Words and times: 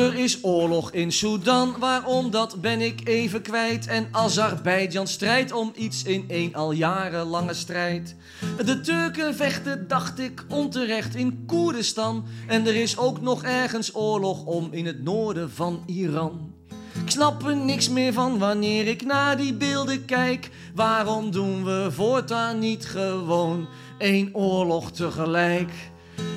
Er 0.00 0.14
is 0.14 0.44
oorlog 0.44 0.92
in 0.92 1.12
Sudan, 1.12 1.74
waarom 1.78 2.30
dat 2.30 2.60
ben 2.60 2.80
ik 2.80 3.00
even 3.04 3.42
kwijt. 3.42 3.86
En 3.86 4.08
Azerbeidzjan 4.10 5.06
strijdt 5.06 5.52
om 5.52 5.72
iets 5.74 6.02
in 6.02 6.24
een 6.28 6.54
al 6.54 6.72
jarenlange 6.72 7.54
strijd. 7.54 8.16
De 8.64 8.80
Turken 8.80 9.34
vechten, 9.34 9.88
dacht 9.88 10.18
ik, 10.18 10.44
onterecht 10.48 11.14
in 11.14 11.42
Koerdistan. 11.46 12.24
En 12.46 12.66
er 12.66 12.74
is 12.74 12.98
ook 12.98 13.20
nog 13.20 13.42
ergens 13.42 13.94
oorlog 13.94 14.44
om 14.44 14.68
in 14.70 14.86
het 14.86 15.02
noorden 15.02 15.50
van 15.50 15.82
Iran. 15.86 16.52
Ik 17.04 17.10
snap 17.10 17.46
er 17.46 17.56
niks 17.56 17.88
meer 17.88 18.12
van 18.12 18.38
wanneer 18.38 18.86
ik 18.86 19.04
naar 19.04 19.36
die 19.36 19.54
beelden 19.54 20.04
kijk. 20.04 20.50
Waarom 20.74 21.30
doen 21.30 21.64
we 21.64 21.88
voortaan 21.90 22.58
niet 22.58 22.86
gewoon 22.86 23.68
één 23.98 24.34
oorlog 24.34 24.90
tegelijk? 24.90 25.70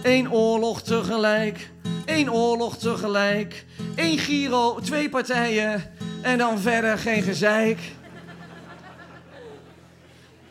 Eén 0.04 0.32
oorlog 0.32 0.82
tegelijk, 0.82 1.71
één 2.05 2.31
oorlog 2.31 2.77
tegelijk. 2.77 3.65
Eén 3.95 4.17
Giro, 4.17 4.79
twee 4.79 5.09
partijen 5.09 5.91
en 6.21 6.37
dan 6.37 6.59
verder 6.59 6.97
geen 6.97 7.23
gezeik. 7.23 7.79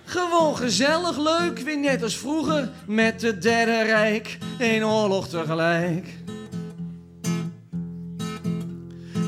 Gewoon 0.04 0.56
gezellig, 0.56 1.18
leuk, 1.18 1.58
weer 1.58 1.78
net 1.78 2.02
als 2.02 2.16
vroeger 2.16 2.70
met 2.86 3.22
het 3.22 3.42
Derde 3.42 3.82
Rijk. 3.82 4.38
Eén 4.58 4.84
oorlog 4.84 5.28
tegelijk. 5.28 6.08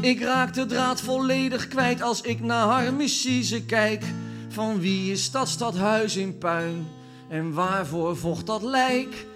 Ik 0.00 0.22
raak 0.22 0.54
de 0.54 0.66
draad 0.66 1.00
volledig 1.00 1.68
kwijt 1.68 2.02
als 2.02 2.20
ik 2.20 2.40
naar 2.40 2.66
Harmessize 2.66 3.64
kijk. 3.64 4.04
Van 4.48 4.80
wie 4.80 5.12
is 5.12 5.30
dat 5.30 5.48
stadhuis 5.48 6.16
in 6.16 6.38
puin 6.38 6.86
en 7.28 7.52
waarvoor 7.52 8.16
vocht 8.16 8.46
dat 8.46 8.62
lijk? 8.62 9.26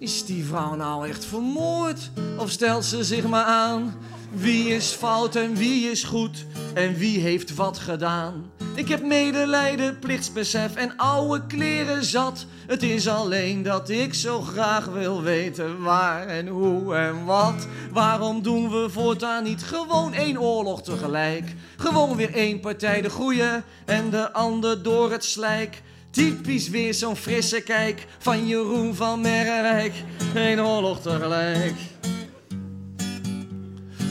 Is 0.00 0.24
die 0.24 0.44
vrouw 0.44 0.74
nou 0.74 1.08
echt 1.08 1.24
vermoord? 1.24 2.10
Of 2.38 2.50
stelt 2.50 2.84
ze 2.84 3.04
zich 3.04 3.26
maar 3.26 3.44
aan? 3.44 3.94
Wie 4.32 4.68
is 4.68 4.90
fout 4.90 5.36
en 5.36 5.54
wie 5.54 5.90
is 5.90 6.04
goed? 6.04 6.44
En 6.74 6.94
wie 6.94 7.18
heeft 7.18 7.54
wat 7.54 7.78
gedaan? 7.78 8.50
Ik 8.74 8.88
heb 8.88 9.02
medelijden, 9.02 9.98
plichtsbesef 9.98 10.74
en 10.74 10.96
oude 10.96 11.46
kleren 11.46 12.04
zat. 12.04 12.46
Het 12.66 12.82
is 12.82 13.08
alleen 13.08 13.62
dat 13.62 13.88
ik 13.88 14.14
zo 14.14 14.40
graag 14.40 14.86
wil 14.86 15.22
weten 15.22 15.82
waar 15.82 16.26
en 16.26 16.46
hoe 16.46 16.94
en 16.94 17.24
wat. 17.24 17.66
Waarom 17.90 18.42
doen 18.42 18.70
we 18.70 18.90
voortaan 18.90 19.42
niet 19.42 19.62
gewoon 19.62 20.12
één 20.14 20.40
oorlog 20.40 20.82
tegelijk? 20.82 21.54
Gewoon 21.76 22.16
weer 22.16 22.34
één 22.34 22.60
partij 22.60 23.00
de 23.00 23.10
goeie 23.10 23.62
en 23.84 24.10
de 24.10 24.32
ander 24.32 24.82
door 24.82 25.10
het 25.10 25.24
slijk. 25.24 25.82
Typisch 26.10 26.68
weer 26.68 26.94
zo'n 26.94 27.16
frisse 27.16 27.60
kijk 27.60 28.06
van 28.18 28.46
Jeroen 28.46 28.94
van 28.94 29.20
Merrewijk. 29.20 29.92
Geen 30.32 30.60
oorlog 30.60 31.00
tegelijk. 31.00 31.74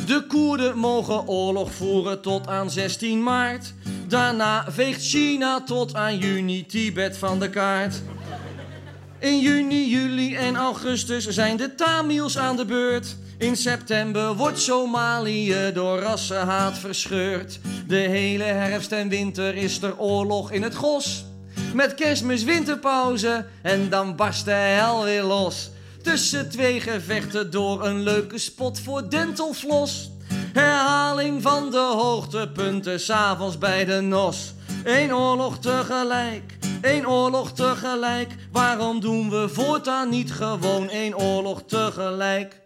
De 0.05 0.25
Koerden 0.27 0.77
mogen 0.77 1.27
oorlog 1.27 1.71
voeren 1.71 2.21
tot 2.21 2.47
aan 2.47 2.71
16 2.71 3.23
maart. 3.23 3.73
Daarna 4.07 4.65
veegt 4.69 5.01
China 5.01 5.63
tot 5.63 5.95
aan 5.95 6.17
juni 6.17 6.65
Tibet 6.65 7.17
van 7.17 7.39
de 7.39 7.49
kaart. 7.49 8.01
In 9.19 9.39
juni, 9.39 9.89
juli 9.89 10.35
en 10.35 10.55
augustus 10.55 11.27
zijn 11.27 11.57
de 11.57 11.75
Tamils 11.75 12.37
aan 12.37 12.55
de 12.55 12.65
beurt. 12.65 13.17
In 13.37 13.55
september 13.55 14.35
wordt 14.35 14.59
Somalië 14.59 15.71
door 15.73 15.99
rassenhaat 15.99 16.77
verscheurd. 16.77 17.59
De 17.87 17.95
hele 17.95 18.43
herfst 18.43 18.91
en 18.91 19.09
winter 19.09 19.55
is 19.55 19.81
er 19.81 19.99
oorlog 19.99 20.51
in 20.51 20.63
het 20.63 20.75
gos. 20.75 21.25
Met 21.73 21.93
kerstmis 21.93 22.43
winterpauze 22.43 23.45
en 23.61 23.89
dan 23.89 24.15
barst 24.15 24.45
de 24.45 24.51
hel 24.51 25.03
weer 25.03 25.23
los. 25.23 25.69
Tussen 26.01 26.49
twee 26.49 26.81
gevechten 26.81 27.51
door 27.51 27.85
een 27.85 28.03
leuke 28.03 28.37
spot 28.37 28.79
voor 28.79 29.09
dentalflos. 29.09 30.11
Herhaling 30.53 31.41
van 31.41 31.71
de 31.71 31.77
hoogtepunten 31.77 32.99
s'avonds 32.99 33.57
bij 33.57 33.85
de 33.85 34.01
nos. 34.01 34.53
Eén 34.83 35.15
oorlog 35.15 35.59
tegelijk, 35.59 36.57
één 36.81 37.09
oorlog 37.09 37.51
tegelijk. 37.51 38.35
Waarom 38.51 38.99
doen 38.99 39.29
we 39.29 39.49
voortaan 39.49 40.09
niet 40.09 40.31
gewoon 40.31 40.89
één 40.89 41.17
oorlog 41.17 41.63
tegelijk? 41.67 42.61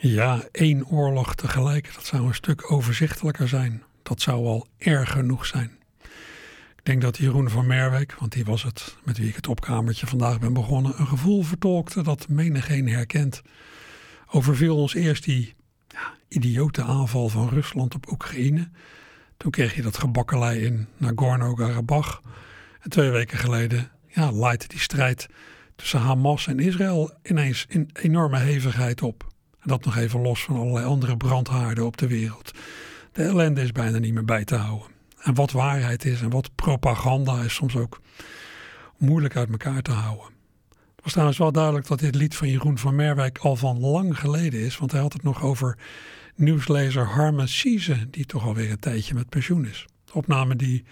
Ja, 0.00 0.42
één 0.52 0.86
oorlog 0.86 1.34
tegelijk, 1.34 1.94
dat 1.94 2.04
zou 2.04 2.26
een 2.26 2.34
stuk 2.34 2.72
overzichtelijker 2.72 3.48
zijn. 3.48 3.82
Dat 4.02 4.20
zou 4.20 4.46
al 4.46 4.66
erg 4.76 5.10
genoeg 5.10 5.46
zijn. 5.46 5.70
Ik 6.76 6.84
denk 6.84 7.02
dat 7.02 7.16
Jeroen 7.16 7.50
van 7.50 7.66
Merwijk, 7.66 8.14
want 8.18 8.32
die 8.32 8.44
was 8.44 8.62
het 8.62 8.96
met 9.04 9.18
wie 9.18 9.28
ik 9.28 9.36
het 9.36 9.48
opkamertje 9.48 10.06
vandaag 10.06 10.38
ben 10.38 10.52
begonnen, 10.52 10.94
een 10.98 11.06
gevoel 11.06 11.42
vertolkte 11.42 12.02
dat 12.02 12.28
menigeen 12.28 12.88
herkent. 12.88 13.42
Overviel 14.30 14.76
ons 14.76 14.94
eerst 14.94 15.24
die 15.24 15.54
ja, 15.88 16.14
idiote 16.28 16.82
aanval 16.82 17.28
van 17.28 17.48
Rusland 17.48 17.94
op 17.94 18.10
Oekraïne. 18.10 18.68
Toen 19.36 19.50
kreeg 19.50 19.74
je 19.74 19.82
dat 19.82 19.98
gebakkelei 19.98 20.64
in 20.64 20.86
Nagorno-Karabakh. 20.96 22.20
En 22.80 22.90
twee 22.90 23.10
weken 23.10 23.38
geleden 23.38 23.90
ja, 24.06 24.30
leidde 24.30 24.68
die 24.68 24.80
strijd 24.80 25.26
tussen 25.76 26.00
Hamas 26.00 26.46
en 26.46 26.58
Israël 26.58 27.12
ineens 27.22 27.66
in 27.68 27.90
enorme 27.92 28.38
hevigheid 28.38 29.02
op. 29.02 29.36
Dat 29.68 29.84
nog 29.84 29.96
even 29.96 30.20
los 30.20 30.42
van 30.42 30.56
allerlei 30.56 30.86
andere 30.86 31.16
brandhaarden 31.16 31.86
op 31.86 31.96
de 31.96 32.06
wereld. 32.06 32.50
De 33.12 33.22
ellende 33.22 33.62
is 33.62 33.72
bijna 33.72 33.98
niet 33.98 34.14
meer 34.14 34.24
bij 34.24 34.44
te 34.44 34.54
houden. 34.54 34.88
En 35.18 35.34
wat 35.34 35.52
waarheid 35.52 36.04
is 36.04 36.20
en 36.20 36.30
wat 36.30 36.54
propaganda 36.54 37.42
is 37.42 37.54
soms 37.54 37.76
ook 37.76 38.00
moeilijk 38.96 39.36
uit 39.36 39.50
elkaar 39.50 39.82
te 39.82 39.90
houden. 39.90 40.26
Het 40.68 41.02
was 41.02 41.12
trouwens 41.12 41.38
wel 41.38 41.52
duidelijk 41.52 41.86
dat 41.86 41.98
dit 41.98 42.14
lied 42.14 42.36
van 42.36 42.48
Jeroen 42.48 42.78
van 42.78 42.94
Merwijk 42.94 43.38
al 43.38 43.56
van 43.56 43.80
lang 43.80 44.18
geleden 44.18 44.60
is. 44.60 44.78
Want 44.78 44.92
hij 44.92 45.00
had 45.00 45.12
het 45.12 45.22
nog 45.22 45.42
over 45.42 45.78
nieuwslezer 46.34 47.06
Harmen 47.06 47.48
Sieze, 47.48 48.10
die 48.10 48.26
toch 48.26 48.44
alweer 48.44 48.70
een 48.70 48.78
tijdje 48.78 49.14
met 49.14 49.28
pensioen 49.28 49.66
is. 49.66 49.86
De 50.04 50.14
opname 50.14 50.56
die, 50.56 50.84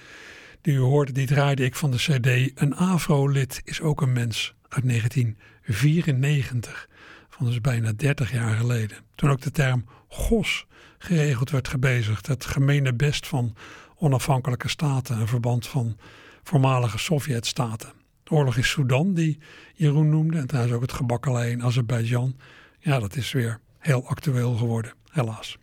die 0.60 0.74
u 0.74 0.78
hoorde, 0.78 1.12
die 1.12 1.26
draaide 1.26 1.64
ik 1.64 1.74
van 1.74 1.90
de 1.90 1.96
cd 1.96 2.60
Een 2.60 2.76
Afro-lid 2.76 3.60
is 3.64 3.80
ook 3.80 4.00
een 4.00 4.12
mens 4.12 4.54
uit 4.68 4.88
1994 4.88 6.88
van 7.36 7.46
dus 7.46 7.60
bijna 7.60 7.92
30 7.92 8.32
jaar 8.32 8.56
geleden. 8.56 8.96
Toen 9.14 9.30
ook 9.30 9.40
de 9.40 9.50
term 9.50 9.84
GOS 10.08 10.66
geregeld 10.98 11.50
werd 11.50 11.68
gebezigd, 11.68 12.26
het 12.26 12.44
gemene 12.44 12.94
best 12.94 13.26
van 13.26 13.54
onafhankelijke 13.96 14.68
staten, 14.68 15.18
een 15.18 15.26
verband 15.26 15.66
van 15.66 15.96
voormalige 16.42 16.98
Sovjet-staten. 16.98 17.92
De 18.22 18.30
oorlog 18.30 18.56
in 18.56 18.64
Sudan, 18.64 19.14
die 19.14 19.38
Jeroen 19.74 20.08
noemde, 20.08 20.38
en 20.38 20.46
trouwens 20.46 20.74
ook 20.74 20.82
het 20.82 20.92
gebakkelei 20.92 21.50
in 21.50 21.62
Azerbeidzjan. 21.62 22.36
Ja, 22.78 22.98
dat 22.98 23.16
is 23.16 23.32
weer 23.32 23.60
heel 23.78 24.08
actueel 24.08 24.56
geworden, 24.56 24.92
helaas. 25.10 25.58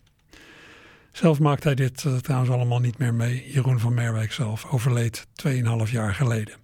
Zelf 1.11 1.39
maakt 1.39 1.63
hij 1.63 1.75
dit 1.75 2.03
uh, 2.03 2.15
trouwens 2.15 2.51
allemaal 2.51 2.79
niet 2.79 2.97
meer 2.97 3.13
mee. 3.13 3.51
Jeroen 3.51 3.79
van 3.79 3.93
Merwijk 3.93 4.31
zelf 4.31 4.65
overleed 4.65 5.27
2,5 5.47 5.91
jaar 5.91 6.13
geleden. 6.13 6.55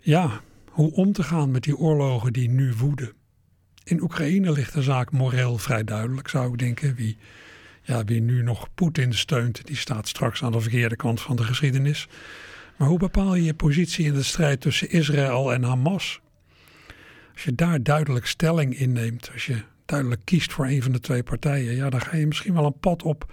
Ja, 0.00 0.40
hoe 0.70 0.92
om 0.92 1.12
te 1.12 1.22
gaan 1.22 1.50
met 1.50 1.62
die 1.62 1.76
oorlogen 1.76 2.32
die 2.32 2.48
nu 2.48 2.74
woeden. 2.74 3.12
In 3.90 4.02
Oekraïne 4.02 4.52
ligt 4.52 4.72
de 4.72 4.82
zaak 4.82 5.12
moreel 5.12 5.58
vrij 5.58 5.84
duidelijk, 5.84 6.28
zou 6.28 6.52
ik 6.52 6.58
denken. 6.58 6.94
Wie, 6.94 7.18
ja, 7.82 8.04
wie 8.04 8.20
nu 8.20 8.42
nog 8.42 8.68
Poetin 8.74 9.14
steunt, 9.14 9.66
die 9.66 9.76
staat 9.76 10.08
straks 10.08 10.42
aan 10.42 10.52
de 10.52 10.60
verkeerde 10.60 10.96
kant 10.96 11.20
van 11.20 11.36
de 11.36 11.44
geschiedenis. 11.44 12.08
Maar 12.76 12.88
hoe 12.88 12.98
bepaal 12.98 13.34
je 13.34 13.44
je 13.44 13.54
positie 13.54 14.06
in 14.06 14.14
de 14.14 14.22
strijd 14.22 14.60
tussen 14.60 14.90
Israël 14.90 15.52
en 15.52 15.62
Hamas? 15.62 16.20
Als 17.32 17.44
je 17.44 17.54
daar 17.54 17.82
duidelijk 17.82 18.26
stelling 18.26 18.78
inneemt, 18.78 19.30
als 19.32 19.46
je 19.46 19.62
duidelijk 19.84 20.20
kiest 20.24 20.52
voor 20.52 20.66
een 20.66 20.82
van 20.82 20.92
de 20.92 21.00
twee 21.00 21.22
partijen, 21.22 21.74
ja, 21.74 21.90
dan 21.90 22.00
ga 22.00 22.16
je 22.16 22.26
misschien 22.26 22.54
wel 22.54 22.66
een 22.66 22.80
pad 22.80 23.02
op 23.02 23.32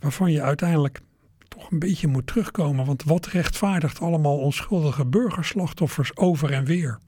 waarvan 0.00 0.32
je 0.32 0.42
uiteindelijk 0.42 1.00
toch 1.48 1.70
een 1.70 1.78
beetje 1.78 2.06
moet 2.06 2.26
terugkomen. 2.26 2.84
Want 2.86 3.04
wat 3.04 3.26
rechtvaardigt 3.26 4.00
allemaal 4.00 4.38
onschuldige 4.38 5.06
burgerslachtoffers 5.06 6.16
over 6.16 6.52
en 6.52 6.64
weer? 6.64 6.98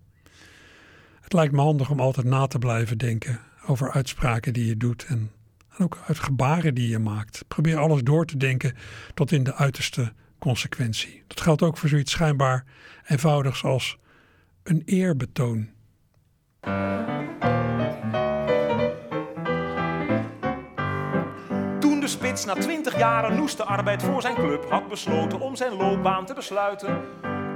Het 1.30 1.38
lijkt 1.38 1.54
me 1.54 1.60
handig 1.60 1.90
om 1.90 2.00
altijd 2.00 2.26
na 2.26 2.46
te 2.46 2.58
blijven 2.58 2.98
denken 2.98 3.40
over 3.66 3.90
uitspraken 3.90 4.52
die 4.52 4.66
je 4.66 4.76
doet 4.76 5.04
en, 5.04 5.30
ook 5.78 5.98
uit 6.06 6.18
gebaren 6.18 6.74
die 6.74 6.88
je 6.88 6.98
maakt. 6.98 7.44
Probeer 7.48 7.78
alles 7.78 8.02
door 8.02 8.26
te 8.26 8.36
denken 8.36 8.76
tot 9.14 9.32
in 9.32 9.44
de 9.44 9.54
uiterste 9.54 10.12
consequentie. 10.38 11.22
Dat 11.26 11.40
geldt 11.40 11.62
ook 11.62 11.76
voor 11.76 11.88
zoiets 11.88 12.12
schijnbaar 12.12 12.64
eenvoudigs 13.06 13.64
als 13.64 13.98
een 14.62 14.82
eerbetoon. 14.84 15.68
spits 22.04 22.44
na 22.44 22.54
twintig 22.54 22.98
jaren 22.98 23.36
noeste 23.36 23.64
arbeid 23.64 24.02
voor 24.02 24.22
zijn 24.22 24.34
club 24.34 24.70
had 24.70 24.88
besloten 24.88 25.40
om 25.40 25.56
zijn 25.56 25.72
loopbaan 25.72 26.26
te 26.26 26.34
besluiten. 26.34 26.98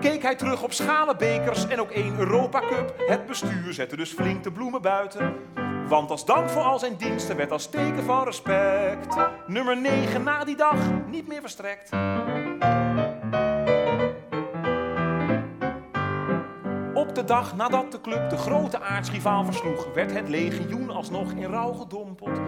Keek 0.05 0.23
hij 0.23 0.35
terug 0.35 0.63
op 0.63 0.73
schalenbekers 0.73 1.67
en 1.67 1.81
ook 1.81 1.91
één 1.91 2.19
Europa 2.19 2.61
Cup. 2.61 2.95
Het 3.07 3.27
bestuur 3.27 3.73
zette 3.73 3.97
dus 3.97 4.13
flink 4.13 4.45
de 4.45 4.53
bloemen 4.53 4.83
buiten. 4.83 5.35
Want 5.89 6.11
als 6.11 6.25
dank 6.25 6.49
voor 6.49 6.63
al 6.63 6.79
zijn 6.79 6.97
diensten 6.97 7.37
werd 7.37 7.51
als 7.51 7.67
teken 7.67 8.05
van 8.05 8.25
respect 8.25 9.17
nummer 9.47 9.77
9 9.77 10.23
na 10.23 10.45
die 10.45 10.57
dag 10.57 10.77
niet 11.11 11.29
meer 11.29 11.41
verstrekt. 11.41 11.93
Op 16.95 17.15
de 17.15 17.25
dag 17.25 17.57
nadat 17.57 17.93
de 17.93 18.01
club 18.01 18.31
de 18.31 18.37
grote 18.37 18.81
aartsrivaal 18.81 19.45
versloeg, 19.45 19.87
werd 19.95 20.13
het 20.13 20.29
legioen 20.29 20.91
alsnog 20.91 21.33
in 21.33 21.51
rouw 21.51 21.73
gedompeld. 21.73 22.41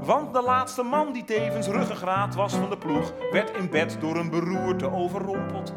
Want 0.00 0.32
de 0.32 0.42
laatste 0.42 0.82
man 0.82 1.12
die 1.12 1.24
tevens 1.24 1.66
ruggengraat 1.66 2.34
was 2.34 2.54
van 2.54 2.70
de 2.70 2.78
ploeg, 2.78 3.12
werd 3.30 3.56
in 3.56 3.70
bed 3.70 3.96
door 4.00 4.16
een 4.16 4.30
beroerte 4.30 4.90
overrompeld. 4.90 5.74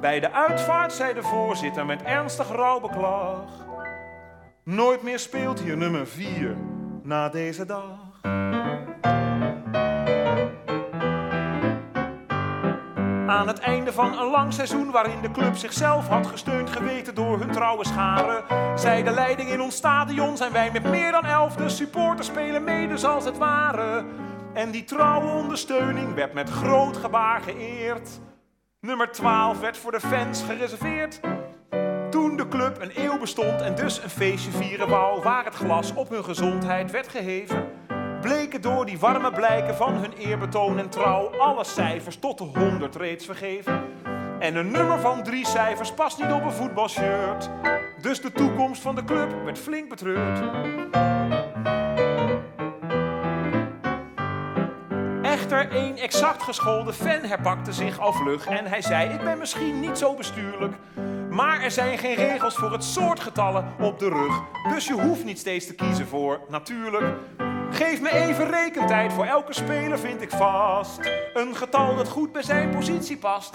Bij 0.00 0.20
de 0.20 0.32
uitvaart 0.32 0.92
zei 0.92 1.14
de 1.14 1.22
voorzitter 1.22 1.86
met 1.86 2.02
ernstig 2.02 2.48
rouwbeklag: 2.48 3.44
Nooit 4.64 5.02
meer 5.02 5.18
speelt 5.18 5.60
hier 5.60 5.76
nummer 5.76 6.06
4 6.06 6.56
na 7.02 7.28
deze 7.28 7.66
dag. 7.66 7.98
Aan 13.26 13.46
het 13.46 13.58
einde 13.58 13.92
van 13.92 14.18
een 14.18 14.30
lang 14.30 14.52
seizoen 14.52 14.90
waarin 14.90 15.20
de 15.22 15.30
club 15.30 15.56
zichzelf 15.56 16.08
had 16.08 16.26
gesteund 16.26 16.70
geweten 16.70 17.14
door 17.14 17.38
hun 17.38 17.50
trouwe 17.50 17.86
scharen, 17.86 18.44
zei 18.78 19.02
de 19.02 19.10
leiding 19.10 19.50
in 19.50 19.60
ons 19.60 19.76
stadion 19.76 20.36
zijn 20.36 20.52
wij 20.52 20.70
met 20.70 20.84
meer 20.84 21.12
dan 21.12 21.24
elf, 21.24 21.56
de 21.56 21.68
supporters 21.68 22.26
spelen 22.26 22.64
mede 22.64 22.96
zoals 22.98 23.24
het 23.24 23.38
ware. 23.38 24.04
En 24.54 24.70
die 24.70 24.84
trouwe 24.84 25.30
ondersteuning 25.30 26.14
werd 26.14 26.32
met 26.32 26.50
groot 26.50 26.96
gebaar 26.96 27.40
geëerd. 27.40 28.20
Nummer 28.80 29.12
12 29.12 29.60
werd 29.60 29.76
voor 29.76 29.92
de 29.92 30.00
fans 30.00 30.42
gereserveerd. 30.42 31.20
Toen 32.10 32.36
de 32.36 32.48
club 32.48 32.80
een 32.80 32.90
eeuw 32.94 33.18
bestond 33.18 33.60
en 33.60 33.74
dus 33.74 34.02
een 34.02 34.10
feestje 34.10 34.50
vieren 34.50 34.88
wou, 34.88 35.22
waar 35.22 35.44
het 35.44 35.54
glas 35.54 35.94
op 35.94 36.08
hun 36.08 36.24
gezondheid 36.24 36.90
werd 36.90 37.08
geheven, 37.08 37.68
bleken 38.20 38.60
door 38.60 38.86
die 38.86 38.98
warme 38.98 39.32
blijken 39.32 39.74
van 39.74 39.94
hun 39.94 40.12
eerbetoon 40.12 40.78
en 40.78 40.88
trouw 40.88 41.38
alle 41.38 41.64
cijfers 41.64 42.18
tot 42.18 42.38
de 42.38 42.44
honderd 42.44 42.96
reeds 42.96 43.24
vergeven. 43.24 43.82
En 44.38 44.56
een 44.56 44.70
nummer 44.70 45.00
van 45.00 45.22
drie 45.22 45.46
cijfers 45.46 45.92
past 45.92 46.18
niet 46.18 46.32
op 46.32 46.44
een 46.44 46.52
voetbalshirt. 46.52 47.50
Dus 48.00 48.20
de 48.20 48.32
toekomst 48.32 48.82
van 48.82 48.94
de 48.94 49.04
club 49.04 49.44
werd 49.44 49.58
flink 49.58 49.88
betreurd. 49.88 50.38
Echter, 55.50 55.70
één 55.72 55.96
exact 55.96 56.42
geschoolde 56.42 56.92
fan 56.92 57.24
herpakte 57.24 57.72
zich 57.72 57.98
al 57.98 58.12
vlug 58.12 58.46
en 58.46 58.66
hij 58.66 58.82
zei: 58.82 59.12
Ik 59.12 59.20
ben 59.24 59.38
misschien 59.38 59.80
niet 59.80 59.98
zo 59.98 60.14
bestuurlijk. 60.14 60.74
Maar 61.30 61.62
er 61.62 61.70
zijn 61.70 61.98
geen 61.98 62.14
regels 62.14 62.54
voor 62.54 62.72
het 62.72 62.84
soort 62.84 63.20
getallen 63.20 63.74
op 63.80 63.98
de 63.98 64.08
rug. 64.08 64.42
Dus 64.74 64.86
je 64.86 64.92
hoeft 64.92 65.24
niet 65.24 65.38
steeds 65.38 65.66
te 65.66 65.74
kiezen 65.74 66.06
voor 66.06 66.40
natuurlijk. 66.48 67.16
Geef 67.70 68.00
me 68.00 68.10
even 68.10 68.50
rekentijd 68.50 69.12
voor 69.12 69.24
elke 69.24 69.52
speler, 69.52 69.98
vind 69.98 70.22
ik 70.22 70.30
vast. 70.30 71.10
Een 71.34 71.56
getal 71.56 71.96
dat 71.96 72.08
goed 72.08 72.32
bij 72.32 72.42
zijn 72.42 72.70
positie 72.70 73.16
past. 73.16 73.50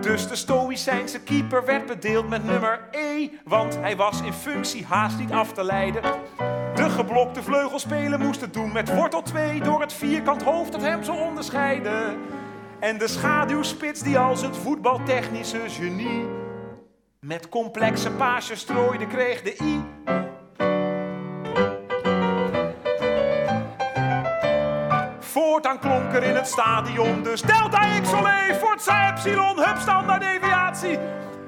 Dus 0.00 0.28
de 0.28 0.36
Stoïcijnse 0.36 1.20
keeper 1.22 1.64
werd 1.64 1.86
bedeeld 1.86 2.28
met 2.28 2.44
nummer 2.44 2.88
E, 2.90 3.28
want 3.44 3.76
hij 3.76 3.96
was 3.96 4.20
in 4.20 4.32
functie 4.32 4.84
haast 4.84 5.18
niet 5.18 5.32
af 5.32 5.52
te 5.52 5.64
leiden. 5.64 6.02
De 6.80 6.90
geblokte 6.90 7.42
vleugelspeler 7.42 8.18
moest 8.18 8.40
het 8.40 8.54
doen 8.54 8.72
met 8.72 8.94
wortel 8.94 9.22
2 9.22 9.60
door 9.60 9.80
het 9.80 9.92
vierkant 9.92 10.42
hoofd 10.42 10.72
dat 10.72 10.80
hem 10.80 11.08
onderscheiden. 11.08 12.18
En 12.78 12.98
de 12.98 13.08
schaduwspits 13.08 14.00
die 14.00 14.18
als 14.18 14.42
het 14.42 14.56
voetbaltechnische 14.56 15.60
genie 15.68 16.26
met 17.18 17.48
complexe 17.48 18.10
paasjes 18.10 18.60
strooide, 18.60 19.06
kreeg 19.06 19.42
de 19.42 19.56
I. 19.62 19.84
Voortaan 25.18 25.78
klonk 25.78 26.12
er 26.12 26.22
in 26.22 26.34
het 26.34 26.46
stadion 26.46 27.22
dus 27.22 27.42
Delta 27.42 28.00
X 28.00 28.12
Olé, 28.12 28.54
Forza 28.54 29.10
Epsilon, 29.10 29.56
Hub 29.56 29.78
standaard 29.78 30.20
deviatie. 30.20 30.98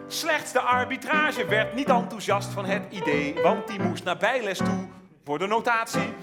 Slechts 0.07 0.53
de 0.53 0.61
arbitrage 0.61 1.47
werd 1.47 1.75
niet 1.75 1.89
enthousiast 1.89 2.49
van 2.49 2.65
het 2.65 2.83
idee, 2.91 3.35
want 3.43 3.69
die 3.69 3.81
moest 3.81 4.05
naar 4.05 4.17
bijles 4.17 4.59
toe 4.59 5.01
voor 5.25 5.39
de 5.39 5.47
notatie. 5.47 6.15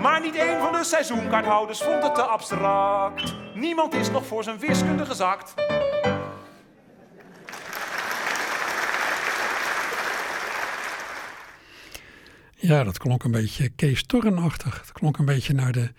Maar 0.00 0.20
niet 0.20 0.34
één 0.34 0.60
van 0.60 0.72
de 0.72 0.84
seizoenkaarthouders 0.84 1.82
vond 1.82 2.02
het 2.02 2.14
te 2.14 2.22
abstract. 2.22 3.34
Niemand 3.54 3.94
is 3.94 4.10
nog 4.10 4.26
voor 4.26 4.44
zijn 4.44 4.58
wiskunde 4.58 5.06
gezakt. 5.06 5.54
Ja, 12.54 12.84
dat 12.84 12.98
klonk 12.98 13.24
een 13.24 13.30
beetje 13.30 13.68
Kees 13.68 14.02
Torrenachtig. 14.02 14.80
Het 14.80 14.92
klonk 14.92 15.18
een 15.18 15.24
beetje 15.24 15.52
naar 15.52 15.72
de 15.72 15.92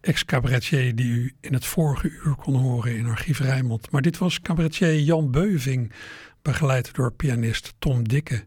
ex-cabaretier 0.00 0.94
die 0.94 1.12
u 1.12 1.34
in 1.40 1.54
het 1.54 1.64
vorige 1.64 2.08
uur 2.08 2.34
kon 2.34 2.54
horen 2.54 2.96
in 2.96 3.06
Archief 3.06 3.38
Rijnmond. 3.38 3.90
Maar 3.90 4.02
dit 4.02 4.18
was 4.18 4.40
cabaretier 4.40 4.98
Jan 4.98 5.30
Beuving, 5.30 5.92
begeleid 6.42 6.94
door 6.94 7.12
pianist 7.12 7.74
Tom 7.78 8.08
Dikke. 8.08 8.44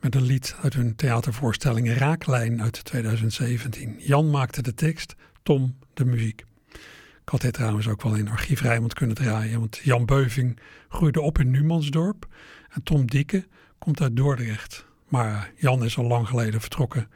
Met 0.00 0.14
een 0.14 0.22
lied 0.22 0.56
uit 0.62 0.74
hun 0.74 0.94
theatervoorstelling 0.94 1.92
Raaklijn 1.92 2.62
uit 2.62 2.84
2017. 2.84 3.96
Jan 3.98 4.30
maakte 4.30 4.62
de 4.62 4.74
tekst, 4.74 5.14
Tom 5.42 5.78
de 5.94 6.04
muziek. 6.04 6.44
Ik 7.22 7.28
had 7.34 7.40
dit 7.40 7.52
trouwens 7.52 7.88
ook 7.88 8.02
wel 8.02 8.14
in 8.14 8.28
Archief 8.28 8.60
Rijnmond 8.60 8.94
kunnen 8.94 9.16
draaien. 9.16 9.58
Want 9.60 9.80
Jan 9.82 10.06
Beuving 10.06 10.58
groeide 10.88 11.20
op 11.20 11.38
in 11.38 11.50
Numansdorp. 11.50 12.26
En 12.70 12.82
Tom 12.82 13.06
Dikke 13.06 13.46
komt 13.78 14.00
uit 14.00 14.16
Dordrecht. 14.16 14.86
Maar 15.08 15.50
Jan 15.56 15.84
is 15.84 15.98
al 15.98 16.04
lang 16.04 16.28
geleden 16.28 16.60
vertrokken 16.60 17.08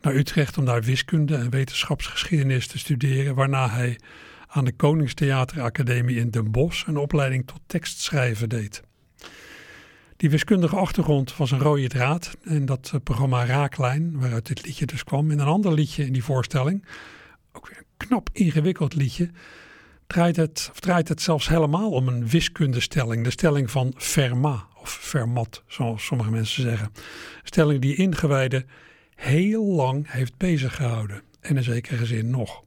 naar 0.00 0.14
Utrecht 0.14 0.58
om 0.58 0.64
daar 0.64 0.82
wiskunde 0.82 1.36
en 1.36 1.50
wetenschapsgeschiedenis 1.50 2.66
te 2.66 2.78
studeren, 2.78 3.34
waarna 3.34 3.68
hij 3.68 3.98
aan 4.46 4.64
de 4.64 4.72
Koningstheateracademie 4.72 6.16
in 6.16 6.30
Den 6.30 6.50
Bosch 6.50 6.86
een 6.86 6.96
opleiding 6.96 7.46
tot 7.46 7.60
tekstschrijven 7.66 8.48
deed. 8.48 8.82
Die 10.16 10.30
wiskundige 10.30 10.76
achtergrond 10.76 11.36
was 11.36 11.50
een 11.50 11.58
rode 11.58 11.88
draad 11.88 12.36
in 12.42 12.66
dat 12.66 12.90
eh, 12.94 13.00
programma 13.02 13.44
Raaklijn, 13.44 14.18
waaruit 14.18 14.46
dit 14.46 14.64
liedje 14.66 14.86
dus 14.86 15.04
kwam. 15.04 15.30
In 15.30 15.38
een 15.38 15.46
ander 15.46 15.72
liedje 15.72 16.06
in 16.06 16.12
die 16.12 16.24
voorstelling, 16.24 16.84
ook 17.52 17.68
weer 17.68 17.78
een 17.78 18.06
knap 18.06 18.28
ingewikkeld 18.32 18.94
liedje, 18.94 19.30
draait 20.06 20.36
het, 20.36 20.68
of 20.72 20.80
draait 20.80 21.08
het 21.08 21.22
zelfs 21.22 21.48
helemaal 21.48 21.90
om 21.90 22.08
een 22.08 22.28
wiskundestelling. 22.28 23.24
De 23.24 23.30
stelling 23.30 23.70
van 23.70 23.94
Fermat, 23.96 24.66
of 24.80 24.90
Fermat, 24.90 25.62
zoals 25.66 26.04
sommige 26.04 26.30
mensen 26.30 26.62
zeggen. 26.62 26.90
Een 26.94 27.40
stelling 27.42 27.80
die 27.80 27.96
ingewijden 27.96 28.66
heel 29.14 29.64
lang 29.64 30.10
heeft 30.10 30.36
bezig 30.36 30.76
gehouden. 30.76 31.22
En 31.40 31.56
in 31.56 31.62
zekere 31.62 32.06
zin 32.06 32.30
nog. 32.30 32.64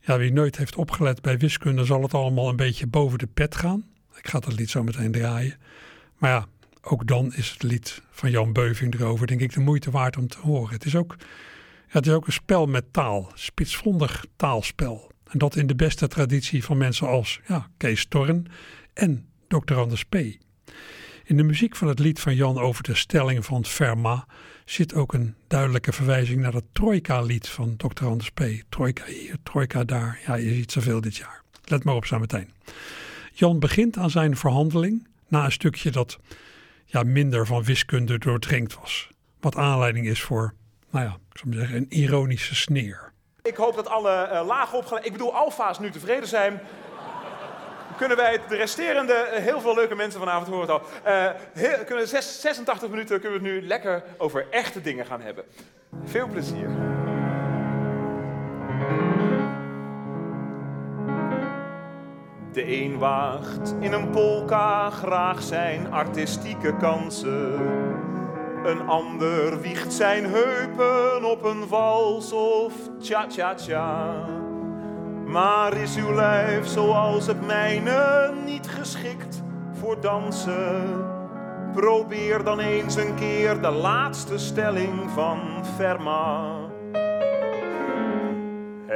Ja, 0.00 0.18
wie 0.18 0.32
nooit 0.32 0.56
heeft 0.56 0.76
opgelet 0.76 1.22
bij 1.22 1.38
wiskunde 1.38 1.84
zal 1.84 2.02
het 2.02 2.14
allemaal 2.14 2.48
een 2.48 2.56
beetje 2.56 2.86
boven 2.86 3.18
de 3.18 3.26
pet 3.26 3.56
gaan. 3.56 3.84
Ik 4.16 4.28
ga 4.28 4.38
dat 4.38 4.58
lied 4.58 4.70
zo 4.70 4.82
meteen 4.82 5.12
draaien. 5.12 5.56
Maar 6.18 6.30
ja, 6.30 6.46
ook 6.82 7.06
dan 7.06 7.34
is 7.34 7.50
het 7.50 7.62
lied 7.62 8.02
van 8.10 8.30
Jan 8.30 8.52
Beuving 8.52 8.94
erover, 8.94 9.26
denk 9.26 9.40
ik, 9.40 9.52
de 9.52 9.60
moeite 9.60 9.90
waard 9.90 10.16
om 10.16 10.28
te 10.28 10.38
horen. 10.38 10.74
Het 10.74 10.84
is 10.84 10.96
ook, 10.96 11.16
het 11.86 12.06
is 12.06 12.12
ook 12.12 12.26
een 12.26 12.32
spel 12.32 12.66
met 12.66 12.92
taal, 12.92 13.30
spitsvondig 13.34 14.24
taalspel. 14.36 15.10
En 15.28 15.38
dat 15.38 15.56
in 15.56 15.66
de 15.66 15.74
beste 15.74 16.08
traditie 16.08 16.64
van 16.64 16.76
mensen 16.76 17.08
als 17.08 17.40
ja, 17.46 17.70
Kees 17.76 18.06
Torren 18.06 18.46
en 18.92 19.28
Dr. 19.48 19.74
Anders 19.74 20.04
P. 20.04 20.14
In 21.24 21.36
de 21.36 21.42
muziek 21.42 21.76
van 21.76 21.88
het 21.88 21.98
lied 21.98 22.20
van 22.20 22.34
Jan 22.34 22.58
over 22.58 22.82
de 22.82 22.94
stelling 22.94 23.44
van 23.44 23.64
Fermat 23.64 24.26
zit 24.64 24.94
ook 24.94 25.12
een 25.12 25.34
duidelijke 25.46 25.92
verwijzing 25.92 26.40
naar 26.40 26.52
het 26.52 26.64
Trojka-lied 26.72 27.48
van 27.48 27.76
Dr. 27.76 28.04
Anders 28.04 28.30
P. 28.30 28.42
Trojka 28.68 29.04
hier, 29.04 29.36
Trojka 29.42 29.84
daar. 29.84 30.20
Ja, 30.26 30.34
je 30.34 30.54
ziet 30.54 30.72
zoveel 30.72 31.00
dit 31.00 31.16
jaar. 31.16 31.42
Let 31.64 31.84
maar 31.84 31.94
op 31.94 32.04
zo 32.04 32.18
meteen. 32.18 32.50
Jan 33.32 33.58
begint 33.58 33.96
aan 33.96 34.10
zijn 34.10 34.36
verhandeling 34.36 35.06
na 35.28 35.44
een 35.44 35.52
stukje 35.52 35.90
dat 35.90 36.18
ja, 36.84 37.02
minder 37.02 37.46
van 37.46 37.62
wiskunde 37.62 38.18
doordrenkt 38.18 38.78
was. 38.80 39.08
Wat 39.40 39.56
aanleiding 39.56 40.06
is 40.06 40.22
voor, 40.22 40.54
nou 40.90 41.04
ja, 41.04 41.18
ik 41.32 41.38
zou 41.38 41.54
zeggen, 41.54 41.76
een 41.76 41.86
ironische 41.88 42.54
sneer. 42.54 43.12
Ik 43.42 43.56
hoop 43.56 43.74
dat 43.74 43.88
alle 43.88 44.28
uh, 44.32 44.46
lagen 44.46 44.78
opgeleid, 44.78 45.06
ik 45.06 45.12
bedoel 45.12 45.34
alfa's 45.34 45.78
nu 45.78 45.90
tevreden 45.90 46.28
zijn. 46.28 46.60
Kunnen 47.96 48.16
wij 48.16 48.40
de 48.48 48.56
resterende 48.56 49.30
uh, 49.32 49.38
heel 49.38 49.60
veel 49.60 49.74
leuke 49.74 49.94
mensen 49.94 50.20
vanavond 50.20 50.48
horen 50.48 50.68
al. 50.68 50.82
Heel, 51.52 51.84
kunnen 51.84 52.08
zes, 52.08 52.40
86 52.40 52.88
minuten 52.88 53.20
kunnen 53.20 53.40
we 53.40 53.48
het 53.48 53.56
nu 53.56 53.66
lekker 53.66 54.02
over 54.18 54.46
echte 54.50 54.80
dingen 54.80 55.06
gaan 55.06 55.20
hebben. 55.20 55.44
Veel 56.04 56.28
plezier. 56.28 56.68
De 62.58 62.82
een 62.82 62.98
waagt 62.98 63.74
in 63.80 63.92
een 63.92 64.10
polka 64.10 64.90
graag 64.90 65.42
zijn 65.42 65.92
artistieke 65.92 66.76
kansen. 66.76 67.60
Een 68.64 68.88
ander 68.88 69.60
wiegt 69.60 69.92
zijn 69.92 70.24
heupen 70.24 71.30
op 71.30 71.44
een 71.44 71.68
vals 71.68 72.32
of 72.32 72.72
tja-tja-tja. 73.00 74.24
Maar 75.26 75.76
is 75.76 75.96
uw 75.96 76.14
lijf 76.14 76.66
zoals 76.66 77.26
het 77.26 77.46
mijne 77.46 78.32
niet 78.44 78.68
geschikt 78.68 79.42
voor 79.72 80.00
dansen? 80.00 81.04
Probeer 81.72 82.44
dan 82.44 82.60
eens 82.60 82.96
een 82.96 83.14
keer 83.14 83.60
de 83.60 83.70
laatste 83.70 84.38
stelling 84.38 85.10
van 85.10 85.38
Fermat. 85.76 86.67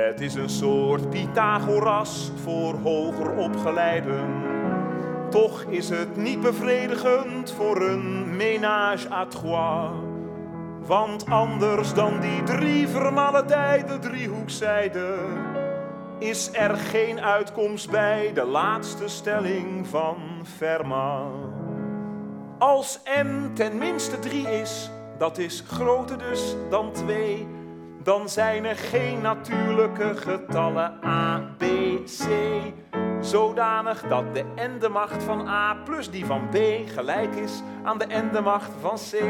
Het 0.02 0.20
is 0.20 0.34
een 0.34 0.50
soort 0.50 1.10
Pythagoras 1.10 2.30
voor 2.42 2.74
hoger 2.74 3.36
opgeleiden. 3.36 4.42
Toch 5.30 5.62
is 5.62 5.88
het 5.88 6.16
niet 6.16 6.40
bevredigend 6.40 7.52
voor 7.52 7.82
een 7.82 8.36
ménage 8.36 9.10
à 9.10 9.26
trois. 9.26 9.90
Want 10.86 11.26
anders 11.26 11.94
dan 11.94 12.20
die 12.20 12.42
drie 12.42 12.88
vermaledijde 12.88 13.98
driehoekzijde 13.98 15.14
is 16.18 16.50
er 16.52 16.76
geen 16.76 17.20
uitkomst 17.20 17.90
bij 17.90 18.30
de 18.34 18.44
laatste 18.44 19.08
stelling 19.08 19.86
van 19.86 20.16
Fermat. 20.56 21.30
Als 22.58 23.00
m 23.04 23.54
ten 23.54 23.78
minste 23.78 24.18
3 24.18 24.48
is, 24.48 24.90
dat 25.18 25.38
is 25.38 25.64
groter 25.66 26.18
dus 26.18 26.54
dan 26.70 26.92
2, 26.92 27.46
dan 28.02 28.28
zijn 28.28 28.64
er 28.64 28.76
geen 28.76 29.20
natuurlijke 29.20 30.14
getallen 30.16 31.04
a, 31.04 31.38
b, 31.58 31.64
c. 32.04 32.24
Zodanig 33.20 34.02
dat 34.08 34.34
de 34.34 34.44
n-de-macht 34.56 35.22
van 35.22 35.48
a 35.48 35.74
plus 35.74 36.10
die 36.10 36.26
van 36.26 36.48
b 36.48 36.56
gelijk 36.86 37.34
is 37.34 37.62
aan 37.82 37.98
de 37.98 38.06
n-de-macht 38.08 38.70
van 38.80 38.96
c. 39.10 39.22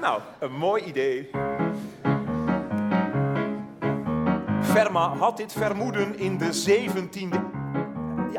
Nou, 0.00 0.20
een 0.38 0.52
mooi 0.52 0.82
idee. 0.84 1.30
Fermat 4.62 5.18
had 5.18 5.36
dit 5.36 5.52
vermoeden 5.52 6.18
in 6.18 6.38
de 6.38 6.64
17e 6.68 7.57
ja, 7.57 7.57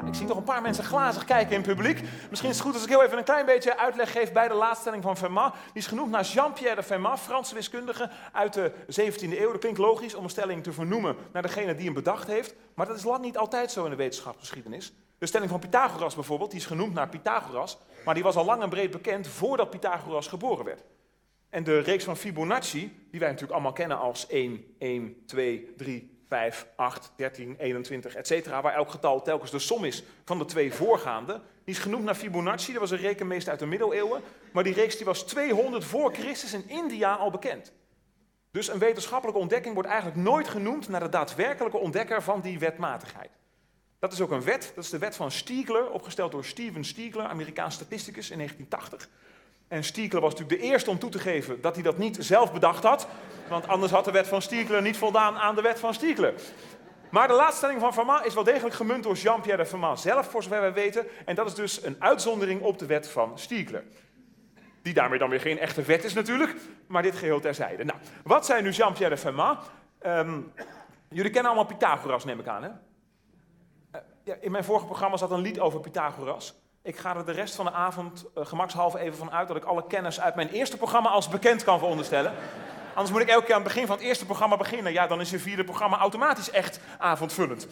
ik 0.09 0.15
zie 0.15 0.27
toch 0.27 0.37
een 0.37 0.43
paar 0.43 0.61
mensen 0.61 0.83
glazig 0.83 1.25
kijken 1.25 1.55
in 1.55 1.61
publiek. 1.61 2.01
Misschien 2.29 2.49
is 2.49 2.55
het 2.55 2.65
goed 2.65 2.73
als 2.73 2.83
ik 2.83 2.89
heel 2.89 3.03
even 3.03 3.17
een 3.17 3.23
klein 3.23 3.45
beetje 3.45 3.77
uitleg 3.77 4.11
geef 4.11 4.31
bij 4.31 4.47
de 4.47 4.53
laatstelling 4.53 5.03
van 5.03 5.17
Fermat. 5.17 5.53
Die 5.53 5.61
is 5.73 5.87
genoemd 5.87 6.11
naar 6.11 6.23
Jean-Pierre 6.23 6.75
de 6.75 6.83
Fermat, 6.83 7.19
Franse 7.19 7.55
wiskundige 7.55 8.09
uit 8.31 8.53
de 8.53 8.71
17e 8.71 9.39
eeuw. 9.39 9.51
Dat 9.51 9.59
klinkt 9.59 9.77
logisch 9.77 10.15
om 10.15 10.23
een 10.23 10.29
stelling 10.29 10.63
te 10.63 10.71
vernoemen 10.71 11.15
naar 11.33 11.41
degene 11.41 11.75
die 11.75 11.85
hem 11.85 11.93
bedacht 11.93 12.27
heeft. 12.27 12.55
Maar 12.73 12.87
dat 12.87 12.97
is 12.97 13.03
lang 13.03 13.21
niet 13.21 13.37
altijd 13.37 13.71
zo 13.71 13.83
in 13.83 13.89
de 13.89 13.95
wetenschapsgeschiedenis. 13.95 14.93
De 15.17 15.25
stelling 15.25 15.49
van 15.49 15.59
Pythagoras 15.59 16.15
bijvoorbeeld, 16.15 16.51
die 16.51 16.59
is 16.59 16.65
genoemd 16.65 16.93
naar 16.93 17.09
Pythagoras. 17.09 17.77
Maar 18.05 18.13
die 18.13 18.23
was 18.23 18.35
al 18.35 18.45
lang 18.45 18.61
en 18.61 18.69
breed 18.69 18.91
bekend 18.91 19.27
voordat 19.27 19.69
Pythagoras 19.69 20.27
geboren 20.27 20.65
werd. 20.65 20.83
En 21.49 21.63
de 21.63 21.79
reeks 21.79 22.03
van 22.03 22.17
Fibonacci, 22.17 23.07
die 23.11 23.19
wij 23.19 23.29
natuurlijk 23.29 23.53
allemaal 23.53 23.73
kennen 23.73 23.99
als 23.99 24.27
1, 24.27 24.63
1, 24.77 25.15
2, 25.25 25.73
3, 25.77 26.18
5, 26.29 26.67
8, 26.75 27.11
13, 27.15 27.55
21, 27.59 28.15
etc. 28.15 28.47
Waar 28.47 28.73
elk 28.73 28.89
getal 28.89 29.21
telkens 29.21 29.51
de 29.51 29.59
som 29.59 29.85
is 29.85 30.03
van 30.25 30.37
de 30.37 30.45
twee 30.45 30.73
voorgaande. 30.73 31.33
Die 31.63 31.75
is 31.75 31.79
genoemd 31.79 32.03
naar 32.03 32.15
Fibonacci, 32.15 32.71
dat 32.71 32.81
was 32.81 32.91
een 32.91 32.97
rekenmeester 32.97 33.51
uit 33.51 33.59
de 33.59 33.65
middeleeuwen. 33.65 34.21
Maar 34.51 34.63
die 34.63 34.73
reeks 34.73 34.95
die 34.95 35.05
was 35.05 35.23
200 35.23 35.83
voor 35.83 36.13
Christus 36.13 36.53
in 36.53 36.69
India 36.69 37.13
al 37.13 37.31
bekend. 37.31 37.73
Dus 38.51 38.67
een 38.67 38.79
wetenschappelijke 38.79 39.41
ontdekking 39.41 39.73
wordt 39.73 39.89
eigenlijk 39.89 40.19
nooit 40.19 40.47
genoemd 40.47 40.89
naar 40.89 40.99
de 40.99 41.09
daadwerkelijke 41.09 41.77
ontdekker 41.77 42.23
van 42.23 42.41
die 42.41 42.59
wetmatigheid. 42.59 43.29
Dat 43.99 44.13
is 44.13 44.21
ook 44.21 44.31
een 44.31 44.43
wet, 44.43 44.71
dat 44.75 44.83
is 44.83 44.89
de 44.89 44.97
wet 44.97 45.15
van 45.15 45.31
Stiegler, 45.31 45.91
opgesteld 45.91 46.31
door 46.31 46.45
Steven 46.45 46.83
Stiegler, 46.83 47.25
Amerikaans 47.25 47.75
statisticus 47.75 48.29
in 48.29 48.37
1980. 48.37 49.09
En 49.69 49.83
Stiegler 49.83 50.21
was 50.21 50.31
natuurlijk 50.31 50.61
de 50.61 50.67
eerste 50.67 50.89
om 50.89 50.99
toe 50.99 51.09
te 51.09 51.19
geven 51.19 51.61
dat 51.61 51.73
hij 51.73 51.83
dat 51.83 51.97
niet 51.97 52.17
zelf 52.19 52.53
bedacht 52.53 52.83
had. 52.83 53.07
Want 53.49 53.67
anders 53.67 53.91
had 53.91 54.05
de 54.05 54.11
wet 54.11 54.27
van 54.27 54.41
Stiegler 54.41 54.81
niet 54.81 54.97
voldaan 54.97 55.37
aan 55.37 55.55
de 55.55 55.61
wet 55.61 55.79
van 55.79 55.93
Stiegler. 55.93 56.33
Maar 57.09 57.27
de 57.27 57.33
laatstelling 57.33 57.79
van 57.79 57.93
Fermat 57.93 58.25
is 58.25 58.33
wel 58.33 58.43
degelijk 58.43 58.75
gemunt 58.75 59.03
door 59.03 59.15
Jean-Pierre 59.15 59.63
de 59.63 59.69
Fermat 59.69 59.99
zelf, 59.99 60.29
voor 60.29 60.43
zover 60.43 60.61
wij 60.61 60.73
weten. 60.73 61.07
En 61.25 61.35
dat 61.35 61.47
is 61.47 61.53
dus 61.53 61.83
een 61.83 61.95
uitzondering 61.99 62.61
op 62.61 62.77
de 62.77 62.85
wet 62.85 63.09
van 63.09 63.39
Stiegler. 63.39 63.83
Die 64.81 64.93
daarmee 64.93 65.19
dan 65.19 65.29
weer 65.29 65.41
geen 65.41 65.59
echte 65.59 65.81
wet 65.81 66.03
is 66.03 66.13
natuurlijk, 66.13 66.55
maar 66.87 67.01
dit 67.01 67.15
geheel 67.15 67.39
terzijde. 67.39 67.83
Nou, 67.83 67.99
wat 68.23 68.45
zijn 68.45 68.63
nu 68.63 68.69
Jean-Pierre 68.69 69.15
de 69.15 69.21
Fermat? 69.21 69.69
Um, 70.05 70.53
jullie 71.09 71.31
kennen 71.31 71.51
allemaal 71.51 71.77
Pythagoras, 71.77 72.25
neem 72.25 72.39
ik 72.39 72.47
aan, 72.47 72.63
hè? 72.63 72.69
Uh, 72.69 74.01
ja, 74.23 74.35
in 74.41 74.51
mijn 74.51 74.63
vorige 74.63 74.85
programma 74.85 75.17
zat 75.17 75.31
een 75.31 75.41
lied 75.41 75.59
over 75.59 75.79
Pythagoras. 75.79 76.55
Ik 76.81 76.97
ga 76.97 77.15
er 77.15 77.25
de 77.25 77.31
rest 77.31 77.55
van 77.55 77.65
de 77.65 77.71
avond 77.71 78.25
uh, 78.37 78.45
gemakshalve 78.45 78.99
even 78.99 79.17
van 79.17 79.31
uit 79.31 79.47
dat 79.47 79.57
ik 79.57 79.63
alle 79.63 79.87
kennis 79.87 80.19
uit 80.21 80.35
mijn 80.35 80.49
eerste 80.49 80.77
programma 80.77 81.09
als 81.09 81.29
bekend 81.29 81.63
kan 81.63 81.79
veronderstellen. 81.79 82.33
Anders 82.93 83.11
moet 83.11 83.21
ik 83.21 83.29
elke 83.29 83.45
keer 83.45 83.55
aan 83.55 83.61
het 83.61 83.73
begin 83.73 83.87
van 83.87 83.95
het 83.95 84.05
eerste 84.05 84.25
programma 84.25 84.57
beginnen. 84.57 84.91
Ja, 84.91 85.07
dan 85.07 85.21
is 85.21 85.29
je 85.29 85.39
vierde 85.39 85.63
programma 85.63 85.97
automatisch 85.97 86.51
echt 86.51 86.79
avondvullend. 86.97 87.67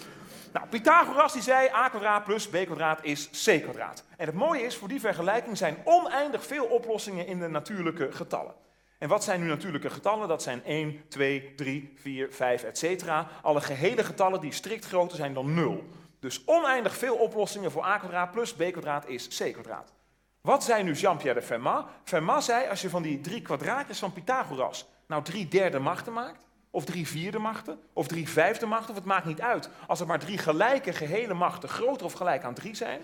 Nou, 0.54 0.68
Pythagoras 0.68 1.34
die 1.34 1.42
zei 1.42 1.70
a 1.70 1.90
kwadraat 1.90 2.24
plus 2.24 2.48
b 2.48 2.56
kwadraat 2.66 3.00
is 3.02 3.30
c 3.46 3.62
kwadraat. 3.62 4.04
En 4.18 4.26
het 4.26 4.36
mooie 4.36 4.62
is, 4.62 4.76
voor 4.76 4.88
die 4.88 5.00
vergelijking 5.00 5.58
zijn 5.58 5.78
oneindig 5.84 6.46
veel 6.46 6.66
oplossingen 6.66 7.28
in 7.28 7.40
de 7.40 7.48
natuurlijke 7.48 8.12
getallen. 8.12 8.54
En 8.98 9.10
wat 9.10 9.24
zijn 9.24 9.42
nu 9.42 9.48
natuurlijke 9.48 9.90
getallen? 9.90 10.28
Dat 10.28 10.44
zijn 10.44 10.64
1, 10.64 11.02
2, 11.08 11.54
3, 11.56 11.94
4, 11.96 12.28
5, 12.32 12.64
etc. 12.64 13.04
Alle 13.42 13.62
gehele 13.62 14.04
getallen 14.04 14.42
die 14.42 14.52
strikt 14.52 14.86
groter 14.86 15.18
zijn 15.18 15.34
dan 15.34 15.54
0. 15.54 15.84
Dus 16.28 16.42
oneindig 16.46 16.98
veel 16.98 17.16
oplossingen 17.16 17.72
voor 17.72 17.84
a 17.84 17.98
kwadraat 17.98 18.32
plus 18.32 18.54
b 18.54 18.72
kwadraat 18.72 19.08
is 19.08 19.28
c 19.28 19.54
kwadraat. 19.54 19.94
Wat 20.42 20.64
zei 20.64 20.84
nu 20.84 20.94
Jean-Pierre 20.94 21.40
de 21.40 21.46
Fermat? 21.46 21.88
Fermat 22.04 22.44
zei, 22.44 22.70
als 22.70 22.82
je 22.82 22.90
van 22.90 23.02
die 23.02 23.22
drie 23.22 23.42
kwadraatjes 23.42 24.00
van 24.00 24.14
Pythagoras 24.14 24.88
nou 25.08 25.24
drie 25.24 25.48
derde 25.48 25.80
machten 25.80 26.14
maakt, 26.14 26.46
of 26.70 26.86
drie 26.86 27.08
vierde 27.08 27.40
machten, 27.40 27.80
of 27.94 28.08
drie 28.08 28.30
vijfde 28.30 28.66
machten, 28.66 28.90
of 28.90 28.96
het 28.96 29.06
maakt 29.06 29.26
niet 29.26 29.42
uit. 29.42 29.70
Als 29.88 30.00
er 30.00 30.08
maar 30.08 30.20
drie 30.20 30.38
gelijke 30.38 30.94
gehele 30.94 31.34
machten 31.34 31.70
groter 31.70 32.06
of 32.06 32.14
gelijk 32.14 32.44
aan 32.44 32.54
drie 32.54 32.76
zijn, 32.76 33.02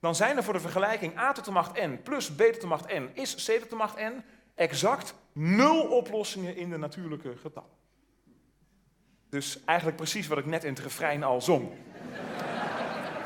dan 0.00 0.14
zijn 0.14 0.36
er 0.36 0.44
voor 0.44 0.52
de 0.52 0.60
vergelijking 0.60 1.18
a 1.18 1.32
tot 1.32 1.44
de 1.44 1.50
macht 1.50 1.80
n 1.80 2.00
plus 2.02 2.32
b 2.32 2.42
tot 2.42 2.60
de 2.60 2.66
macht 2.66 2.92
n 2.92 3.10
is 3.12 3.34
c 3.34 3.60
tot 3.60 3.70
de 3.70 3.76
macht 3.76 4.00
n 4.00 4.24
exact 4.54 5.14
nul 5.32 5.82
oplossingen 5.82 6.56
in 6.56 6.70
de 6.70 6.76
natuurlijke 6.76 7.36
getallen. 7.36 7.74
Dus 9.28 9.64
eigenlijk 9.64 9.96
precies 9.98 10.26
wat 10.26 10.38
ik 10.38 10.46
net 10.46 10.64
in 10.64 10.70
het 10.70 10.82
refrein 10.82 11.22
al 11.22 11.40
zong. 11.40 11.70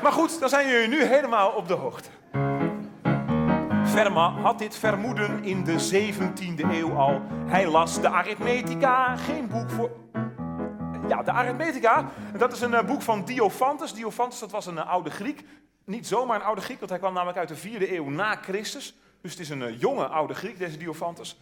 Maar 0.01 0.11
goed, 0.11 0.39
dan 0.39 0.49
zijn 0.49 0.67
jullie 0.67 0.87
nu 0.87 1.03
helemaal 1.03 1.49
op 1.49 1.67
de 1.67 1.73
hoogte. 1.73 2.09
Fermat 3.85 4.33
had 4.33 4.59
dit 4.59 4.75
vermoeden 4.75 5.43
in 5.43 5.63
de 5.63 5.89
17e 5.93 6.71
eeuw 6.71 6.93
al. 6.93 7.21
Hij 7.45 7.67
las 7.67 8.01
de 8.01 8.09
Arithmetica, 8.09 9.15
geen 9.15 9.47
boek 9.47 9.69
voor. 9.69 9.91
Ja, 11.07 11.23
de 11.23 11.31
Arithmetica, 11.31 12.09
dat 12.37 12.53
is 12.53 12.61
een 12.61 12.71
uh, 12.71 12.83
boek 12.83 13.01
van 13.01 13.25
Diophantus. 13.25 13.93
Diophantus, 13.93 14.39
dat 14.39 14.51
was 14.51 14.65
een 14.65 14.75
uh, 14.75 14.89
oude 14.89 15.09
Griek. 15.09 15.43
Niet 15.85 16.07
zomaar 16.07 16.39
een 16.39 16.45
oude 16.45 16.61
Griek, 16.61 16.79
want 16.79 16.89
hij 16.89 16.99
kwam 16.99 17.13
namelijk 17.13 17.37
uit 17.37 17.47
de 17.47 17.57
4e 17.57 17.91
eeuw 17.91 18.09
na 18.09 18.35
Christus. 18.35 18.95
Dus 19.21 19.31
het 19.31 19.39
is 19.39 19.49
een 19.49 19.61
uh, 19.61 19.79
jonge 19.79 20.05
oude 20.05 20.33
Griek, 20.33 20.57
deze 20.57 20.77
Diophantus 20.77 21.39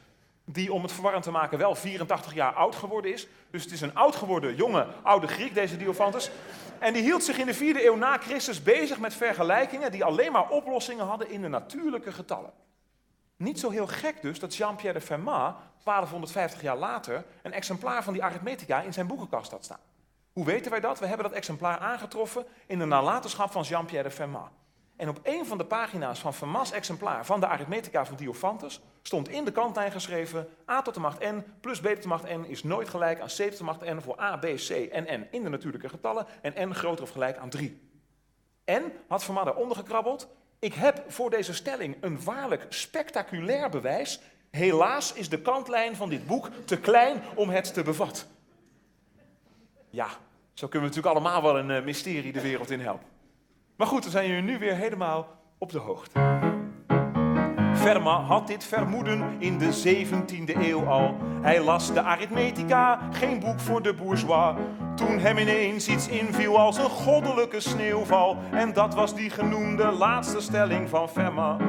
die 0.51 0.73
om 0.73 0.81
het 0.83 0.91
verwarrend 0.91 1.23
te 1.23 1.31
maken 1.31 1.57
wel 1.57 1.75
84 1.75 2.33
jaar 2.33 2.53
oud 2.53 2.75
geworden 2.75 3.13
is. 3.13 3.27
Dus 3.51 3.63
het 3.63 3.71
is 3.71 3.81
een 3.81 3.95
oud 3.95 4.15
geworden, 4.15 4.55
jonge, 4.55 4.87
oude 5.03 5.27
Griek, 5.27 5.53
deze 5.53 5.77
Diophantus. 5.77 6.31
En 6.79 6.93
die 6.93 7.01
hield 7.01 7.23
zich 7.23 7.37
in 7.37 7.45
de 7.45 7.53
vierde 7.53 7.85
eeuw 7.85 7.95
na 7.95 8.17
Christus 8.17 8.63
bezig 8.63 8.99
met 8.99 9.13
vergelijkingen 9.13 9.91
die 9.91 10.03
alleen 10.03 10.31
maar 10.31 10.49
oplossingen 10.49 11.05
hadden 11.05 11.29
in 11.29 11.41
de 11.41 11.47
natuurlijke 11.47 12.11
getallen. 12.11 12.51
Niet 13.35 13.59
zo 13.59 13.69
heel 13.69 13.87
gek 13.87 14.21
dus 14.21 14.39
dat 14.39 14.55
Jean-Pierre 14.55 14.99
de 14.99 15.05
Fermat 15.05 15.55
1250 15.83 16.61
jaar 16.61 16.77
later 16.77 17.25
een 17.41 17.53
exemplaar 17.53 18.03
van 18.03 18.13
die 18.13 18.23
arithmetica 18.23 18.81
in 18.81 18.93
zijn 18.93 19.07
boekenkast 19.07 19.51
had 19.51 19.63
staan. 19.63 19.79
Hoe 20.33 20.45
weten 20.45 20.71
wij 20.71 20.79
dat? 20.79 20.99
We 20.99 21.05
hebben 21.05 21.25
dat 21.25 21.35
exemplaar 21.35 21.77
aangetroffen 21.77 22.45
in 22.65 22.79
de 22.79 22.85
nalatenschap 22.85 23.51
van 23.51 23.63
Jean-Pierre 23.63 24.09
de 24.09 24.15
Fermat. 24.15 24.49
En 24.99 25.09
op 25.09 25.19
een 25.23 25.45
van 25.45 25.57
de 25.57 25.65
pagina's 25.65 26.19
van 26.19 26.33
Fermat's 26.33 26.71
exemplaar 26.71 27.25
van 27.25 27.39
de 27.39 27.47
arithmetica 27.47 28.05
van 28.05 28.15
Diophantus 28.15 28.81
stond 29.01 29.29
in 29.29 29.45
de 29.45 29.51
kantlijn 29.51 29.91
geschreven 29.91 30.47
a 30.69 30.81
tot 30.81 30.93
de 30.93 30.99
macht 30.99 31.23
n 31.23 31.43
plus 31.61 31.79
b 31.79 31.85
tot 31.85 32.01
de 32.01 32.07
macht 32.07 32.23
n 32.23 32.45
is 32.47 32.63
nooit 32.63 32.89
gelijk 32.89 33.19
aan 33.19 33.27
c 33.27 33.31
tot 33.31 33.57
de 33.57 33.63
macht 33.63 33.85
n 33.85 33.99
voor 33.99 34.19
a, 34.19 34.37
b, 34.37 34.45
c 34.55 34.69
en 34.69 35.19
n 35.19 35.27
in 35.31 35.43
de 35.43 35.49
natuurlijke 35.49 35.89
getallen 35.89 36.25
en 36.41 36.69
n 36.69 36.73
groter 36.73 37.03
of 37.03 37.09
gelijk 37.09 37.37
aan 37.37 37.49
3. 37.49 37.81
En, 38.63 38.91
had 39.07 39.23
Fermat 39.23 39.45
daaronder 39.45 39.77
gekrabbeld, 39.77 40.27
ik 40.59 40.73
heb 40.73 41.03
voor 41.07 41.29
deze 41.29 41.53
stelling 41.53 41.97
een 42.01 42.23
waarlijk 42.23 42.65
spectaculair 42.69 43.69
bewijs. 43.69 44.21
Helaas 44.51 45.13
is 45.13 45.29
de 45.29 45.41
kantlijn 45.41 45.95
van 45.95 46.09
dit 46.09 46.27
boek 46.27 46.49
te 46.65 46.79
klein 46.79 47.21
om 47.35 47.49
het 47.49 47.73
te 47.73 47.83
bevatten. 47.83 48.27
Ja, 49.89 50.07
zo 50.53 50.67
kunnen 50.67 50.89
we 50.89 50.95
natuurlijk 50.95 51.25
allemaal 51.25 51.43
wel 51.43 51.57
een 51.57 51.71
eh, 51.71 51.83
mysterie 51.83 52.31
de 52.31 52.41
wereld 52.41 52.69
in 52.69 52.79
helpen. 52.79 53.18
Maar 53.79 53.87
goed, 53.87 54.01
dan 54.01 54.11
zijn 54.11 54.27
jullie 54.27 54.41
nu 54.41 54.57
weer 54.57 54.75
helemaal 54.75 55.27
op 55.57 55.71
de 55.71 55.77
hoogte. 55.77 56.19
Fermat 57.75 58.25
had 58.25 58.47
dit 58.47 58.63
vermoeden 58.63 59.35
in 59.37 59.57
de 59.57 59.81
17e 59.85 60.55
eeuw 60.55 60.85
al. 60.85 61.15
Hij 61.41 61.63
las 61.63 61.93
de 61.93 62.01
arithmetica, 62.01 62.99
geen 63.11 63.39
boek 63.39 63.59
voor 63.59 63.81
de 63.81 63.93
bourgeois. 63.93 64.55
Toen 64.95 65.19
hem 65.19 65.37
ineens 65.37 65.87
iets 65.87 66.07
inviel 66.07 66.59
als 66.59 66.77
een 66.77 66.89
goddelijke 66.89 67.59
sneeuwval. 67.59 68.37
En 68.51 68.73
dat 68.73 68.93
was 68.93 69.15
die 69.15 69.29
genoemde 69.29 69.91
laatste 69.91 70.41
stelling 70.41 70.89
van 70.89 71.09
Fermat. 71.09 71.61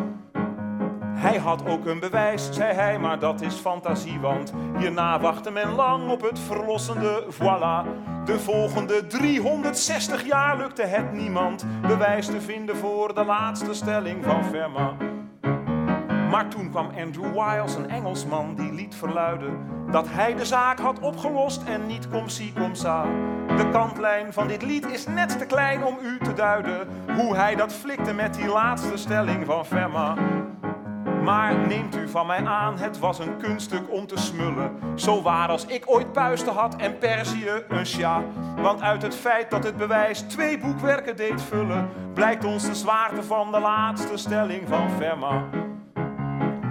Hij 1.21 1.39
had 1.39 1.67
ook 1.67 1.87
een 1.87 2.01
bewijs, 2.01 2.49
zei 2.53 2.75
hij, 2.75 2.99
maar 2.99 3.19
dat 3.19 3.41
is 3.41 3.55
fantasie, 3.55 4.21
want 4.21 4.53
hierna 4.79 5.21
wachtte 5.21 5.51
men 5.51 5.75
lang 5.75 6.11
op 6.11 6.21
het 6.21 6.39
verlossende 6.39 7.25
voilà. 7.33 7.89
De 8.25 8.39
volgende 8.39 9.07
360 9.07 10.27
jaar 10.27 10.57
lukte 10.57 10.83
het 10.83 11.13
niemand 11.13 11.65
bewijs 11.83 12.27
te 12.27 12.41
vinden 12.41 12.77
voor 12.77 13.15
de 13.15 13.25
laatste 13.25 13.75
stelling 13.75 14.25
van 14.25 14.45
Fermat. 14.45 14.95
Maar 16.31 16.49
toen 16.49 16.71
kwam 16.71 16.91
Andrew 16.99 17.33
Wiles, 17.33 17.75
een 17.75 17.91
Engelsman, 17.91 18.55
die 18.55 18.73
liet 18.73 18.95
verluiden 18.95 19.59
dat 19.91 20.07
hij 20.09 20.35
de 20.35 20.45
zaak 20.45 20.79
had 20.79 20.99
opgelost 20.99 21.63
en 21.63 21.87
niet 21.87 22.09
kom 22.09 22.29
si 22.29 22.53
kom 22.53 22.75
sa. 22.75 23.05
De 23.57 23.69
kantlijn 23.73 24.33
van 24.33 24.49
dit 24.49 24.63
lied 24.63 24.87
is 24.87 25.07
net 25.07 25.39
te 25.39 25.47
klein 25.47 25.85
om 25.85 25.99
u 26.03 26.19
te 26.19 26.33
duiden 26.33 26.89
hoe 27.17 27.37
hij 27.37 27.55
dat 27.55 27.73
flikte 27.73 28.13
met 28.13 28.35
die 28.35 28.49
laatste 28.49 28.97
stelling 28.97 29.47
van 29.47 29.67
Fermat. 29.67 30.19
Maar 31.31 31.55
neemt 31.55 31.97
u 31.97 32.09
van 32.09 32.27
mij 32.27 32.45
aan, 32.45 32.79
het 32.79 32.99
was 32.99 33.19
een 33.19 33.37
kunststuk 33.37 33.91
om 33.91 34.07
te 34.07 34.17
smullen. 34.17 34.77
Zo 34.95 35.23
waar 35.23 35.49
als 35.49 35.67
ik 35.67 35.85
ooit 35.87 36.13
puisten 36.13 36.53
had 36.53 36.77
en 36.77 36.99
Perzië 36.99 37.51
een 37.69 37.87
sja. 37.87 38.23
Want 38.57 38.81
uit 38.83 39.03
het 39.03 39.15
feit 39.15 39.51
dat 39.51 39.65
het 39.65 39.77
bewijs 39.77 40.21
twee 40.21 40.59
boekwerken 40.59 41.17
deed 41.17 41.43
vullen, 41.43 41.89
blijkt 42.15 42.45
ons 42.45 42.67
de 42.67 42.75
zwaarte 42.75 43.23
van 43.23 43.53
de 43.53 43.61
laatste 43.61 44.17
stelling 44.17 44.69
van 44.69 44.91
Fermat. 44.91 45.43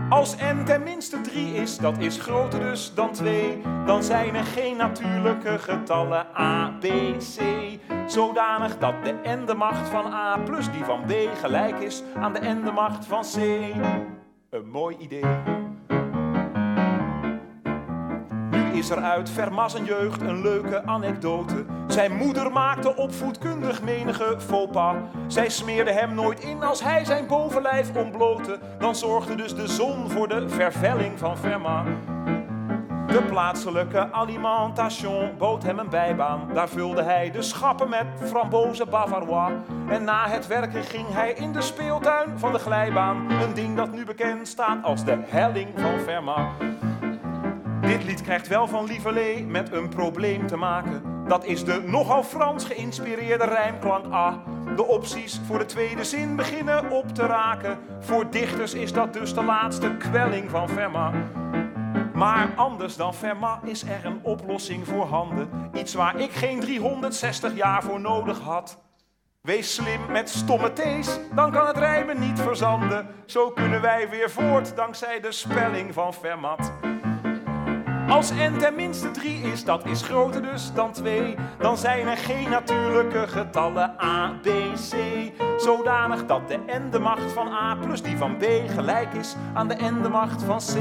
Als 0.10 0.36
n 0.36 0.64
tenminste 0.64 1.22
3 1.22 1.54
is, 1.54 1.78
dat 1.78 1.98
is 1.98 2.18
groter 2.18 2.60
dus 2.60 2.94
dan 2.94 3.12
2, 3.12 3.62
dan 3.86 4.04
zijn 4.04 4.36
er 4.36 4.44
geen 4.44 4.78
natuurlijke 4.78 5.60
getallen 5.60 6.26
a, 6.40 6.74
b, 6.80 6.86
c. 7.18 7.42
Zodanig 8.08 8.78
dat 8.78 8.94
de 9.04 9.16
n 9.28 9.46
de 9.46 9.54
macht 9.54 9.90
van 9.90 10.14
a 10.14 10.38
plus 10.38 10.72
die 10.72 10.84
van 10.84 11.02
b 11.06 11.12
gelijk 11.42 11.80
is 11.80 12.04
aan 12.16 12.34
de 12.34 12.40
n 12.40 12.64
de 12.64 12.72
macht 12.72 13.06
van 13.06 13.22
c. 13.22 13.38
Een 14.50 14.70
mooi 14.70 14.96
idee. 15.00 15.24
Nu 18.52 18.78
is 18.78 18.90
er 18.90 18.98
uit 18.98 19.30
Fermat 19.30 19.72
zijn 19.72 19.86
jeugd 19.86 20.22
een 20.22 20.42
leuke 20.42 20.86
anekdote. 20.86 21.66
Zijn 21.88 22.16
moeder 22.16 22.52
maakte 22.52 22.96
opvoedkundig 22.96 23.84
menige 23.84 24.36
faux 24.40 24.72
pas. 24.72 24.96
Zij 25.28 25.50
smeerde 25.50 25.92
hem 25.92 26.14
nooit 26.14 26.40
in 26.40 26.64
als 26.64 26.84
hij 26.84 27.06
zijn 27.06 27.28
bovenlijf 27.28 27.96
ontblootte. 27.96 28.60
Dan 28.80 28.96
zorgde 28.96 29.36
dus 29.36 29.56
de 29.56 29.68
zon 29.68 30.10
voor 30.10 30.28
de 30.28 30.50
vervelling 30.50 31.20
van 31.20 31.38
Fermat. 31.38 31.86
De 33.10 33.24
plaatselijke 33.30 34.12
alimentation 34.12 35.38
bood 35.38 35.64
hem 35.64 35.80
een 35.80 35.90
bijbaan. 35.90 36.50
Daar 36.54 36.70
vulde 36.70 37.04
hij 37.04 37.32
de 37.32 37.42
schappen 37.42 37.90
met 37.90 38.06
frambozen 38.26 38.90
bavarois. 38.90 39.52
En 39.88 40.04
na 40.04 40.28
het 40.28 40.48
werken 40.48 40.84
ging 40.84 41.06
hij 41.14 41.32
in 41.32 41.54
de 41.54 41.62
speeltuin 41.62 42.40
van 42.40 42.52
de 42.52 42.60
glijbaan. 42.60 43.32
Een 43.32 43.54
ding 43.54 43.76
dat 43.76 43.92
nu 43.92 44.06
bekend 44.06 44.48
staat 44.48 44.84
als 44.84 45.06
de 45.06 45.18
helling 45.26 45.68
van 45.76 46.00
Fermat. 46.00 46.48
Dit 47.82 48.04
lied 48.04 48.22
krijgt 48.22 48.48
wel 48.48 48.68
van 48.68 48.86
Lieverlee 48.86 49.46
met 49.46 49.72
een 49.72 49.90
probleem 49.90 50.48
te 50.48 50.58
maken. 50.58 51.02
Dat 51.28 51.46
is 51.46 51.66
de 51.66 51.82
nogal 51.86 52.24
Frans 52.24 52.66
geïnspireerde 52.66 53.46
rijmklank 53.46 54.14
A. 54.14 54.42
De 54.76 54.86
opties 54.86 55.42
voor 55.46 55.60
de 55.60 55.66
tweede 55.66 56.04
zin 56.04 56.36
beginnen 56.36 56.92
op 56.92 57.16
te 57.16 57.26
raken. 57.26 57.78
Voor 58.00 58.30
dichters 58.30 58.74
is 58.74 58.94
dat 58.94 59.14
dus 59.14 59.34
de 59.34 59.44
laatste 59.44 59.98
kwelling 59.98 60.50
van 60.50 60.70
Fermat. 60.70 61.14
Maar 62.20 62.50
anders 62.56 62.96
dan 62.96 63.14
Fermat 63.14 63.60
is 63.64 63.84
er 63.84 64.06
een 64.06 64.20
oplossing 64.24 64.88
voorhanden. 64.88 65.50
Iets 65.74 65.94
waar 65.94 66.20
ik 66.20 66.32
geen 66.32 66.60
360 66.60 67.56
jaar 67.56 67.84
voor 67.84 68.00
nodig 68.00 68.40
had. 68.40 68.82
Wees 69.42 69.74
slim 69.74 70.12
met 70.12 70.30
stomme 70.30 70.74
T's, 70.74 71.20
dan 71.36 71.52
kan 71.52 71.68
het 71.68 71.78
rijmen 71.78 72.20
niet 72.20 72.40
verzanden. 72.40 73.08
Zo 73.26 73.50
kunnen 73.50 73.82
wij 73.82 74.10
weer 74.10 74.30
voort 74.30 74.76
dankzij 74.76 75.20
de 75.20 75.32
spelling 75.32 75.94
van 75.94 76.14
Fermat. 76.14 76.72
Als 78.10 78.32
n 78.32 78.58
tenminste 78.58 79.12
3 79.12 79.42
is, 79.42 79.64
dat 79.64 79.86
is 79.86 80.02
groter 80.02 80.42
dus 80.42 80.74
dan 80.74 80.92
2, 80.92 81.36
dan 81.60 81.78
zijn 81.78 82.08
er 82.08 82.18
geen 82.18 82.50
natuurlijke 82.50 83.28
getallen 83.28 83.96
a, 84.04 84.40
b, 84.42 84.48
c. 84.74 84.96
Zodanig 85.58 86.26
dat 86.26 86.48
de 86.48 86.58
n 86.68 86.90
de 86.92 87.00
macht 87.00 87.32
van 87.32 87.48
a 87.48 87.76
plus 87.76 88.02
die 88.02 88.18
van 88.18 88.38
b 88.38 88.44
gelijk 88.68 89.14
is 89.14 89.36
aan 89.54 89.68
de 89.68 89.76
n 89.76 90.02
de 90.02 90.10
macht 90.10 90.44
van 90.44 90.58
c. 90.58 90.78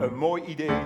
Een 0.00 0.16
mooi 0.16 0.42
idee. 0.42 0.80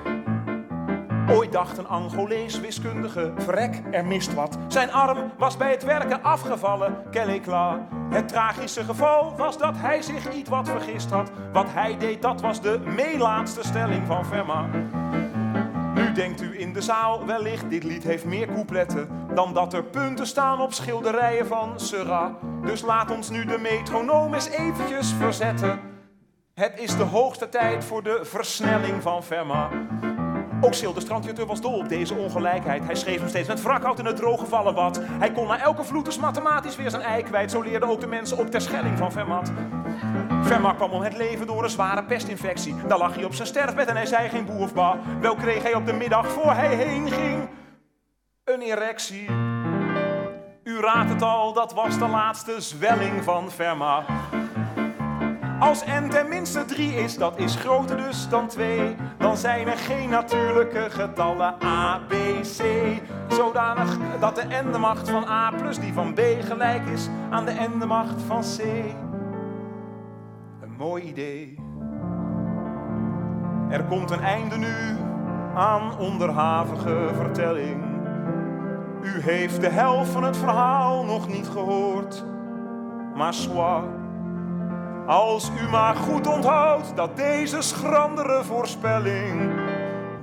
Ooit 1.28 1.52
dacht 1.52 1.78
een 1.78 1.88
Angolees 1.88 2.60
wiskundige, 2.60 3.32
vrek, 3.36 3.82
er 3.90 4.06
mist 4.06 4.34
wat. 4.34 4.58
Zijn 4.68 4.92
arm 4.92 5.32
was 5.38 5.56
bij 5.56 5.70
het 5.70 5.84
werken 5.84 6.22
afgevallen, 6.22 7.04
quel 7.10 7.78
Het 8.10 8.28
tragische 8.28 8.84
geval 8.84 9.36
was 9.36 9.58
dat 9.58 9.74
hij 9.76 10.02
zich 10.02 10.34
iets 10.34 10.48
wat 10.48 10.68
vergist 10.68 11.10
had. 11.10 11.30
Wat 11.52 11.66
hij 11.68 11.98
deed, 11.98 12.22
dat 12.22 12.40
was 12.40 12.60
de 12.60 12.78
meelaatste 12.84 13.62
stelling 13.62 14.06
van 14.06 14.26
Fermat. 14.26 14.66
Nu 15.94 16.12
denkt 16.12 16.42
u 16.42 16.60
in 16.60 16.72
de 16.72 16.80
zaal 16.80 17.26
wellicht, 17.26 17.70
dit 17.70 17.84
lied 17.84 18.04
heeft 18.04 18.24
meer 18.24 18.46
coupletten 18.46 19.08
dan 19.34 19.54
dat 19.54 19.72
er 19.72 19.84
punten 19.84 20.26
staan 20.26 20.60
op 20.60 20.72
schilderijen 20.72 21.46
van 21.46 21.80
Seurat. 21.80 22.32
Dus 22.62 22.82
laat 22.82 23.10
ons 23.10 23.30
nu 23.30 23.44
de 23.44 23.58
metronoom 23.58 24.34
eens 24.34 24.48
eventjes 24.48 25.12
verzetten. 25.12 25.91
Het 26.54 26.80
is 26.80 26.96
de 26.96 27.02
hoogste 27.02 27.48
tijd 27.48 27.84
voor 27.84 28.02
de 28.02 28.20
versnelling 28.22 29.02
van 29.02 29.22
Fermat. 29.22 29.72
Ook 30.60 30.74
Sil 30.80 30.92
de 30.92 31.00
strandjutter 31.00 31.46
was 31.46 31.60
dol 31.60 31.78
op 31.78 31.88
deze 31.88 32.14
ongelijkheid. 32.14 32.84
Hij 32.84 32.94
schreef 32.94 33.18
hem 33.18 33.28
steeds 33.28 33.48
met 33.48 33.62
wrakhout 33.62 33.98
in 33.98 34.04
het 34.04 34.16
droge 34.16 34.46
vallen 34.46 34.74
wat. 34.74 35.00
Hij 35.02 35.32
kon 35.32 35.46
na 35.46 35.60
elke 35.60 35.84
vloed 35.84 36.04
dus 36.04 36.18
mathematisch 36.18 36.76
weer 36.76 36.90
zijn 36.90 37.02
ei 37.02 37.22
kwijt. 37.22 37.50
Zo 37.50 37.60
leerden 37.60 37.88
ook 37.88 38.00
de 38.00 38.06
mensen 38.06 38.38
op 38.38 38.50
ter 38.50 38.60
schelling 38.60 38.98
van 38.98 39.12
Fermat. 39.12 39.52
Fermat 40.44 40.76
kwam 40.76 40.90
om 40.90 41.02
het 41.02 41.16
leven 41.16 41.46
door 41.46 41.64
een 41.64 41.70
zware 41.70 42.04
pestinfectie. 42.04 42.74
Daar 42.86 42.98
lag 42.98 43.14
hij 43.14 43.24
op 43.24 43.34
zijn 43.34 43.48
sterfbed 43.48 43.88
en 43.88 43.96
hij 43.96 44.06
zei 44.06 44.28
geen 44.28 44.44
boe 44.44 44.60
of 44.60 44.74
ba. 44.74 44.98
Wel 45.20 45.34
kreeg 45.34 45.62
hij 45.62 45.74
op 45.74 45.86
de 45.86 45.92
middag 45.92 46.28
voor 46.28 46.52
hij 46.52 46.74
heen 46.74 47.10
ging 47.10 47.48
een 48.44 48.60
erectie. 48.60 49.30
U 50.64 50.80
raadt 50.80 51.10
het 51.10 51.22
al, 51.22 51.52
dat 51.52 51.72
was 51.72 51.98
de 51.98 52.08
laatste 52.08 52.60
zwelling 52.60 53.24
van 53.24 53.50
Fermat. 53.50 54.04
Als 55.62 55.84
n 55.84 56.08
tenminste 56.08 56.64
3 56.64 56.94
is, 56.94 57.16
dat 57.16 57.38
is 57.38 57.54
groter 57.54 57.96
dus 57.96 58.28
dan 58.28 58.48
2, 58.48 58.96
dan 59.18 59.36
zijn 59.36 59.68
er 59.68 59.76
geen 59.76 60.08
natuurlijke 60.08 60.86
getallen 60.90 61.54
a, 61.64 62.00
b, 62.08 62.12
c. 62.40 62.62
Zodanig 63.28 63.98
dat 64.20 64.36
de 64.36 64.42
n 64.62 64.72
de 64.72 64.78
macht 64.78 65.10
van 65.10 65.24
a 65.24 65.50
plus 65.50 65.78
die 65.78 65.92
van 65.92 66.14
b 66.14 66.20
gelijk 66.40 66.86
is 66.86 67.08
aan 67.30 67.44
de 67.44 67.52
n 67.52 67.78
de 67.78 67.86
macht 67.86 68.22
van 68.22 68.40
c. 68.40 68.58
Een 70.62 70.74
mooi 70.78 71.02
idee. 71.02 71.58
Er 73.70 73.84
komt 73.84 74.10
een 74.10 74.22
einde 74.22 74.56
nu 74.56 74.96
aan 75.54 75.98
onderhavige 75.98 77.10
vertelling. 77.14 77.84
U 79.02 79.20
heeft 79.20 79.60
de 79.60 79.68
helft 79.68 80.10
van 80.10 80.24
het 80.24 80.36
verhaal 80.36 81.04
nog 81.04 81.28
niet 81.28 81.48
gehoord, 81.48 82.24
maar 83.14 83.34
soit. 83.34 84.01
Als 85.06 85.50
u 85.60 85.68
maar 85.68 85.94
goed 85.94 86.26
onthoudt 86.26 86.96
dat 86.96 87.16
deze 87.16 87.62
schrandere 87.62 88.44
voorspelling 88.44 89.52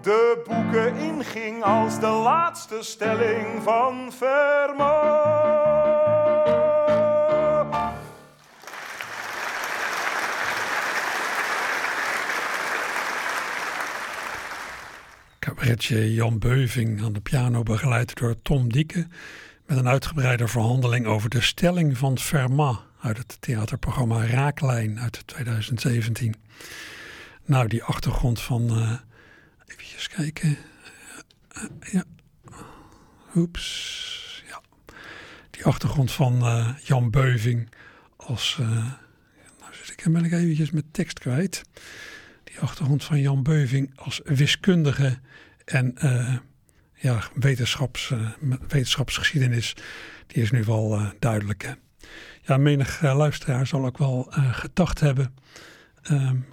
de 0.02 0.44
boeken 0.48 0.96
inging 0.96 1.64
als 1.64 2.00
de 2.00 2.08
laatste 2.08 2.78
stelling 2.82 3.64
van 3.64 4.12
Fermat. 4.12 5.58
Cabaretje 15.40 16.14
Jan 16.14 16.40
Beuving 16.40 17.04
aan 17.04 17.14
de 17.14 17.22
piano 17.22 17.64
begeleid 17.64 18.16
door 18.16 18.42
Tom 18.42 18.72
Dieke 18.72 19.08
met 19.66 19.78
een 19.78 19.88
uitgebreide 19.88 20.48
verhandeling 20.48 21.06
over 21.06 21.30
de 21.30 21.42
stelling 21.42 21.98
van 21.98 22.18
Fermat 22.18 22.89
uit 23.02 23.18
het 23.18 23.38
theaterprogramma 23.40 24.26
Raaklijn 24.26 25.00
uit 25.00 25.28
2017. 25.28 26.36
Nou, 27.46 27.68
die 27.68 27.84
achtergrond 27.84 28.42
van. 28.42 28.78
Uh, 28.78 29.00
even 29.66 30.10
kijken. 30.10 30.58
Uh, 31.58 31.64
ja. 31.92 32.04
Oeps. 33.36 34.44
Ja. 34.48 34.62
Die 35.50 35.66
achtergrond 35.66 36.12
van 36.12 36.44
Jan 36.84 37.10
Beuving 37.10 37.70
als. 38.16 38.58
nou, 38.58 39.74
zit 39.84 39.90
ik, 39.90 40.14
ben 40.14 40.26
ik 40.26 40.32
eventjes 40.32 40.72
met 40.72 40.94
tekst 40.94 41.20
kwijt. 41.20 41.62
Die 42.44 42.60
achtergrond 42.60 43.04
van 43.04 43.20
Jan 43.20 43.44
Beuving 43.44 43.92
als 43.96 44.22
wiskundige 44.24 45.20
en 45.66 45.94
ja, 46.94 47.24
wetenschaps, 47.34 48.14
wetenschapsgeschiedenis. 48.68 49.76
Die 50.28 50.44
is 50.44 50.52
nu 50.52 50.64
wel 50.64 51.14
duidelijk. 51.20 51.64
Hè? 51.64 51.72
Ja, 52.50 52.58
menig 52.58 53.02
uh, 53.02 53.16
luisteraar 53.16 53.68
zal 53.68 53.86
ook 53.86 53.98
wel 53.98 54.28
uh, 54.30 54.54
gedacht 54.54 55.00
hebben. 55.00 55.36
Um, 56.12 56.46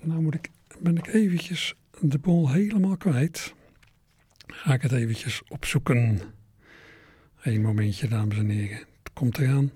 nou 0.00 0.20
moet 0.20 0.34
ik, 0.34 0.50
ben 0.78 0.96
ik 0.96 1.06
eventjes 1.06 1.74
de 2.00 2.18
bol 2.18 2.50
helemaal 2.50 2.96
kwijt. 2.96 3.54
Ga 4.46 4.74
ik 4.74 4.82
het 4.82 4.92
eventjes 4.92 5.42
opzoeken. 5.48 6.20
Eén 7.40 7.62
momentje, 7.62 8.08
dames 8.08 8.36
en 8.36 8.48
heren. 8.48 8.78
Het 8.78 9.12
komt 9.12 9.38
eraan. 9.38 9.70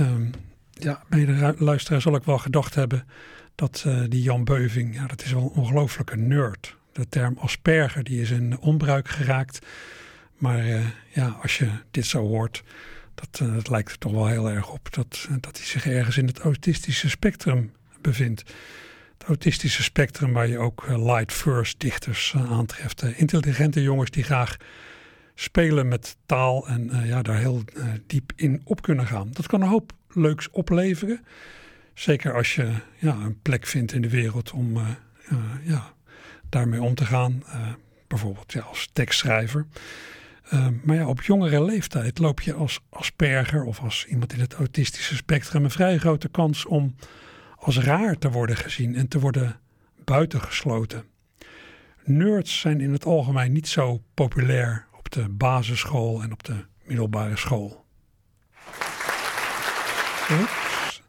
Um, 0.00 0.30
Ja, 0.72 1.02
bij 1.08 1.24
de 1.24 1.54
luisteraar 1.58 2.00
zal 2.00 2.14
ik 2.14 2.24
wel 2.24 2.38
gedacht 2.38 2.74
hebben 2.74 3.06
dat 3.54 3.84
uh, 3.86 4.04
die 4.08 4.22
Jan 4.22 4.44
Beuving, 4.44 4.94
ja, 4.94 5.06
dat 5.06 5.22
is 5.22 5.32
wel 5.32 5.42
een 5.42 5.62
ongelooflijke 5.62 6.16
nerd. 6.16 6.76
De 6.92 7.08
term 7.08 7.38
asperger 7.38 8.04
die 8.04 8.20
is 8.20 8.30
in 8.30 8.58
onbruik 8.58 9.08
geraakt. 9.08 9.66
Maar 10.36 10.66
ja, 11.14 11.28
als 11.42 11.58
je 11.58 11.70
dit 11.90 12.06
zo 12.06 12.26
hoort, 12.26 12.62
dat, 13.20 13.40
uh, 13.40 13.54
dat 13.54 13.68
lijkt 13.68 13.90
er 13.90 13.98
toch 13.98 14.12
wel 14.12 14.26
heel 14.26 14.50
erg 14.50 14.72
op 14.72 14.92
dat, 14.94 15.28
dat 15.40 15.56
hij 15.56 15.66
zich 15.66 15.86
ergens 15.86 16.16
in 16.16 16.26
het 16.26 16.38
autistische 16.38 17.08
spectrum 17.08 17.72
bevindt. 18.00 18.40
Het 19.18 19.28
autistische 19.28 19.82
spectrum 19.82 20.32
waar 20.32 20.46
je 20.46 20.58
ook 20.58 20.84
light 20.88 21.32
first 21.32 21.80
dichters 21.80 22.34
aantreft. 22.36 23.02
intelligente 23.02 23.82
jongens 23.82 24.10
die 24.10 24.24
graag 24.24 24.56
spelen 25.34 25.88
met 25.88 26.16
taal 26.26 26.68
en 26.68 27.06
ja, 27.06 27.22
daar 27.22 27.38
heel 27.38 27.64
diep 28.06 28.32
in 28.36 28.60
op 28.64 28.82
kunnen 28.82 29.06
gaan. 29.06 29.28
Dat 29.32 29.46
kan 29.46 29.60
een 29.60 29.68
hoop 29.68 29.92
leuks 30.08 30.50
opleveren. 30.50 31.24
Zeker 31.94 32.34
als 32.34 32.54
je 32.54 32.72
ja, 32.98 33.14
een 33.14 33.40
plek 33.42 33.66
vindt 33.66 33.92
in 33.92 34.02
de 34.02 34.10
wereld 34.10 34.50
om 34.50 34.78
ja, 35.62 35.92
daarmee 36.48 36.82
om 36.82 36.94
te 36.94 37.04
gaan. 37.04 37.42
Bijvoorbeeld 38.08 38.52
ja, 38.52 38.60
als 38.60 38.88
tekstschrijver. 38.92 39.66
Maar 40.82 40.96
ja, 40.96 41.06
op 41.06 41.22
jongere 41.22 41.64
leeftijd 41.64 42.18
loop 42.18 42.40
je 42.40 42.54
als 42.54 42.80
asperger 42.88 43.64
of 43.64 43.80
als 43.80 44.06
iemand 44.06 44.32
in 44.32 44.40
het 44.40 44.54
autistische 44.54 45.16
spectrum 45.16 45.64
een 45.64 45.70
vrij 45.70 45.98
grote 45.98 46.28
kans 46.28 46.66
om 46.66 46.94
als 47.56 47.78
raar 47.78 48.18
te 48.18 48.30
worden 48.30 48.56
gezien 48.56 48.94
en 48.94 49.08
te 49.08 49.20
worden 49.20 49.60
buitengesloten. 50.04 51.04
Nerds 52.04 52.60
zijn 52.60 52.80
in 52.80 52.92
het 52.92 53.04
algemeen 53.04 53.52
niet 53.52 53.68
zo 53.68 54.02
populair 54.14 54.86
op 54.98 55.10
de 55.10 55.28
basisschool 55.28 56.22
en 56.22 56.32
op 56.32 56.44
de 56.44 56.64
middelbare 56.84 57.36
school. 57.36 57.84
Oeps. 60.30 61.02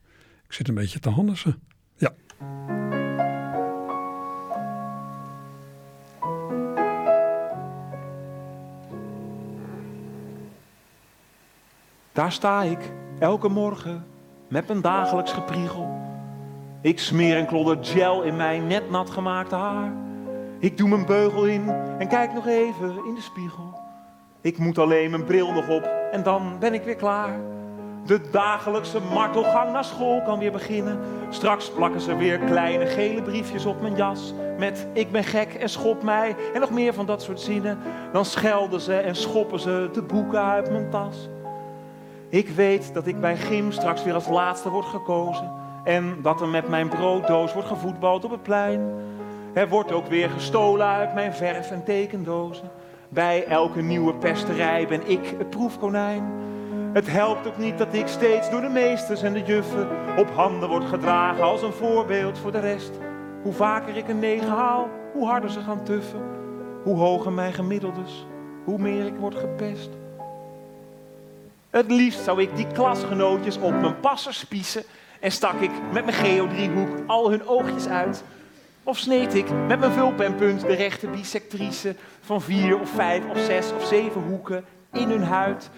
Ik 0.47 0.53
zit 0.53 0.67
een 0.67 0.75
beetje 0.75 0.99
te 0.99 1.09
hannissen. 1.09 1.61
Ja. 1.97 2.13
Daar 12.21 12.31
sta 12.31 12.61
ik, 12.61 12.91
elke 13.19 13.49
morgen, 13.49 14.05
met 14.47 14.67
mijn 14.67 14.81
dagelijks 14.81 15.31
gepriegel. 15.31 15.89
Ik 16.81 16.99
smeer 16.99 17.37
een 17.37 17.45
klodder 17.45 17.77
gel 17.81 18.21
in 18.21 18.35
mijn 18.35 18.67
net 18.67 18.89
nat 18.89 19.09
gemaakte 19.09 19.55
haar. 19.55 19.93
Ik 20.59 20.77
doe 20.77 20.89
mijn 20.89 21.05
beugel 21.05 21.45
in 21.45 21.69
en 21.99 22.07
kijk 22.07 22.33
nog 22.33 22.47
even 22.47 23.05
in 23.07 23.15
de 23.15 23.21
spiegel. 23.21 23.79
Ik 24.41 24.57
moet 24.57 24.77
alleen 24.77 25.09
mijn 25.09 25.23
bril 25.23 25.51
nog 25.51 25.69
op 25.69 25.83
en 26.11 26.23
dan 26.23 26.59
ben 26.59 26.73
ik 26.73 26.83
weer 26.83 26.95
klaar. 26.95 27.39
De 28.05 28.29
dagelijkse 28.31 28.99
martelgang 29.13 29.71
naar 29.71 29.85
school 29.85 30.21
kan 30.21 30.39
weer 30.39 30.51
beginnen. 30.51 30.99
Straks 31.29 31.71
plakken 31.71 32.01
ze 32.01 32.15
weer 32.15 32.39
kleine 32.39 32.85
gele 32.85 33.21
briefjes 33.21 33.65
op 33.65 33.81
mijn 33.81 33.95
jas. 33.95 34.33
Met 34.57 34.87
ik 34.93 35.11
ben 35.11 35.23
gek 35.23 35.53
en 35.53 35.69
schop 35.69 36.03
mij 36.03 36.35
en 36.53 36.59
nog 36.59 36.71
meer 36.71 36.93
van 36.93 37.05
dat 37.05 37.21
soort 37.21 37.39
zinnen. 37.39 37.77
Dan 38.11 38.25
schelden 38.25 38.81
ze 38.81 38.95
en 38.95 39.15
schoppen 39.15 39.59
ze 39.59 39.89
de 39.93 40.01
boeken 40.01 40.43
uit 40.43 40.71
mijn 40.71 40.89
tas. 40.89 41.29
Ik 42.31 42.49
weet 42.49 42.93
dat 42.93 43.07
ik 43.07 43.19
bij 43.21 43.37
Gym 43.37 43.71
straks 43.71 44.03
weer 44.03 44.13
als 44.13 44.27
laatste 44.27 44.69
word 44.69 44.85
gekozen. 44.85 45.51
En 45.83 46.17
dat 46.21 46.41
er 46.41 46.47
met 46.47 46.69
mijn 46.69 46.87
brooddoos 46.87 47.53
wordt 47.53 47.67
gevoetbald 47.67 48.25
op 48.25 48.31
het 48.31 48.43
plein. 48.43 48.93
Er 49.53 49.69
wordt 49.69 49.91
ook 49.91 50.07
weer 50.07 50.29
gestolen 50.29 50.87
uit 50.87 51.13
mijn 51.13 51.33
verf- 51.33 51.71
en 51.71 51.83
tekendozen. 51.83 52.69
Bij 53.09 53.45
elke 53.45 53.81
nieuwe 53.81 54.13
pesterij 54.13 54.87
ben 54.87 55.09
ik 55.09 55.35
het 55.37 55.49
proefkonijn. 55.49 56.23
Het 56.93 57.11
helpt 57.11 57.47
ook 57.47 57.57
niet 57.57 57.77
dat 57.77 57.93
ik 57.93 58.07
steeds 58.07 58.49
door 58.49 58.61
de 58.61 58.69
meesters 58.69 59.21
en 59.21 59.33
de 59.33 59.43
juffen 59.43 59.87
op 60.17 60.29
handen 60.35 60.69
word 60.69 60.85
gedragen 60.85 61.43
als 61.43 61.61
een 61.61 61.73
voorbeeld 61.73 62.37
voor 62.37 62.51
de 62.51 62.59
rest. 62.59 62.91
Hoe 63.43 63.53
vaker 63.53 63.97
ik 63.97 64.07
een 64.07 64.19
negen 64.19 64.49
haal, 64.49 64.87
hoe 65.13 65.27
harder 65.27 65.49
ze 65.49 65.59
gaan 65.59 65.83
tuffen. 65.83 66.21
Hoe 66.83 66.97
hoger 66.97 67.31
mijn 67.31 67.53
gemiddeldes, 67.53 68.27
hoe 68.65 68.77
meer 68.77 69.05
ik 69.05 69.15
word 69.19 69.35
gepest. 69.35 70.00
Het 71.71 71.91
liefst 71.91 72.23
zou 72.23 72.41
ik 72.41 72.55
die 72.55 72.67
klasgenootjes 72.67 73.57
op 73.57 73.71
mijn 73.71 73.99
passer 73.99 74.33
spiezen 74.33 74.83
en 75.19 75.31
stak 75.31 75.59
ik 75.59 75.71
met 75.91 76.05
mijn 76.05 76.17
geodriehoek 76.17 76.89
al 77.07 77.29
hun 77.29 77.47
oogjes 77.47 77.87
uit. 77.87 78.23
Of 78.83 78.97
sneed 78.97 79.33
ik 79.33 79.45
met 79.67 79.79
mijn 79.79 79.91
vulpenpunt 79.91 80.61
de 80.61 80.73
rechte 80.73 81.07
bisectrice 81.07 81.95
van 82.21 82.41
vier 82.41 82.79
of 82.79 82.89
vijf 82.89 83.29
of 83.29 83.39
zes 83.39 83.71
of 83.73 83.85
zeven 83.85 84.21
hoeken 84.21 84.65
in 84.93 85.09
hun 85.09 85.23
huid. 85.23 85.69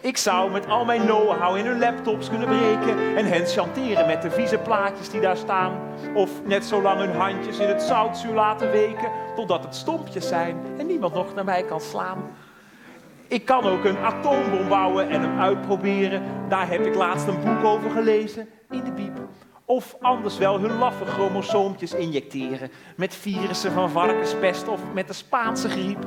Ik 0.00 0.16
zou 0.16 0.50
met 0.50 0.66
al 0.66 0.84
mijn 0.84 1.00
know-how 1.00 1.56
in 1.56 1.66
hun 1.66 1.78
laptops 1.78 2.28
kunnen 2.28 2.48
breken 2.48 3.16
en 3.16 3.26
hen 3.26 3.46
chanteren 3.46 4.06
met 4.06 4.22
de 4.22 4.30
vieze 4.30 4.58
plaatjes 4.58 5.10
die 5.10 5.20
daar 5.20 5.36
staan. 5.36 5.78
Of 6.14 6.30
net 6.44 6.64
zo 6.64 6.82
lang 6.82 6.98
hun 6.98 7.14
handjes 7.14 7.58
in 7.58 7.68
het 7.68 7.82
zoutzuur 7.82 8.34
laten 8.34 8.70
weken 8.70 9.10
totdat 9.36 9.64
het 9.64 9.74
stompjes 9.74 10.28
zijn 10.28 10.56
en 10.78 10.86
niemand 10.86 11.14
nog 11.14 11.34
naar 11.34 11.44
mij 11.44 11.62
kan 11.62 11.80
slaan. 11.80 12.18
Ik 13.34 13.44
kan 13.44 13.64
ook 13.64 13.84
een 13.84 13.98
atoombom 13.98 14.68
bouwen 14.68 15.08
en 15.08 15.20
hem 15.20 15.38
uitproberen. 15.38 16.22
Daar 16.48 16.68
heb 16.68 16.86
ik 16.86 16.94
laatst 16.94 17.26
een 17.26 17.40
boek 17.44 17.64
over 17.64 17.90
gelezen 17.90 18.48
in 18.70 18.84
de 18.84 18.92
biep. 18.92 19.20
Of 19.64 19.96
anders 20.00 20.38
wel 20.38 20.60
hun 20.60 20.78
laffe 20.78 21.04
chromosoompjes 21.04 21.94
injecteren 21.94 22.70
met 22.96 23.14
virussen 23.14 23.72
van 23.72 23.90
varkenspest 23.90 24.68
of 24.68 24.80
met 24.92 25.08
de 25.08 25.12
Spaanse 25.12 25.68
griep. 25.68 26.06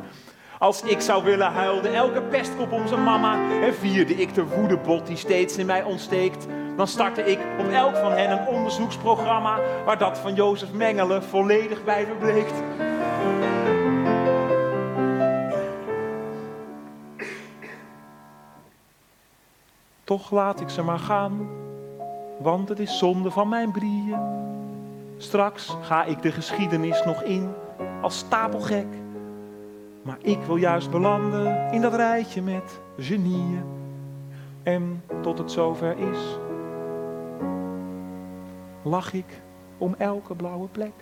Als 0.59 0.81
ik 0.81 1.01
zou 1.01 1.23
willen 1.23 1.51
huilde 1.51 1.89
elke 1.89 2.21
pestkop 2.21 2.71
om 2.71 2.87
zijn 2.87 3.03
mama 3.03 3.51
en 3.61 3.73
vierde 3.73 4.13
ik 4.13 4.33
de 4.33 4.45
woedebot 4.45 5.07
die 5.07 5.17
steeds 5.17 5.57
in 5.57 5.65
mij 5.65 5.83
ontsteekt. 5.83 6.45
Dan 6.77 6.87
startte 6.87 7.21
ik 7.21 7.39
op 7.59 7.71
elk 7.71 7.95
van 7.95 8.11
hen 8.11 8.31
een 8.31 8.47
onderzoeksprogramma 8.47 9.59
waar 9.85 9.97
dat 9.97 10.17
van 10.17 10.33
Jozef 10.33 10.71
Mengelen 10.71 11.23
volledig 11.23 11.83
bij 11.83 12.05
verbleekt. 12.05 12.53
Toch 20.07 20.31
laat 20.31 20.61
ik 20.61 20.69
ze 20.69 20.83
maar 20.83 20.99
gaan, 20.99 21.47
want 22.39 22.69
het 22.69 22.79
is 22.79 22.97
zonde 22.97 23.31
van 23.31 23.49
mijn 23.49 23.71
brieën. 23.71 24.19
Straks 25.17 25.77
ga 25.81 26.03
ik 26.03 26.21
de 26.21 26.31
geschiedenis 26.31 27.03
nog 27.05 27.23
in 27.23 27.49
als 28.01 28.17
stapelgek. 28.17 28.87
Maar 30.01 30.17
ik 30.21 30.41
wil 30.41 30.55
juist 30.55 30.91
belanden 30.91 31.71
in 31.71 31.81
dat 31.81 31.93
rijtje 31.93 32.41
met 32.41 32.79
genieën. 32.97 33.63
En 34.63 35.03
tot 35.21 35.37
het 35.37 35.51
zover 35.51 35.97
is, 35.97 36.37
lach 38.83 39.13
ik 39.13 39.41
om 39.77 39.95
elke 39.97 40.35
blauwe 40.35 40.67
plek. 40.67 40.93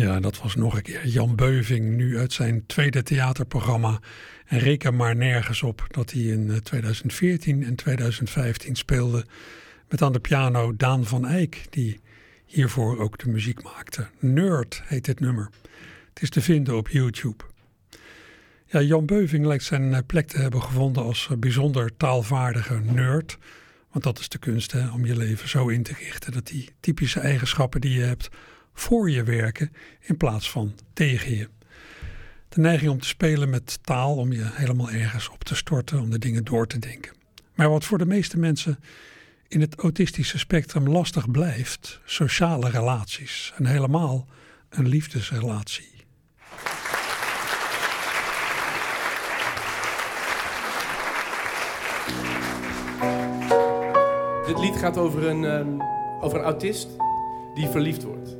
Ja, 0.00 0.20
dat 0.20 0.38
was 0.38 0.54
nog 0.54 0.76
een 0.76 0.82
keer 0.82 1.06
Jan 1.06 1.36
Beuving, 1.36 1.96
nu 1.96 2.18
uit 2.18 2.32
zijn 2.32 2.66
tweede 2.66 3.02
theaterprogramma. 3.02 4.00
En 4.46 4.58
reken 4.58 4.96
maar 4.96 5.16
nergens 5.16 5.62
op 5.62 5.86
dat 5.88 6.10
hij 6.10 6.22
in 6.22 6.60
2014 6.62 7.64
en 7.64 7.74
2015 7.74 8.74
speelde 8.74 9.26
met 9.88 10.02
aan 10.02 10.12
de 10.12 10.20
piano 10.20 10.76
Daan 10.76 11.04
van 11.04 11.26
Eyck, 11.26 11.66
die 11.70 12.00
hiervoor 12.46 12.98
ook 12.98 13.18
de 13.18 13.28
muziek 13.28 13.62
maakte. 13.62 14.06
Nerd 14.18 14.82
heet 14.84 15.04
dit 15.04 15.20
nummer. 15.20 15.50
Het 16.08 16.22
is 16.22 16.30
te 16.30 16.40
vinden 16.40 16.76
op 16.76 16.88
YouTube. 16.88 17.44
Ja, 18.66 18.80
Jan 18.80 19.06
Beuving 19.06 19.46
lijkt 19.46 19.64
zijn 19.64 20.06
plek 20.06 20.28
te 20.28 20.38
hebben 20.38 20.62
gevonden 20.62 21.02
als 21.02 21.28
bijzonder 21.38 21.96
taalvaardige 21.96 22.80
nerd. 22.84 23.38
Want 23.90 24.04
dat 24.04 24.18
is 24.18 24.28
de 24.28 24.38
kunst, 24.38 24.72
hè, 24.72 24.90
om 24.90 25.06
je 25.06 25.16
leven 25.16 25.48
zo 25.48 25.68
in 25.68 25.82
te 25.82 25.94
richten 25.98 26.32
dat 26.32 26.46
die 26.46 26.70
typische 26.80 27.20
eigenschappen 27.20 27.80
die 27.80 27.98
je 27.98 28.04
hebt 28.04 28.28
voor 28.80 29.10
je 29.10 29.22
werken 29.22 29.72
in 30.00 30.16
plaats 30.16 30.50
van 30.50 30.74
tegen 30.92 31.36
je. 31.36 31.48
De 32.48 32.60
neiging 32.60 32.90
om 32.90 33.00
te 33.00 33.06
spelen 33.06 33.50
met 33.50 33.78
taal, 33.82 34.16
om 34.16 34.32
je 34.32 34.50
helemaal 34.52 34.90
ergens 34.90 35.28
op 35.28 35.44
te 35.44 35.54
storten, 35.54 36.00
om 36.00 36.10
de 36.10 36.18
dingen 36.18 36.44
door 36.44 36.66
te 36.66 36.78
denken. 36.78 37.12
Maar 37.54 37.70
wat 37.70 37.84
voor 37.84 37.98
de 37.98 38.06
meeste 38.06 38.38
mensen 38.38 38.78
in 39.48 39.60
het 39.60 39.74
autistische 39.74 40.38
spectrum 40.38 40.88
lastig 40.88 41.30
blijft, 41.30 42.00
sociale 42.04 42.70
relaties 42.70 43.52
en 43.56 43.66
helemaal 43.66 44.26
een 44.68 44.88
liefdesrelatie. 44.88 45.88
Dit 54.46 54.58
lied 54.58 54.76
gaat 54.76 54.96
over 54.96 55.26
een, 55.26 55.44
um, 55.44 55.82
over 56.20 56.38
een 56.38 56.44
autist 56.44 56.88
die 57.54 57.66
verliefd 57.68 58.02
wordt. 58.02 58.39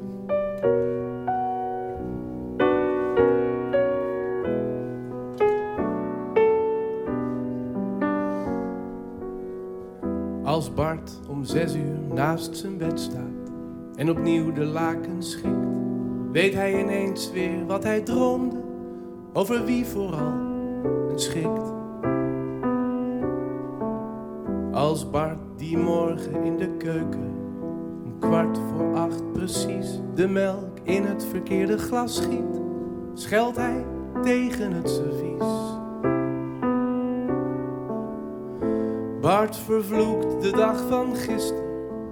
Als 10.61 10.75
Bart 10.75 11.21
om 11.29 11.45
zes 11.45 11.75
uur 11.75 11.99
naast 12.15 12.57
zijn 12.57 12.79
bed 12.79 13.01
staat 13.01 13.51
en 13.95 14.11
opnieuw 14.11 14.53
de 14.53 14.65
lakens 14.65 15.31
schikt, 15.31 15.79
weet 16.33 16.55
hij 16.55 16.81
ineens 16.81 17.31
weer 17.33 17.67
wat 17.67 17.83
hij 17.83 18.01
droomde, 18.01 18.57
over 19.33 19.65
wie 19.65 19.87
vooral 19.87 20.39
het 21.09 21.21
schikt. 21.21 21.73
Als 24.73 25.11
Bart 25.11 25.39
die 25.57 25.79
morgen 25.79 26.45
in 26.45 26.57
de 26.57 26.77
keuken, 26.77 27.35
om 28.05 28.19
kwart 28.19 28.59
voor 28.59 28.95
acht 28.95 29.33
precies, 29.33 30.01
de 30.15 30.29
melk 30.29 30.79
in 30.83 31.05
het 31.05 31.25
verkeerde 31.25 31.79
glas 31.79 32.17
schiet, 32.17 32.61
scheldt 33.15 33.57
hij 33.57 33.85
tegen 34.23 34.73
het 34.73 34.91
servies. 34.91 35.80
Bart 39.21 39.57
vervloekt 39.57 40.43
de 40.43 40.51
dag 40.51 40.89
van 40.89 41.17
gisteren. 41.17 41.69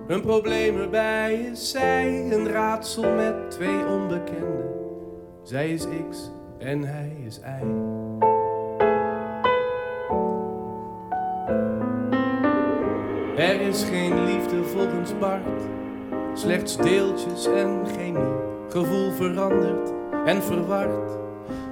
Een 0.06 0.20
probleem 0.20 0.76
erbij 0.76 1.34
is 1.34 1.70
zij, 1.70 2.32
een 2.32 2.48
raadsel 2.48 3.14
met 3.14 3.50
twee 3.50 3.86
onbekenden. 3.86 4.70
Zij 5.42 5.70
is 5.70 5.86
X 6.10 6.30
en 6.58 6.82
hij 6.82 7.16
is 7.26 7.38
Y. 7.38 7.64
Er 13.36 13.60
is 13.60 13.84
geen 13.84 14.24
liefde 14.24 14.64
volgens 14.64 15.18
Bart, 15.18 15.62
slechts 16.34 16.76
deeltjes 16.76 17.46
en 17.46 17.86
chemie. 17.96 18.34
Gevoel 18.68 19.10
verandert 19.10 19.92
en 20.24 20.42
verward, 20.42 21.10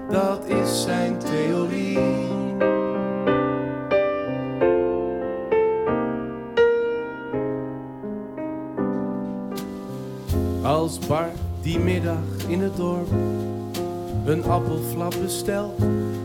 dat 0.09 0.47
is 0.49 0.83
zijn 0.83 1.19
theorie. 1.19 2.36
Bart 11.09 11.37
die 11.63 11.79
middag 11.79 12.49
in 12.49 12.61
het 12.61 12.77
dorp 12.77 13.11
een 14.25 14.45
appelflap 14.45 15.15
bestelt, 15.23 15.81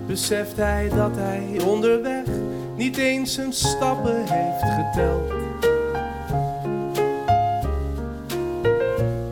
beseft 0.07 0.57
hij 0.57 0.89
dat 0.95 1.15
hij 1.15 1.61
onderweg 1.65 2.25
niet 2.75 2.97
eens 2.97 3.33
zijn 3.33 3.53
stappen 3.53 4.23
heeft 4.25 4.63
geteld. 4.63 5.31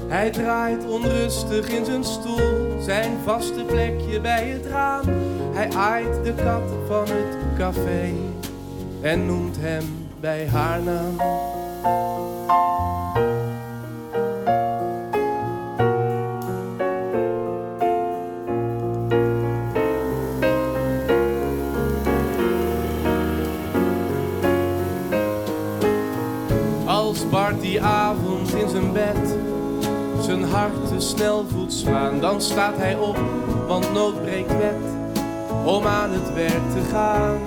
Hij 0.08 0.30
draait 0.30 0.86
onrustig 0.86 1.70
in 1.70 1.86
zijn 1.86 2.04
stoel, 2.04 2.82
zijn 2.82 3.12
vaste 3.24 3.64
plekje 3.64 4.22
bij 4.22 4.48
het 4.48 4.66
raam. 4.66 5.06
Hij 5.54 5.70
aait 5.72 6.24
de 6.24 6.34
kat 6.34 6.70
van 6.88 7.06
het 7.08 7.38
café 7.58 8.14
en 9.02 9.26
noemt 9.26 9.58
hem 9.60 9.84
bij 10.20 10.48
haar 10.48 10.82
naam. 10.84 11.18
Hart 30.52 30.88
te 30.88 31.00
snel 31.00 31.46
voelt 31.52 31.74
slaan, 31.74 32.20
dan 32.20 32.42
staat 32.42 32.78
hij 32.78 32.96
op, 32.96 33.18
want 33.68 33.94
nood 33.94 34.22
breekt 34.22 34.58
wet 34.58 34.98
om 35.66 35.86
aan 35.86 36.12
het 36.12 36.34
werk 36.34 36.72
te 36.74 36.82
gaan. 36.92 37.38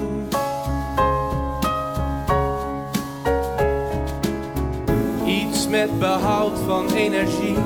Iets 5.26 5.68
met 5.68 5.98
behoud 5.98 6.58
van 6.66 6.92
energie, 6.92 7.56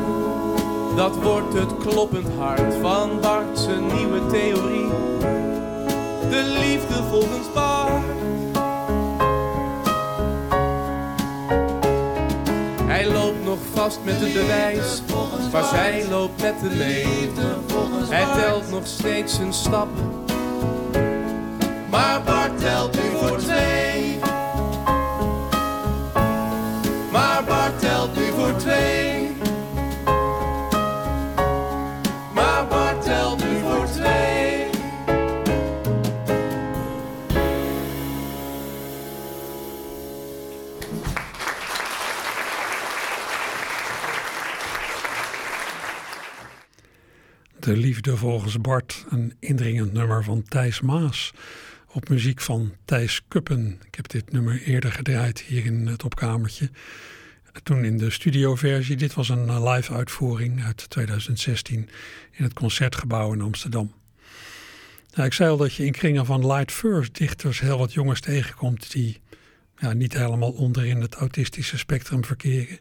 dat 0.96 1.16
wordt 1.22 1.54
het 1.54 1.76
kloppend 1.76 2.28
hart 2.38 2.74
van 2.80 3.20
Bart 3.20 3.58
zijn 3.58 3.86
nieuwe 3.96 4.26
theorie. 4.26 4.88
De 6.30 6.56
liefde 6.58 7.02
volgens 7.10 7.52
Bart. 7.54 8.04
Hij 12.86 13.06
loopt 13.06 13.44
nog 13.44 13.58
vast 13.74 13.98
met 14.04 14.20
het 14.20 14.32
bewijs, 14.32 15.02
maar 15.52 15.64
zij 15.64 16.04
loopt 16.08 16.42
met 16.42 16.54
hem 16.60 16.76
mee. 16.76 17.30
Hij 18.08 18.42
telt 18.42 18.70
nog 18.70 18.86
steeds 18.86 19.34
zijn 19.34 19.52
stappen, 19.52 20.24
maar 21.90 22.22
Bart 22.22 22.58
telt 22.58 22.94
nu 22.94 23.18
voor 23.18 23.38
twee. 23.38 23.75
Volgens 48.14 48.60
Bart, 48.60 49.04
een 49.08 49.34
indringend 49.40 49.92
nummer 49.92 50.24
van 50.24 50.42
Thijs 50.42 50.80
Maas. 50.80 51.32
Op 51.92 52.08
muziek 52.08 52.40
van 52.40 52.72
Thijs 52.84 53.22
Kuppen. 53.28 53.80
Ik 53.86 53.94
heb 53.94 54.08
dit 54.08 54.32
nummer 54.32 54.62
eerder 54.62 54.92
gedraaid 54.92 55.40
hier 55.40 55.64
in 55.64 55.86
het 55.86 56.04
opkamertje. 56.04 56.70
Toen 57.62 57.84
in 57.84 57.96
de 57.96 58.10
studioversie. 58.10 58.96
Dit 58.96 59.14
was 59.14 59.28
een 59.28 59.48
eh, 59.48 59.72
live 59.72 59.92
uitvoering 59.92 60.64
uit 60.64 60.90
2016 60.90 61.88
in 62.32 62.44
het 62.44 62.52
Concertgebouw 62.52 63.32
in 63.32 63.40
Amsterdam. 63.40 63.92
Ik 65.14 65.32
zei 65.32 65.50
al 65.50 65.56
dat 65.56 65.74
je 65.74 65.84
in 65.84 65.92
kringen 65.92 66.26
van 66.26 66.46
light 66.46 66.72
verse 66.72 67.12
dichters 67.12 67.60
heel 67.60 67.78
wat 67.78 67.92
jongens 67.92 68.20
tegenkomt 68.20 68.92
die 68.92 69.20
ja, 69.78 69.92
niet 69.92 70.12
helemaal 70.12 70.52
onderin 70.52 71.00
het 71.00 71.14
autistische 71.14 71.78
spectrum 71.78 72.24
verkeren. 72.24 72.78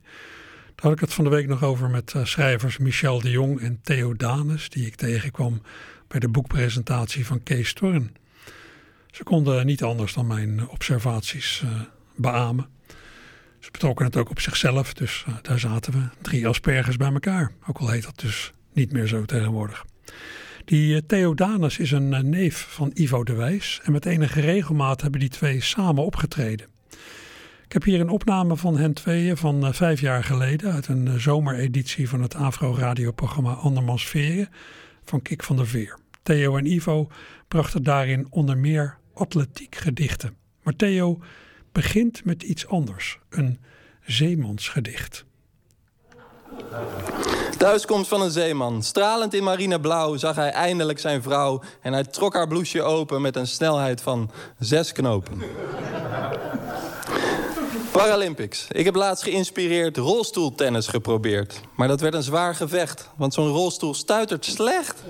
Daar 0.75 0.85
had 0.85 0.93
ik 0.93 0.99
het 0.99 1.13
van 1.13 1.23
de 1.23 1.29
week 1.29 1.47
nog 1.47 1.63
over 1.63 1.89
met 1.89 2.13
uh, 2.15 2.25
schrijvers 2.25 2.77
Michel 2.77 3.21
de 3.21 3.29
Jong 3.29 3.59
en 3.61 3.79
Theo 3.81 4.13
Danes, 4.13 4.69
die 4.69 4.85
ik 4.85 4.95
tegenkwam 4.95 5.61
bij 6.07 6.19
de 6.19 6.29
boekpresentatie 6.29 7.25
van 7.25 7.43
Kees 7.43 7.69
Storn. 7.69 8.15
Ze 9.11 9.23
konden 9.23 9.65
niet 9.65 9.83
anders 9.83 10.13
dan 10.13 10.27
mijn 10.27 10.69
observaties 10.69 11.61
uh, 11.65 11.81
beamen. 12.15 12.67
Ze 13.59 13.71
betrokken 13.71 14.05
het 14.05 14.15
ook 14.15 14.29
op 14.29 14.39
zichzelf, 14.39 14.93
dus 14.93 15.25
daar 15.41 15.59
zaten 15.59 15.93
we, 15.93 15.99
drie 16.21 16.47
aspergers 16.47 16.97
bij 16.97 17.11
elkaar. 17.11 17.51
Ook 17.67 17.77
al 17.77 17.89
heet 17.89 18.03
dat 18.03 18.19
dus 18.19 18.51
niet 18.73 18.91
meer 18.91 19.07
zo 19.07 19.25
tegenwoordig. 19.25 19.85
Die 20.65 21.05
Theo 21.05 21.33
Danes 21.33 21.77
is 21.77 21.91
een 21.91 22.29
neef 22.29 22.67
van 22.69 22.91
Ivo 22.93 23.23
de 23.23 23.33
Wijs 23.33 23.79
en 23.83 23.91
met 23.91 24.05
enige 24.05 24.41
regelmaat 24.41 25.01
hebben 25.01 25.19
die 25.19 25.29
twee 25.29 25.61
samen 25.61 26.05
opgetreden. 26.05 26.67
Ik 27.75 27.83
heb 27.83 27.93
hier 27.93 28.01
een 28.01 28.09
opname 28.09 28.57
van 28.57 28.77
hen 28.77 28.93
tweeën 28.93 29.37
van 29.37 29.65
uh, 29.65 29.73
vijf 29.73 30.01
jaar 30.01 30.23
geleden 30.23 30.73
uit 30.73 30.87
een 30.87 31.05
uh, 31.05 31.13
zomereditie 31.15 32.09
van 32.09 32.21
het 32.21 32.35
Afro-radioprogramma 32.35 33.53
Andermans 33.53 34.07
Veren 34.07 34.49
van 35.03 35.21
Kik 35.21 35.43
van 35.43 35.55
der 35.55 35.67
Veer. 35.67 35.97
Theo 36.23 36.57
en 36.57 36.65
Ivo 36.65 37.07
brachten 37.47 37.83
daarin 37.83 38.27
onder 38.29 38.57
meer 38.57 38.97
atletiek 39.13 39.75
gedichten. 39.75 40.37
Maar 40.63 40.75
Theo 40.75 41.19
begint 41.71 42.25
met 42.25 42.43
iets 42.43 42.67
anders, 42.67 43.19
een 43.29 43.59
zeemansgedicht. 44.05 45.25
Thuiskomst 47.57 48.09
van 48.09 48.21
een 48.21 48.31
zeeman. 48.31 48.83
Stralend 48.83 49.33
in 49.33 49.43
marineblauw 49.43 50.15
zag 50.15 50.35
hij 50.35 50.51
eindelijk 50.51 50.99
zijn 50.99 51.21
vrouw... 51.21 51.61
en 51.81 51.93
hij 51.93 52.03
trok 52.03 52.33
haar 52.33 52.47
blouseje 52.47 52.83
open 52.83 53.21
met 53.21 53.35
een 53.35 53.47
snelheid 53.47 54.01
van 54.01 54.31
zes 54.59 54.91
knopen. 54.91 55.41
Paralympics. 57.97 58.67
Ik 58.71 58.85
heb 58.85 58.95
laatst 58.95 59.23
geïnspireerd 59.23 59.97
rolstoeltennis 59.97 60.87
geprobeerd. 60.87 61.61
Maar 61.75 61.87
dat 61.87 62.01
werd 62.01 62.13
een 62.13 62.23
zwaar 62.23 62.55
gevecht, 62.55 63.09
want 63.15 63.33
zo'n 63.33 63.47
rolstoel 63.47 63.93
stuitert 63.93 64.45
slecht. 64.45 65.03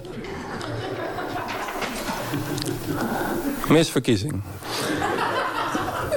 Misverkiezing. 3.67 4.43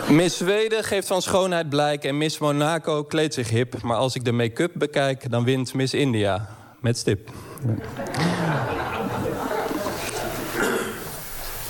Miss 0.08 0.36
Zweden 0.36 0.84
geeft 0.84 1.06
van 1.06 1.22
schoonheid 1.22 1.68
blijk 1.68 2.04
en 2.04 2.18
Miss 2.18 2.38
Monaco 2.38 3.04
kleedt 3.04 3.34
zich 3.34 3.50
hip. 3.50 3.82
Maar 3.82 3.96
als 3.96 4.14
ik 4.14 4.24
de 4.24 4.32
make-up 4.32 4.72
bekijk, 4.74 5.30
dan 5.30 5.44
wint 5.44 5.74
Miss 5.74 5.94
India. 5.94 6.48
Met 6.80 6.98
stip. 6.98 7.30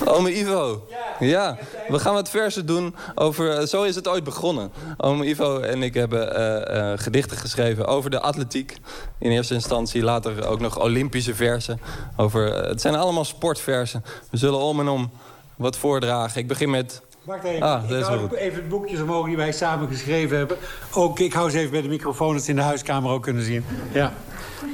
Ome 0.09 0.37
Ivo. 0.37 0.87
Ja, 1.19 1.57
we 1.87 1.99
gaan 1.99 2.13
wat 2.13 2.29
versen 2.29 2.65
doen 2.65 2.95
over... 3.15 3.67
Zo 3.67 3.83
is 3.83 3.95
het 3.95 4.07
ooit 4.07 4.23
begonnen. 4.23 4.71
Ome 4.97 5.25
Ivo 5.25 5.59
en 5.59 5.83
ik 5.83 5.93
hebben 5.93 6.39
uh, 6.39 6.77
uh, 6.77 6.93
gedichten 6.95 7.37
geschreven 7.37 7.87
over 7.87 8.09
de 8.09 8.19
atletiek. 8.19 8.77
In 9.19 9.31
eerste 9.31 9.53
instantie, 9.53 10.03
later 10.03 10.47
ook 10.47 10.59
nog 10.59 10.79
Olympische 10.79 11.35
versen. 11.35 11.81
Over, 12.17 12.63
uh, 12.63 12.69
het 12.69 12.81
zijn 12.81 12.95
allemaal 12.95 13.25
sportversen. 13.25 14.03
We 14.31 14.37
zullen 14.37 14.59
om 14.59 14.79
en 14.79 14.87
om 14.87 15.11
wat 15.55 15.77
voordragen. 15.77 16.41
Ik 16.41 16.47
begin 16.47 16.69
met 16.69 17.01
Wacht 17.23 17.43
even. 17.43 17.61
Ah, 17.61 17.89
ik 17.89 18.03
hou 18.03 18.35
even 18.35 18.59
het 18.59 18.69
boekjes 18.69 19.01
omhoog 19.01 19.25
die 19.25 19.37
wij 19.37 19.51
samen 19.51 19.87
geschreven 19.87 20.37
hebben. 20.37 20.57
Ook, 20.93 21.19
ik 21.19 21.33
hou 21.33 21.45
eens 21.45 21.55
even 21.55 21.71
bij 21.71 21.81
de 21.81 21.87
microfoon, 21.87 22.33
dat 22.33 22.43
ze 22.43 22.49
in 22.49 22.55
de 22.55 22.61
huiskamer 22.61 23.11
ook 23.11 23.23
kunnen 23.23 23.43
zien. 23.43 23.65
Ja. 23.91 24.13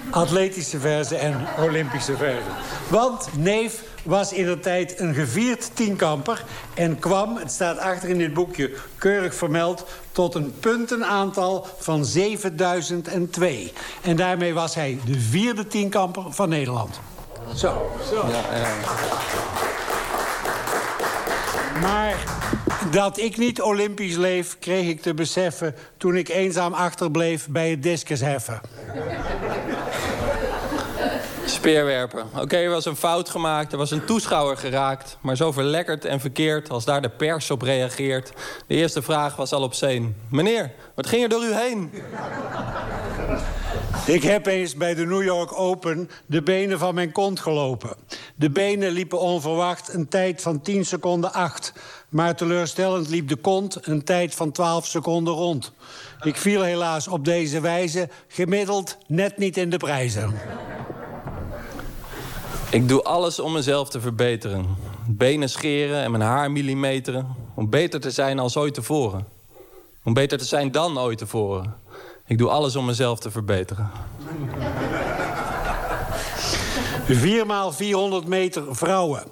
Atletische 0.09 0.79
verzen 0.79 1.19
en 1.19 1.45
Olympische 1.59 2.17
verzen. 2.17 2.51
Want 2.89 3.29
neef 3.37 3.83
was 4.05 4.33
in 4.33 4.45
de 4.45 4.59
tijd 4.59 4.99
een 4.99 5.13
gevierd 5.13 5.69
tienkamper... 5.73 6.43
en 6.73 6.99
kwam, 6.99 7.37
het 7.37 7.51
staat 7.51 7.77
achter 7.77 8.09
in 8.09 8.17
dit 8.17 8.33
boekje 8.33 8.71
keurig 8.97 9.35
vermeld... 9.35 9.85
tot 10.11 10.35
een 10.35 10.53
puntenaantal 10.59 11.67
van 11.79 12.05
7002. 12.05 13.73
En 14.01 14.15
daarmee 14.15 14.53
was 14.53 14.75
hij 14.75 14.99
de 15.05 15.19
vierde 15.19 15.67
tienkamper 15.67 16.23
van 16.29 16.49
Nederland. 16.49 16.99
Zo, 17.55 17.91
zo. 18.09 18.27
Ja, 18.27 18.57
ja. 18.57 18.67
Maar 21.81 22.15
dat 22.91 23.19
ik 23.19 23.37
niet 23.37 23.61
olympisch 23.61 24.15
leef, 24.15 24.59
kreeg 24.59 24.87
ik 24.87 25.01
te 25.01 25.13
beseffen... 25.13 25.75
toen 25.97 26.15
ik 26.15 26.29
eenzaam 26.29 26.73
achterbleef 26.73 27.47
bij 27.49 27.69
het 27.69 27.83
discusheffen. 27.83 28.61
Speerwerpen. 31.45 32.25
Oké, 32.41 32.55
er 32.55 32.69
was 32.69 32.85
een 32.85 32.95
fout 32.95 33.29
gemaakt, 33.29 33.71
er 33.71 33.77
was 33.77 33.91
een 33.91 34.05
toeschouwer 34.05 34.57
geraakt... 34.57 35.17
maar 35.21 35.35
zo 35.35 35.51
verlekkerd 35.51 36.05
en 36.05 36.19
verkeerd 36.19 36.69
als 36.69 36.85
daar 36.85 37.01
de 37.01 37.09
pers 37.09 37.51
op 37.51 37.61
reageert. 37.61 38.31
De 38.67 38.75
eerste 38.75 39.01
vraag 39.01 39.35
was 39.35 39.51
al 39.51 39.61
op 39.61 39.73
zeen. 39.73 40.15
Meneer, 40.29 40.71
wat 40.95 41.07
ging 41.07 41.23
er 41.23 41.29
door 41.29 41.43
u 41.43 41.53
heen? 41.53 41.91
Ik 44.05 44.23
heb 44.23 44.45
eens 44.45 44.75
bij 44.75 44.93
de 44.93 45.05
New 45.05 45.23
York 45.23 45.59
Open 45.59 46.09
de 46.25 46.41
benen 46.41 46.79
van 46.79 46.95
mijn 46.95 47.11
kont 47.11 47.39
gelopen. 47.39 47.95
De 48.35 48.49
benen 48.49 48.91
liepen 48.91 49.19
onverwacht 49.19 49.93
een 49.93 50.07
tijd 50.07 50.41
van 50.41 50.61
10 50.61 50.85
seconden 50.85 51.33
8. 51.33 51.73
Maar 52.09 52.35
teleurstellend 52.35 53.09
liep 53.09 53.27
de 53.27 53.35
kont 53.35 53.87
een 53.87 54.03
tijd 54.03 54.35
van 54.35 54.51
12 54.51 54.85
seconden 54.85 55.33
rond. 55.33 55.71
Ik 56.21 56.35
viel 56.35 56.61
helaas 56.61 57.07
op 57.07 57.25
deze 57.25 57.61
wijze 57.61 58.09
gemiddeld 58.27 58.97
net 59.07 59.37
niet 59.37 59.57
in 59.57 59.69
de 59.69 59.77
prijzen. 59.77 60.33
Ik 62.69 62.87
doe 62.87 63.03
alles 63.03 63.39
om 63.39 63.51
mezelf 63.51 63.89
te 63.89 63.99
verbeteren. 63.99 64.77
Benen 65.07 65.49
scheren 65.49 66.03
en 66.03 66.11
mijn 66.11 66.23
haar 66.23 66.51
millimeteren. 66.51 67.35
Om 67.55 67.69
beter 67.69 67.99
te 67.99 68.11
zijn 68.11 68.39
als 68.39 68.57
ooit 68.57 68.73
tevoren. 68.73 69.27
Om 70.03 70.13
beter 70.13 70.37
te 70.37 70.45
zijn 70.45 70.71
dan 70.71 70.99
ooit 70.99 71.17
tevoren. 71.17 71.75
Ik 72.25 72.37
doe 72.37 72.49
alles 72.49 72.75
om 72.75 72.85
mezelf 72.85 73.19
te 73.19 73.31
verbeteren. 73.31 73.91
4 77.05 77.45
maal 77.45 77.71
400 77.71 78.27
meter 78.27 78.75
vrouwen. 78.75 79.23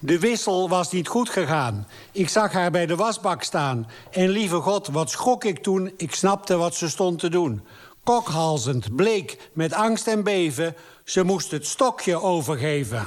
De 0.00 0.18
wissel 0.18 0.68
was 0.68 0.92
niet 0.92 1.08
goed 1.08 1.30
gegaan. 1.30 1.86
Ik 2.12 2.28
zag 2.28 2.52
haar 2.52 2.70
bij 2.70 2.86
de 2.86 2.96
wasbak 2.96 3.42
staan. 3.42 3.88
En 4.10 4.28
lieve 4.28 4.56
God, 4.56 4.88
wat 4.88 5.10
schrok 5.10 5.44
ik 5.44 5.58
toen. 5.62 5.92
Ik 5.96 6.14
snapte 6.14 6.56
wat 6.56 6.74
ze 6.74 6.88
stond 6.88 7.18
te 7.18 7.28
doen. 7.28 7.62
Kokhalzend, 8.06 8.96
bleek, 8.96 9.36
met 9.52 9.72
angst 9.72 10.06
en 10.06 10.24
beven. 10.24 10.74
Ze 11.04 11.22
moest 11.22 11.50
het 11.50 11.66
stokje 11.66 12.20
overgeven. 12.20 13.06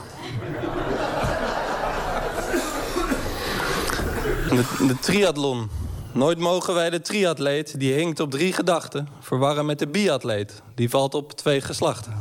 De, 4.49 4.85
de 4.88 4.99
triathlon. 4.99 5.69
Nooit 6.12 6.38
mogen 6.38 6.73
wij 6.73 6.89
de 6.89 7.01
triatleet, 7.01 7.79
die 7.79 7.93
hinkt 7.93 8.19
op 8.19 8.31
drie 8.31 8.53
gedachten... 8.53 9.07
verwarren 9.19 9.65
met 9.65 9.79
de 9.79 9.88
biatleet, 9.88 10.62
die 10.75 10.89
valt 10.89 11.13
op 11.13 11.31
twee 11.33 11.62
geslachten. 11.62 12.13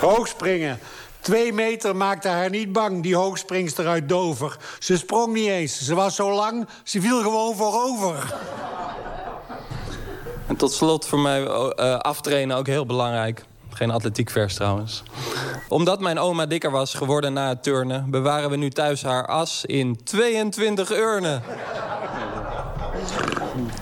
Hoogspringen. 0.00 0.78
Twee 1.20 1.52
meter 1.52 1.96
maakte 1.96 2.28
haar 2.28 2.50
niet 2.50 2.72
bang, 2.72 3.02
die 3.02 3.16
hoogspringster 3.16 3.86
uit 3.86 4.08
Dover. 4.08 4.56
Ze 4.78 4.96
sprong 4.96 5.32
niet 5.34 5.48
eens. 5.48 5.84
Ze 5.84 5.94
was 5.94 6.14
zo 6.14 6.32
lang, 6.32 6.68
ze 6.84 7.00
viel 7.00 7.22
gewoon 7.22 7.56
voorover. 7.56 8.34
En 10.46 10.56
tot 10.56 10.72
slot 10.72 11.06
voor 11.06 11.18
mij 11.18 11.46
eh, 11.46 11.98
aftrainen 11.98 12.56
ook 12.56 12.66
heel 12.66 12.86
belangrijk. 12.86 13.44
Geen 13.70 13.90
atletiekvers 13.90 14.54
trouwens. 14.54 15.02
Omdat 15.68 16.00
mijn 16.00 16.18
oma 16.18 16.46
dikker 16.46 16.70
was 16.70 16.94
geworden 16.94 17.32
na 17.32 17.48
het 17.48 17.62
turnen... 17.62 18.10
bewaren 18.10 18.50
we 18.50 18.56
nu 18.56 18.70
thuis 18.70 19.02
haar 19.02 19.26
as 19.26 19.64
in 19.64 20.04
22 20.04 20.90
urnen. 20.90 21.42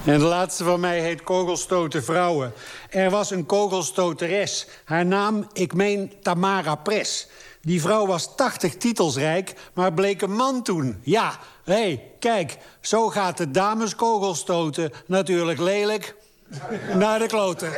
En 0.05 0.19
de 0.19 0.25
laatste 0.25 0.65
van 0.65 0.81
mij 0.81 1.01
heet 1.01 1.23
Kogelstoten 1.23 2.05
Vrouwen. 2.05 2.53
Er 2.91 3.11
was 3.11 3.31
een 3.31 3.47
kogelstoteres. 3.47 4.67
Haar 4.85 5.07
naam, 5.07 5.49
ik 5.53 5.75
meen 5.75 6.13
Tamara 6.23 6.75
Pres. 6.75 7.29
Die 7.61 7.81
vrouw 7.81 8.07
was 8.07 8.37
80 8.37 8.77
titels 8.77 9.17
rijk, 9.17 9.55
maar 9.75 9.93
bleek 9.93 10.23
een 10.23 10.35
man 10.37 10.63
toen. 10.63 11.01
Ja, 11.03 11.39
hé, 11.65 11.75
hey, 11.75 12.11
kijk, 12.19 12.57
zo 12.81 13.09
gaat 13.09 13.37
de 13.37 13.51
dameskogelstoten 13.51 14.93
natuurlijk 15.07 15.59
lelijk 15.59 16.15
naar 16.95 17.19
de 17.19 17.27
kloten. 17.27 17.73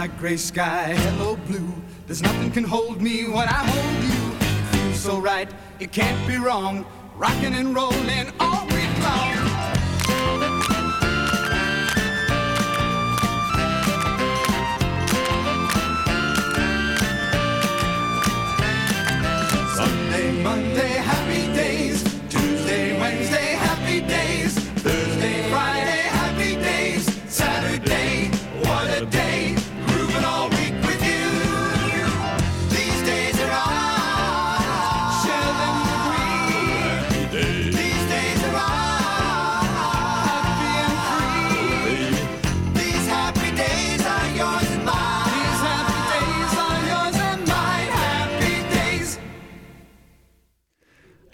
Goodbye, 0.00 0.18
gray 0.18 0.36
sky, 0.38 0.94
hello, 0.94 1.36
blue. 1.36 1.74
There's 2.06 2.22
nothing 2.22 2.50
can 2.52 2.64
hold 2.64 3.02
me 3.02 3.24
when 3.24 3.46
I 3.46 3.66
hold 3.66 4.04
you. 4.04 4.32
It 4.40 4.74
feels 4.74 4.98
so 4.98 5.18
right, 5.18 5.50
it 5.78 5.92
can't 5.92 6.26
be 6.26 6.38
wrong. 6.38 6.86
Rocking 7.16 7.52
and 7.52 7.74
rolling 7.74 8.32
all 8.40 8.66
week 8.68 9.02
long. 9.02 9.69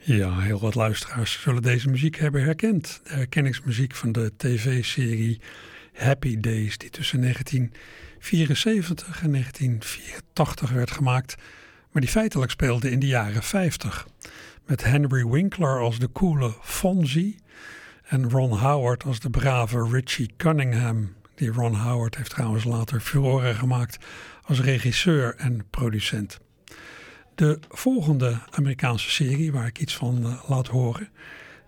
Ja, 0.09 0.39
heel 0.39 0.61
wat 0.61 0.75
luisteraars 0.75 1.41
zullen 1.41 1.63
deze 1.63 1.89
muziek 1.89 2.17
hebben 2.17 2.45
herkend. 2.45 3.01
De 3.05 3.15
herkenningsmuziek 3.15 3.95
van 3.95 4.13
de 4.13 4.33
tv-serie 4.37 5.41
Happy 5.93 6.41
Days, 6.41 6.79
die 6.79 6.91
tussen 6.91 7.21
1974 7.21 9.23
en 9.23 9.31
1984 9.31 10.71
werd 10.71 10.91
gemaakt, 10.91 11.35
maar 11.93 12.03
die 12.03 12.11
feitelijk 12.11 12.51
speelde 12.51 12.91
in 12.91 12.99
de 12.99 13.07
jaren 13.07 13.43
50. 13.43 14.07
Met 14.67 14.85
Henry 14.85 15.27
Winkler 15.27 15.81
als 15.81 15.99
de 15.99 16.13
coole 16.13 16.55
Fonzie 16.61 17.39
en 18.09 18.31
Ron 18.31 18.59
Howard 18.59 19.05
als 19.05 19.21
de 19.21 19.31
brave 19.31 19.89
Richie 19.91 20.31
Cunningham. 20.37 21.15
Die 21.35 21.53
Ron 21.53 21.75
Howard 21.75 22.17
heeft 22.17 22.31
trouwens 22.31 22.65
later 22.65 23.01
furoren 23.01 23.55
gemaakt 23.55 24.05
als 24.43 24.61
regisseur 24.61 25.35
en 25.37 25.67
producent. 25.71 26.39
De 27.37 27.59
volgende 27.69 28.39
Amerikaanse 28.51 29.11
serie, 29.11 29.53
waar 29.53 29.67
ik 29.67 29.79
iets 29.79 29.97
van 29.97 30.25
eh, 30.25 30.51
laat 30.51 30.67
horen, 30.67 31.09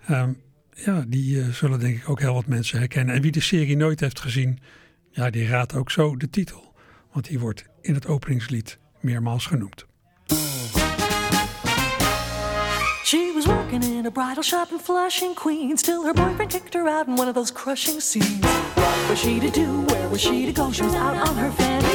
ehm, 0.07 0.33
ja, 0.75 1.05
die 1.09 1.41
eh, 1.41 1.49
zullen 1.49 1.81
denk 1.81 1.97
ik 1.97 2.09
ook 2.09 2.21
heel 2.21 2.35
wat 2.35 2.47
mensen 2.47 2.79
herkennen. 2.79 3.15
En 3.15 3.23
wie 3.23 3.33
de 3.33 3.41
serie 3.41 3.77
nooit 3.77 4.01
heeft 4.01 4.21
gezien, 4.21 4.59
ja, 5.11 5.31
die 5.31 5.49
raadt 5.49 5.75
ook 5.75 5.91
zo 5.91 6.17
de 6.17 6.31
titel. 6.31 6.75
Want 7.13 7.27
die 7.29 7.39
wordt 7.39 7.65
in 7.81 7.95
het 7.95 8.07
openingslied 8.07 8.79
meermaals 9.01 9.47
genoemd. 9.47 9.87
She 13.05 13.33
was 13.35 13.47
working 13.47 13.83
in 13.85 14.07
a 14.07 14.11
bridal 14.11 14.43
shop 14.43 14.71
in 14.71 14.79
Flushing, 14.79 15.35
Queens, 15.35 15.83
till 15.83 16.05
her 16.05 16.15
boyfriend 16.15 16.51
kicked 16.51 16.75
her 16.75 16.89
out 16.89 17.07
in 17.07 17.19
one 17.19 17.29
of 17.29 17.35
those 17.35 17.53
crushing 17.53 18.01
scenes. 18.01 18.45
What 18.75 19.09
was 19.09 19.19
she 19.19 19.41
to 19.41 19.51
do? 19.51 19.85
Where 19.87 20.09
was 20.09 20.21
she 20.21 20.47
to 20.47 20.53
go? 20.53 20.73
She 20.73 20.83
was 20.83 20.95
out 20.95 21.29
on 21.29 21.37
her 21.37 21.51
fanny. 21.51 21.88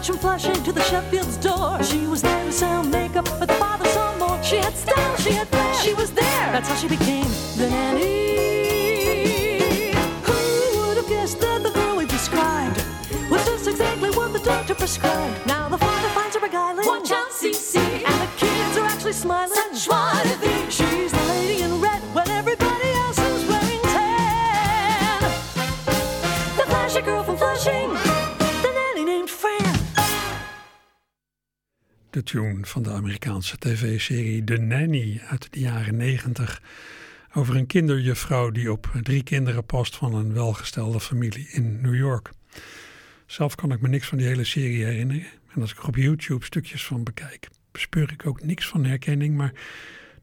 church 0.00 0.06
from 0.06 0.18
Flushing 0.18 0.62
to 0.64 0.72
the 0.72 0.82
Sheffield's 0.82 1.36
door. 1.36 1.82
She 1.82 2.06
was 2.06 2.22
there 2.22 2.44
to 2.44 2.52
sell 2.52 2.82
makeup, 2.82 3.26
but 3.38 3.48
the 3.48 3.54
father 3.54 3.86
saw 3.86 4.16
more. 4.16 4.42
She 4.42 4.56
had 4.56 4.74
style, 4.74 5.16
she 5.16 5.32
had 5.32 5.48
flair, 5.48 5.74
she 5.74 5.94
was 5.94 6.10
there. 6.12 6.52
That's 6.52 6.68
how 6.68 6.76
she 6.76 6.88
became 6.88 7.28
the 7.56 7.68
nanny. 7.68 8.00
Who 10.24 10.80
would 10.80 10.96
have 10.96 11.08
guessed 11.08 11.40
that 11.40 11.62
the 11.62 11.70
girl 11.70 11.96
we 11.96 12.06
described 12.06 12.82
was 13.30 13.44
just 13.44 13.68
exactly 13.68 14.10
what 14.10 14.32
the 14.32 14.40
doctor 14.40 14.74
prescribed? 14.74 15.46
Now 15.46 15.68
the 15.68 15.78
father 15.78 16.08
finds 16.10 16.34
her 16.34 16.40
beguiling. 16.40 16.86
Watch 16.86 17.10
out, 17.10 17.30
CC. 17.30 17.76
And 17.76 18.20
the 18.20 18.28
kids 18.38 18.76
are 18.78 18.86
actually 18.86 19.12
smiling. 19.12 19.54
Such 19.54 19.88
one. 19.88 20.29
De 32.10 32.22
tune 32.22 32.66
van 32.66 32.82
de 32.82 32.90
Amerikaanse 32.90 33.56
tv-serie 33.58 34.44
The 34.44 34.56
Nanny 34.56 35.20
uit 35.28 35.52
de 35.52 35.60
jaren 35.60 35.96
90 35.96 36.62
over 37.34 37.56
een 37.56 37.66
kinderjuffrouw 37.66 38.50
die 38.50 38.72
op 38.72 38.90
drie 39.02 39.22
kinderen 39.22 39.64
past 39.64 39.96
van 39.96 40.14
een 40.14 40.32
welgestelde 40.32 41.00
familie 41.00 41.48
in 41.50 41.80
New 41.80 41.94
York. 41.94 42.30
Zelf 43.26 43.54
kan 43.54 43.72
ik 43.72 43.80
me 43.80 43.88
niks 43.88 44.08
van 44.08 44.18
die 44.18 44.26
hele 44.26 44.44
serie 44.44 44.84
herinneren. 44.84 45.26
En 45.54 45.60
als 45.60 45.70
ik 45.70 45.78
er 45.78 45.86
op 45.86 45.96
YouTube 45.96 46.44
stukjes 46.44 46.86
van 46.86 47.04
bekijk, 47.04 47.48
bespeur 47.72 48.12
ik 48.12 48.26
ook 48.26 48.42
niks 48.42 48.68
van 48.68 48.84
herkenning. 48.84 49.36
Maar 49.36 49.52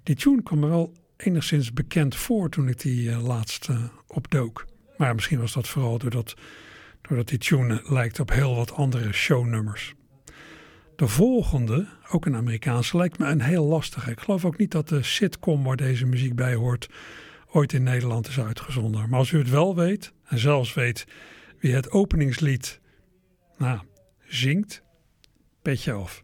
die 0.03 0.15
tune 0.15 0.43
kwam 0.43 0.59
me 0.59 0.67
wel 0.67 0.93
enigszins 1.17 1.73
bekend 1.73 2.15
voor 2.15 2.49
toen 2.49 2.67
ik 2.67 2.79
die 2.79 3.09
eh, 3.09 3.27
laatst 3.27 3.69
eh, 3.69 3.83
opdook. 4.07 4.65
Maar 4.97 5.15
misschien 5.15 5.39
was 5.39 5.53
dat 5.53 5.67
vooral 5.67 5.97
doordat, 5.97 6.35
doordat 7.01 7.27
die 7.27 7.38
tune 7.38 7.81
lijkt 7.83 8.19
op 8.19 8.31
heel 8.31 8.55
wat 8.55 8.71
andere 8.73 9.13
shownummers. 9.13 9.95
De 10.97 11.07
volgende, 11.07 11.87
ook 12.11 12.25
een 12.25 12.35
Amerikaanse, 12.35 12.97
lijkt 12.97 13.17
me 13.17 13.25
een 13.25 13.41
heel 13.41 13.65
lastige. 13.65 14.11
Ik 14.11 14.19
geloof 14.19 14.45
ook 14.45 14.57
niet 14.57 14.71
dat 14.71 14.89
de 14.89 15.03
sitcom 15.03 15.63
waar 15.63 15.75
deze 15.75 16.05
muziek 16.05 16.35
bij 16.35 16.53
hoort 16.55 16.89
ooit 17.51 17.73
in 17.73 17.83
Nederland 17.83 18.27
is 18.27 18.39
uitgezonden. 18.39 19.09
Maar 19.09 19.19
als 19.19 19.31
u 19.31 19.37
het 19.37 19.49
wel 19.49 19.75
weet, 19.75 20.13
en 20.25 20.39
zelfs 20.39 20.73
weet 20.73 21.07
wie 21.59 21.73
het 21.73 21.91
openingslied 21.91 22.79
nou, 23.57 23.79
zingt, 24.27 24.83
petje 25.61 25.91
af. 25.91 26.23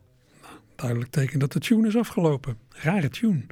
Duidelijk 0.81 1.11
teken 1.11 1.39
dat 1.39 1.51
de 1.51 1.59
tune 1.59 1.87
is 1.87 1.95
afgelopen. 1.95 2.57
Rare 2.69 3.09
tune. 3.09 3.45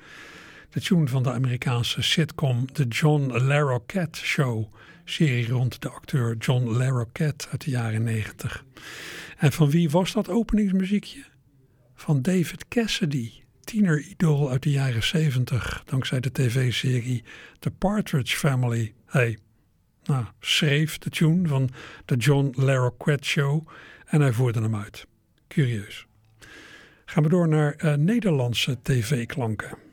De 0.69 0.81
tune 0.81 1.07
van 1.07 1.23
de 1.23 1.31
Amerikaanse 1.31 2.01
sitcom 2.01 2.71
The 2.71 2.87
John 2.87 3.37
Larroquette 3.37 4.25
Show. 4.25 4.73
Serie 5.03 5.47
rond 5.47 5.81
de 5.81 5.89
acteur 5.89 6.35
John 6.37 6.67
Larroquette 6.67 7.47
uit 7.51 7.63
de 7.63 7.71
jaren 7.71 8.03
90. 8.03 8.65
En 9.37 9.51
van 9.51 9.69
wie 9.69 9.89
was 9.89 10.11
dat 10.11 10.29
openingsmuziekje? 10.29 11.23
Van 11.95 12.21
David 12.21 12.67
Cassidy, 12.67 13.31
tieneridool 13.63 14.49
uit 14.49 14.63
de 14.63 14.71
jaren 14.71 15.03
70. 15.03 15.83
Dankzij 15.85 16.19
de 16.19 16.31
tv-serie 16.31 17.23
The 17.59 17.71
Partridge 17.71 18.37
Family. 18.37 18.93
Hij 19.05 19.37
nou, 20.03 20.25
schreef 20.39 20.97
de 20.97 21.09
tune 21.09 21.47
van 21.47 21.69
de 22.05 22.15
John 22.15 22.53
Larroquette 22.55 23.27
Show 23.27 23.67
en 24.05 24.21
hij 24.21 24.33
voerde 24.33 24.61
hem 24.61 24.75
uit. 24.75 25.07
Curieus. 25.47 26.08
Gaan 27.09 27.23
we 27.23 27.29
door 27.29 27.47
naar 27.47 27.73
eh, 27.77 27.93
Nederlandse 27.93 28.77
tv-klanken. 28.81 29.88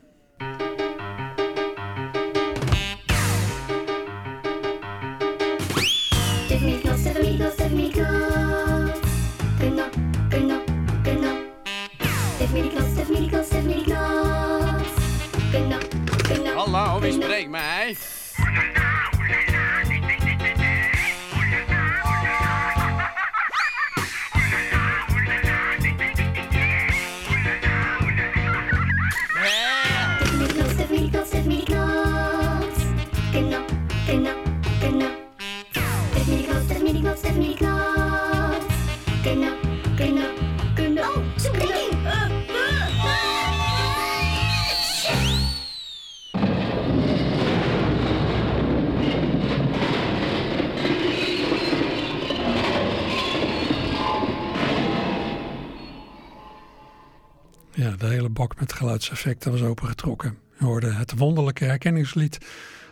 Bak 58.97 59.09
met 59.09 59.19
geluidseffecten 59.19 59.51
was 59.51 59.61
opengetrokken. 59.61 60.37
Je 60.59 60.65
hoorde 60.65 60.91
het 60.91 61.17
wonderlijke 61.17 61.63
herkenningslied 61.63 62.37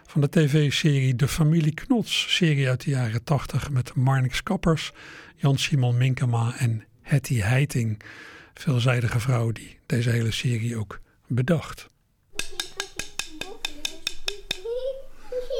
van 0.07 0.21
de 0.21 0.29
tv-serie 0.29 1.15
De 1.15 1.27
Familie 1.27 1.73
Knots. 1.73 2.35
Serie 2.35 2.69
uit 2.69 2.83
de 2.83 2.89
jaren 2.89 3.23
80 3.23 3.69
met 3.69 3.95
Marnix 3.95 4.43
Kappers, 4.43 4.91
Jan-Simon 5.35 5.97
Minkema 5.97 6.57
en 6.57 6.83
Hetty 7.01 7.39
Heiting. 7.39 8.01
Veelzijdige 8.53 9.19
vrouw 9.19 9.51
die 9.51 9.77
deze 9.85 10.09
hele 10.09 10.31
serie 10.31 10.77
ook 10.77 10.99
bedacht. 11.27 11.87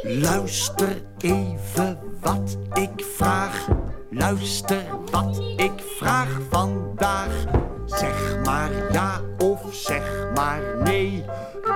Luister 0.04 1.04
even 1.18 2.00
wat 2.22 2.58
ik 2.74 3.06
vraag. 3.16 3.68
Luister 4.12 4.84
wat 5.12 5.44
ik 5.58 5.82
vraag 5.98 6.40
vandaag. 6.50 7.75
Zeg 7.86 8.38
maar 8.44 8.72
ja 8.92 9.22
of 9.38 9.62
zeg 9.72 10.28
maar 10.36 10.62
nee. 10.84 11.26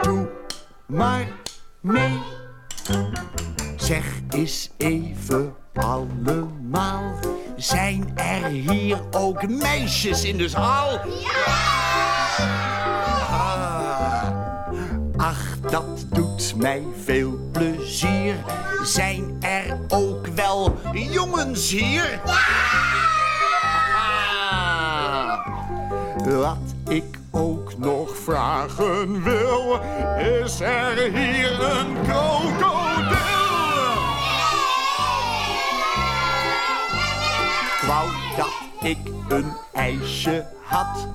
Doe 0.02 0.30
maar 0.86 1.28
mee. 1.80 2.20
Zeg 3.76 4.06
eens 4.30 4.70
even 4.78 5.56
allemaal. 5.74 7.20
Zijn 7.56 8.12
er 8.16 8.46
hier 8.46 9.02
ook 9.12 9.48
meisjes 9.48 10.24
in 10.24 10.38
de 10.38 10.50
zaal? 10.50 11.00
Ah, 11.36 12.00
Ach, 15.18 15.60
dat 15.70 16.06
doet 16.10 16.54
mij 16.58 16.84
veel 17.04 17.40
plezier. 17.52 18.36
Zijn 18.84 19.38
er 19.40 19.78
ook 19.88 20.28
wel 20.28 20.78
jongens 20.94 21.70
hier? 21.72 22.20
Ah, 22.26 23.19
Wat 26.38 26.74
ik 26.88 27.20
ook 27.32 27.78
nog 27.78 28.18
vragen 28.18 29.24
wil, 29.24 29.80
is 30.44 30.60
er 30.60 30.98
hier 31.14 31.62
een 31.62 31.98
krokodil? 32.04 33.18
Ik 37.62 37.88
wou 37.88 38.10
dat 38.38 38.54
ik 38.82 38.98
een 39.28 39.52
ijsje 39.74 40.46
had. 40.64 41.08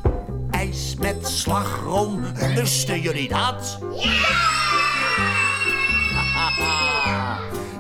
Ijs 0.50 0.96
met 0.96 1.28
slagroom, 1.28 2.24
lusten 2.54 3.00
jullie 3.00 3.28
dat? 3.28 3.78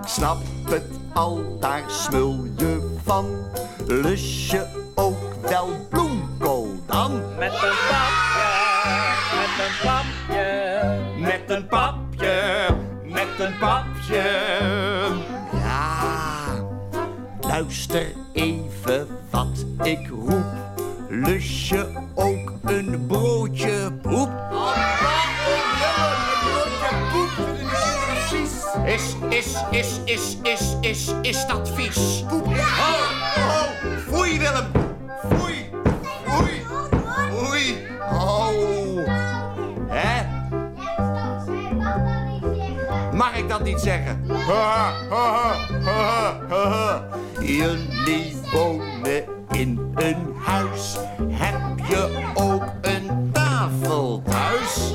Ik 0.02 0.10
snap 0.10 0.42
het 0.68 0.84
al, 1.12 1.58
daar 1.60 1.84
smul 1.86 2.46
je 2.56 2.96
van. 3.04 3.26
Lus 3.86 4.50
je 4.50 4.66
ook 4.94 5.34
wel 5.48 5.86
dan? 5.90 6.03
Met 7.44 7.52
een 7.52 7.58
papje, 7.88 8.50
met 9.36 9.66
een 9.66 9.76
papje, 9.82 10.46
Met 11.18 11.50
een 11.50 11.66
papje, 11.66 12.66
met 13.02 13.46
een 13.46 13.58
papje. 13.58 14.22
Ja, 15.52 16.44
luister 17.40 18.06
even 18.32 19.08
wat 19.30 19.64
ik 19.82 20.08
roep. 20.08 20.44
Lus 21.08 21.68
je 21.68 21.86
ook 22.14 22.52
een 22.64 23.04
broodje 23.06 23.92
poep? 24.02 24.30
Is, 28.84 29.16
is, 29.28 29.54
is, 29.70 30.00
is, 30.04 30.36
is, 30.42 30.76
is, 30.80 31.14
is 31.22 31.46
dat 31.46 31.70
vies? 31.74 32.24
Poep. 32.28 32.46
Oh, 32.46 32.56
oh, 33.36 33.98
foei 34.08 34.38
Willem. 34.38 34.83
Mag 43.14 43.36
ik 43.36 43.48
dat 43.48 43.62
niet 43.64 43.80
zeggen? 43.80 44.24
Jullie 47.40 48.36
wonen 48.52 49.24
in 49.50 49.92
een 49.94 50.34
huis. 50.44 50.96
Heb 51.28 51.86
je 51.88 52.30
ook 52.34 52.64
een 52.80 53.30
tafel 53.32 54.22
thuis? 54.28 54.92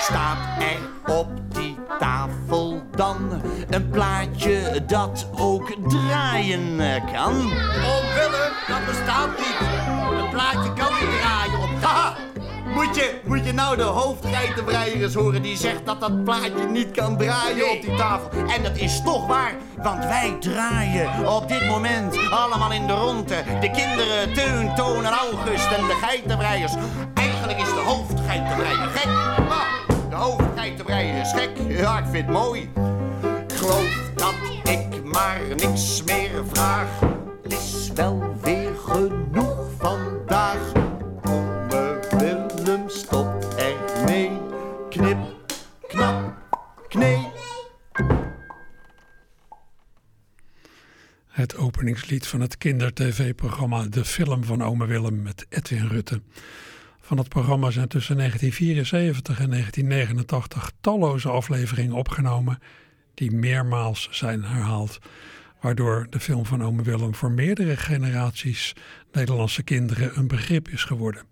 Staat 0.00 0.38
er 0.58 1.14
op 1.14 1.28
die 1.48 1.76
tafel 1.98 2.82
dan 2.94 3.42
een 3.70 3.90
plaatje 3.90 4.84
dat 4.86 5.28
ook 5.36 5.72
draaien 5.88 6.80
eh, 6.80 7.12
kan? 7.12 7.34
Oh 7.34 8.14
Willem, 8.14 8.52
dat 8.68 8.86
bestaat 8.86 9.38
niet. 9.38 9.68
Een 10.20 10.28
plaatje 10.30 10.72
kan 10.72 10.92
niet 11.00 11.20
draaien 11.20 11.60
op... 11.60 12.29
Moet 12.80 12.96
je, 12.96 13.20
moet 13.24 13.44
je 13.44 13.52
nou 13.52 13.76
de 13.76 13.82
hoofdgeitenbreier 13.82 15.02
eens 15.02 15.14
horen 15.14 15.42
die 15.42 15.56
zegt 15.56 15.86
dat 15.86 16.00
dat 16.00 16.24
plaatje 16.24 16.66
niet 16.70 16.90
kan 16.90 17.16
draaien 17.16 17.70
op 17.70 17.82
die 17.82 17.96
tafel. 17.96 18.30
En 18.46 18.62
dat 18.62 18.76
is 18.76 19.02
toch 19.04 19.26
waar, 19.26 19.54
want 19.76 20.04
wij 20.04 20.36
draaien 20.40 21.28
op 21.28 21.48
dit 21.48 21.66
moment 21.66 22.30
allemaal 22.30 22.72
in 22.72 22.86
de 22.86 22.92
ronde. 22.92 23.42
De 23.60 23.70
kinderen 23.70 24.34
Teun, 24.34 24.74
Toon 24.74 25.04
en 25.04 25.12
August 25.12 25.70
en 25.70 25.86
de 25.86 25.98
geitenbreiers. 26.02 26.72
Eigenlijk 27.14 27.58
is 27.58 27.68
de 27.68 27.82
hoofdgeitenbreier 27.84 28.88
gek. 28.88 29.12
Maar 29.48 29.80
de 30.08 30.16
hoofdgeitenbreier 30.16 31.20
is 31.20 31.32
gek. 31.32 31.50
Ja, 31.68 31.98
ik 31.98 32.04
vind 32.10 32.26
het 32.26 32.34
mooi. 32.34 32.70
Geloof 33.54 34.10
dat 34.14 34.34
ik 34.62 35.04
maar 35.04 35.40
niks 35.56 36.02
meer 36.04 36.42
vraag. 36.52 36.88
Het 37.42 37.52
is 37.52 37.90
wel 37.94 38.36
weer 38.42 38.70
genoeg 38.86 39.68
vandaag. 39.78 40.19
Het 51.40 51.56
openingslied 51.56 52.26
van 52.26 52.40
het 52.40 52.58
kinder-tv-programma 52.58 53.86
De 53.86 54.04
Film 54.04 54.44
van 54.44 54.62
Ome 54.62 54.86
Willem 54.86 55.22
met 55.22 55.46
Edwin 55.48 55.86
Rutte. 55.86 56.20
Van 57.00 57.18
het 57.18 57.28
programma 57.28 57.70
zijn 57.70 57.88
tussen 57.88 58.16
1974 58.16 59.40
en 59.40 59.50
1989 59.50 60.72
talloze 60.80 61.28
afleveringen 61.28 61.92
opgenomen 61.92 62.58
die 63.14 63.30
meermaals 63.30 64.08
zijn 64.10 64.44
herhaald. 64.44 64.98
Waardoor 65.60 66.06
de 66.10 66.20
film 66.20 66.46
van 66.46 66.64
Ome 66.64 66.82
Willem 66.82 67.14
voor 67.14 67.30
meerdere 67.30 67.76
generaties 67.76 68.72
Nederlandse 69.12 69.62
kinderen 69.62 70.18
een 70.18 70.28
begrip 70.28 70.68
is 70.68 70.84
geworden. 70.84 71.22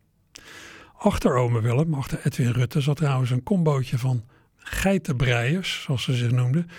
Achter 0.99 1.37
Ome 1.37 1.61
Willem, 1.61 1.95
achter 1.95 2.21
Edwin 2.25 2.53
Rutte, 2.53 2.81
zat 2.81 2.97
trouwens 2.97 3.31
een 3.31 3.43
combootje 3.43 3.99
van 3.99 4.25
geitenbreiers, 4.57 5.83
zoals 5.83 6.03
ze 6.03 6.15
zich 6.15 6.31
noemden, 6.31 6.71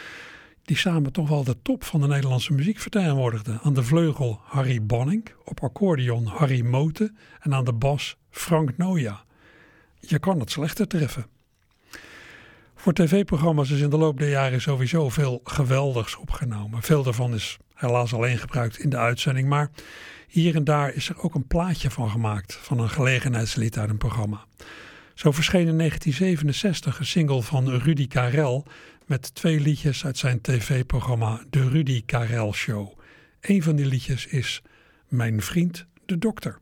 die 0.70 0.78
samen 0.78 1.12
toch 1.12 1.30
wel 1.30 1.44
de 1.44 1.62
top 1.62 1.84
van 1.84 2.02
de 2.02 2.08
Nederlandse 2.08 2.54
muziek 2.54 2.80
vertegenwoordigden. 2.80 3.60
Aan 3.64 3.74
de 3.74 3.84
vleugel 3.84 4.40
Harry 4.44 4.86
Bonning, 4.86 5.30
op 5.46 5.64
accordeon 5.64 6.26
Harry 6.26 6.62
Moten 6.62 7.18
en 7.40 7.54
aan 7.54 7.64
de 7.64 7.74
bas 7.74 8.18
Frank 8.30 8.78
Noja. 8.78 9.24
Je 10.00 10.20
kan 10.20 10.40
het 10.40 10.52
slechter 10.52 10.88
treffen. 10.88 11.26
Voor 12.76 12.94
tv-programma's 12.94 13.72
is 13.72 13.80
in 13.80 13.90
de 13.90 13.98
loop 13.98 14.20
der 14.20 14.30
jaren 14.30 14.62
sowieso 14.62 15.10
veel 15.10 15.42
geweldigs 15.44 16.16
opgenomen. 16.16 16.82
Veel 16.82 17.04
daarvan 17.04 17.34
is 17.34 17.58
helaas 17.74 18.14
alleen 18.14 18.38
gebruikt 18.38 18.80
in 18.80 18.90
de 18.90 18.98
uitzending, 18.98 19.48
maar 19.48 19.70
hier 20.28 20.56
en 20.56 20.64
daar 20.64 20.94
is 20.94 21.10
er 21.10 21.22
ook 21.22 21.36
een 21.36 21.48
plaatje 21.48 21.90
van 21.90 22.10
gemaakt 22.10 22.54
van 22.54 22.80
een 22.80 22.90
gelegenheidslied 22.90 23.78
uit 23.78 23.90
een 23.90 23.98
programma. 23.98 24.46
Zo 25.14 25.32
verscheen 25.32 25.68
in 25.68 25.78
1967 25.78 27.00
een 27.00 27.06
single 27.06 27.42
van 27.42 27.70
Rudy 27.70 28.08
Karel 28.08 28.66
met 29.10 29.36
twee 29.36 29.60
liedjes 29.60 30.06
uit 30.06 30.18
zijn 30.18 30.42
tv-programma 30.42 31.44
De 31.50 31.70
Rudy 31.70 32.04
Karel 32.06 32.54
Show. 32.54 33.00
Een 33.42 33.64
van 33.64 33.76
die 33.76 33.86
liedjes 33.86 34.26
is 34.26 34.62
Mijn 35.08 35.42
vriend 35.42 35.86
de 36.06 36.18
dokter. 36.18 36.60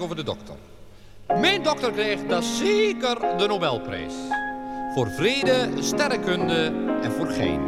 Over 0.00 0.16
de 0.16 0.22
dokter. 0.22 0.54
Mijn 1.40 1.62
dokter 1.62 1.92
kreeg 1.92 2.26
dat 2.28 2.44
zeker 2.44 3.36
de 3.36 3.46
Nobelprijs. 3.46 4.14
Voor 4.94 5.10
vrede, 5.10 5.68
sterrenkunde 5.80 6.72
en 7.02 7.12
voor 7.12 7.26
gein. 7.26 7.60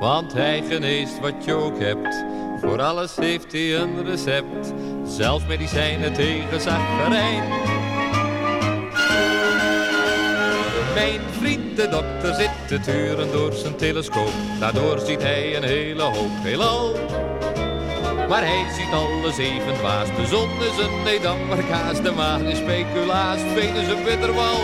Want 0.00 0.32
hij 0.32 0.62
geneest 0.68 1.20
wat 1.20 1.44
je 1.44 1.52
ook 1.52 1.78
hebt. 1.78 2.24
Voor 2.60 2.80
alles 2.80 3.16
heeft 3.16 3.52
hij 3.52 3.76
een 3.76 4.04
recept. 4.04 4.72
Zelfs 5.04 5.46
medicijnen 5.46 6.12
tegen 6.12 6.60
zacherijn. 6.60 7.48
Mijn 10.94 11.20
vriend 11.30 11.76
de 11.76 11.88
dokter 11.88 12.34
zit 12.34 12.50
te 12.68 12.80
turen 12.80 13.32
door 13.32 13.52
zijn 13.52 13.76
telescoop. 13.76 14.32
Daardoor 14.60 14.98
ziet 14.98 15.22
hij 15.22 15.56
een 15.56 15.62
hele 15.62 16.02
hoop 16.02 16.42
heelal. 16.42 16.96
Maar 18.28 18.42
hij 18.42 18.66
ziet 18.76 18.92
alle 18.92 19.32
zeven 19.32 19.74
dwaas. 19.74 20.08
De 20.16 20.26
zon 20.26 20.48
is 20.60 20.84
een 20.84 21.02
Nedammer 21.02 21.64
kaas, 21.64 22.02
de 22.02 22.10
maan 22.10 22.46
is 22.46 22.58
speculaas, 22.58 23.40
Venus 23.54 23.88
een 23.88 24.04
bitterbal. 24.04 24.58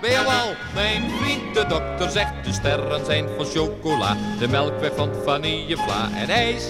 Ben 0.00 0.10
je 0.10 0.22
wel? 0.22 0.54
Mijn 0.74 1.10
vriend 1.10 1.54
de 1.54 1.66
dokter 1.68 2.10
zegt 2.10 2.44
de 2.44 2.52
sterren 2.52 3.04
zijn 3.04 3.28
van 3.36 3.44
chocola, 3.44 4.16
de 4.38 4.48
melkweg 4.48 4.94
van 4.96 5.10
vanillevla 5.24 6.08
en 6.14 6.28
ijs. 6.28 6.64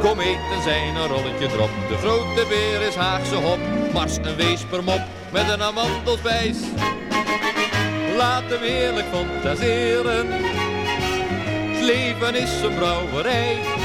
Kometen 0.00 0.62
zijn 0.62 0.96
een 0.96 1.06
rolletje 1.06 1.46
drop, 1.46 1.70
de 1.88 1.96
grote 1.96 2.46
beer 2.48 2.80
is 2.88 2.94
Haagse 2.94 3.34
hop, 3.34 3.58
Mars 3.92 4.16
een 4.16 4.36
weespermop 4.36 5.00
met 5.32 5.48
een 5.48 5.62
amandelspijs. 5.62 6.56
Laat 8.16 8.42
hem 8.46 8.62
heerlijk 8.62 9.06
fantaseren, 9.12 10.26
het 11.72 11.82
leven 11.82 12.34
is 12.34 12.62
een 12.62 12.74
brouwerij. 12.74 13.75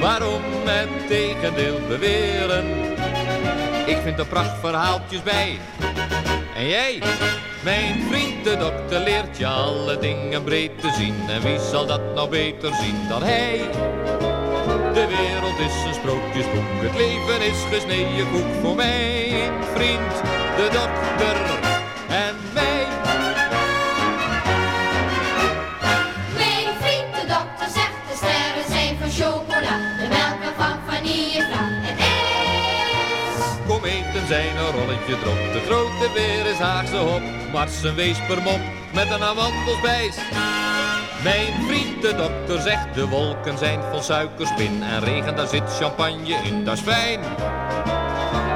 Waarom 0.00 0.42
het 0.64 1.08
tegendeel 1.08 1.80
beweren? 1.88 2.66
Ik 3.86 3.96
vind 4.02 4.18
er 4.18 4.26
prachtverhaaltjes 4.26 5.22
bij. 5.22 5.58
En 6.56 6.68
jij, 6.68 7.02
mijn 7.64 8.02
vriend 8.10 8.44
de 8.44 8.56
dokter, 8.56 9.00
leert 9.00 9.38
je 9.38 9.46
alle 9.46 9.98
dingen 9.98 10.44
breed 10.44 10.80
te 10.80 10.92
zien. 10.96 11.14
En 11.28 11.42
wie 11.42 11.58
zal 11.58 11.86
dat 11.86 12.14
nou 12.14 12.28
beter 12.28 12.74
zien 12.74 13.08
dan 13.08 13.22
hij? 13.22 13.60
De 14.92 15.06
wereld 15.06 15.58
is 15.58 15.84
een 15.86 15.94
sprookjesboek, 15.94 16.80
het 16.80 16.96
leven 16.96 17.46
is 17.46 17.62
gesneden 17.70 18.30
koek 18.30 18.54
voor 18.62 18.76
mijn 18.76 19.52
vriend 19.74 20.14
de 20.56 20.68
dokter 20.72 21.75
zijn 35.06 35.18
een 35.18 35.24
rolletje 35.24 35.52
drop, 35.52 35.52
de 35.52 35.60
grote 35.66 36.10
beer 36.14 36.46
is 36.46 36.58
Haagse 36.58 36.96
hop, 36.96 37.22
Mars 37.52 37.82
een 37.82 37.94
weespermop 37.94 38.60
met 38.94 39.10
een 39.10 39.22
amandelspijs. 39.22 40.16
Mijn 41.22 41.52
vriend 41.66 42.02
de 42.02 42.14
dokter 42.16 42.60
zegt 42.60 42.94
de 42.94 43.06
wolken 43.08 43.58
zijn 43.58 43.80
vol 43.90 44.02
suikerspin 44.02 44.82
en 44.82 45.00
regen 45.04 45.36
daar 45.36 45.46
zit 45.46 45.76
champagne 45.78 46.34
in, 46.44 46.64
dat 46.64 46.76
is 46.76 46.82
fijn. 46.82 47.20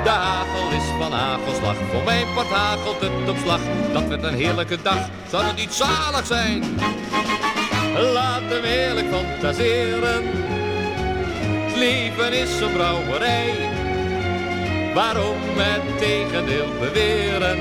De 0.03 0.09
hagel 0.09 0.71
is 0.71 0.85
van 0.99 1.13
hagelslag, 1.13 1.77
voor 1.93 2.05
mijn 2.05 2.27
part 2.35 2.49
hagelt 2.49 3.01
het 3.01 3.29
op 3.29 3.37
slag. 3.43 3.61
Dat 3.93 4.09
werd 4.09 4.23
een 4.23 4.35
heerlijke 4.35 4.83
dag, 4.83 5.09
zou 5.29 5.45
het 5.45 5.57
niet 5.57 5.73
zalig 5.73 6.27
zijn? 6.27 6.63
Laat 8.13 8.43
hem 8.49 8.63
heerlijk 8.63 9.07
fantaseren, 9.11 10.25
het 12.17 12.33
is 12.33 12.61
een 12.61 12.73
brouwerij. 12.73 13.80
Waarom 14.95 15.36
het 15.57 15.99
tegendeel 15.99 16.68
beweren? 16.80 17.59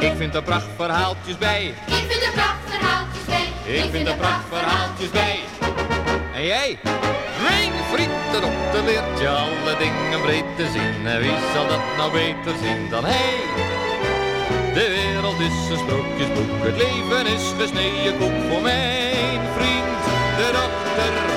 Ik 0.00 0.12
vind 0.16 0.34
er 0.34 0.42
prachtverhaaltjes 0.42 1.38
bij. 1.38 1.74
Ik 1.86 2.04
vind 2.08 2.22
er 2.22 2.32
prachtverhaaltjes 2.32 3.24
bij. 3.26 3.74
Ik 3.76 3.90
vind 3.90 4.08
er 4.08 4.14
prachtverhaaltjes 4.14 5.10
bij. 5.10 5.38
En 6.34 6.44
jij? 6.44 6.78
Mijn 7.42 7.72
vriend, 7.92 8.32
de 8.32 8.40
dokter 8.40 8.84
leert 8.84 9.20
je 9.20 9.28
alle 9.28 9.76
dingen 9.78 10.20
breed 10.20 10.56
te 10.56 10.66
zien. 10.72 11.06
En 11.06 11.20
wie 11.20 11.36
zal 11.54 11.66
dat 11.68 11.80
nou 11.96 12.12
beter 12.12 12.54
zien 12.62 12.90
dan 12.90 13.04
hij? 13.04 13.34
De 14.74 14.88
wereld 14.88 15.40
is 15.40 15.70
een 15.70 15.78
sprookjesboek, 15.78 16.64
het 16.64 16.76
leven 16.76 17.26
is 17.26 17.52
gesneden 17.58 18.18
koek 18.18 18.50
voor 18.50 18.62
mijn 18.62 19.40
vriend, 19.56 20.02
de 20.36 20.48
dokter. 20.52 21.31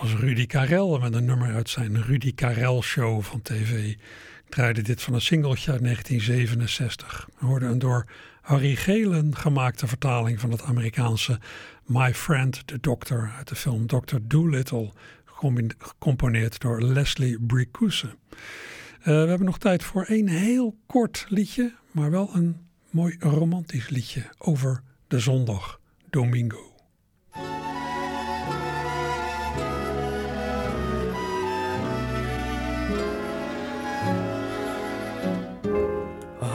Was 0.00 0.14
Rudy 0.14 0.46
Karel 0.46 0.98
met 0.98 1.14
een 1.14 1.24
nummer 1.24 1.54
uit 1.54 1.68
zijn 1.68 2.02
Rudy 2.02 2.34
Karel 2.34 2.82
Show 2.82 3.22
van 3.22 3.42
tv. 3.42 3.88
Ik 3.88 3.98
draaide 4.48 4.82
dit 4.82 5.02
van 5.02 5.14
een 5.14 5.20
singeltje 5.20 5.72
uit 5.72 5.82
1967. 5.82 7.28
We 7.38 7.46
hoorden 7.46 7.70
een 7.70 7.78
door 7.78 8.06
Harry 8.40 8.74
Gelen 8.74 9.36
gemaakte 9.36 9.86
vertaling 9.86 10.40
van 10.40 10.50
het 10.50 10.62
Amerikaanse 10.62 11.40
My 11.84 12.14
Friend 12.14 12.66
the 12.66 12.78
Doctor 12.80 13.32
uit 13.36 13.48
de 13.48 13.54
film 13.54 13.86
Dr. 13.86 14.16
Dolittle, 14.22 14.92
gecomponeerd 15.24 16.60
door 16.60 16.82
Leslie 16.82 17.40
Bricuse. 17.40 18.06
Uh, 18.06 19.04
we 19.04 19.12
hebben 19.12 19.46
nog 19.46 19.58
tijd 19.58 19.82
voor 19.82 20.02
één 20.02 20.28
heel 20.28 20.76
kort 20.86 21.26
liedje, 21.28 21.74
maar 21.90 22.10
wel 22.10 22.30
een 22.34 22.56
mooi 22.90 23.16
romantisch 23.18 23.88
liedje 23.88 24.22
over 24.38 24.82
de 25.08 25.18
zondag, 25.18 25.80
Domingo. 26.10 26.67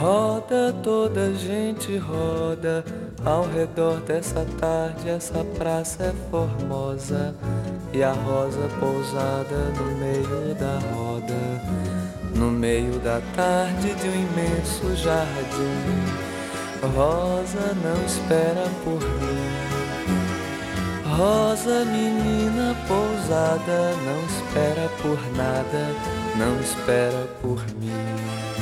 Roda 0.04 0.70
toda 0.82 1.32
gente 1.32 1.96
roda 1.96 2.84
ao 3.24 3.48
redor 3.48 4.00
dessa 4.00 4.46
tarde, 4.60 5.08
essa 5.08 5.42
praça 5.56 6.02
é 6.04 6.12
formosa 6.30 7.34
e 7.90 8.02
a 8.02 8.12
rosa 8.12 8.68
pousada 8.78 9.56
no 9.78 9.96
meio 9.96 10.54
da 10.56 10.78
roda, 10.94 11.40
no 12.36 12.50
meio 12.50 12.98
da 12.98 13.22
tarde 13.34 13.94
de 13.94 14.08
um 14.08 14.14
imenso 14.14 14.94
jardim. 14.94 15.72
Rosa 16.94 17.74
não 17.82 18.04
espera 18.04 18.68
por 18.84 19.00
mim. 19.00 19.64
Rosa, 21.16 21.82
menina 21.86 22.76
pousada, 22.86 23.94
não 24.04 24.22
espera 24.26 24.86
por 25.00 25.18
nada, 25.34 25.88
não 26.36 26.60
espera 26.60 27.26
por 27.40 27.64
mim. 27.80 28.53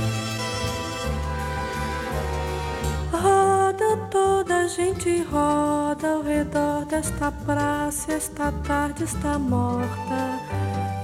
Gente 4.76 5.22
roda 5.24 6.14
ao 6.14 6.22
redor 6.22 6.86
desta 6.86 7.30
praça. 7.30 8.12
Esta 8.12 8.50
tarde 8.66 9.04
está 9.04 9.38
morta. 9.38 10.40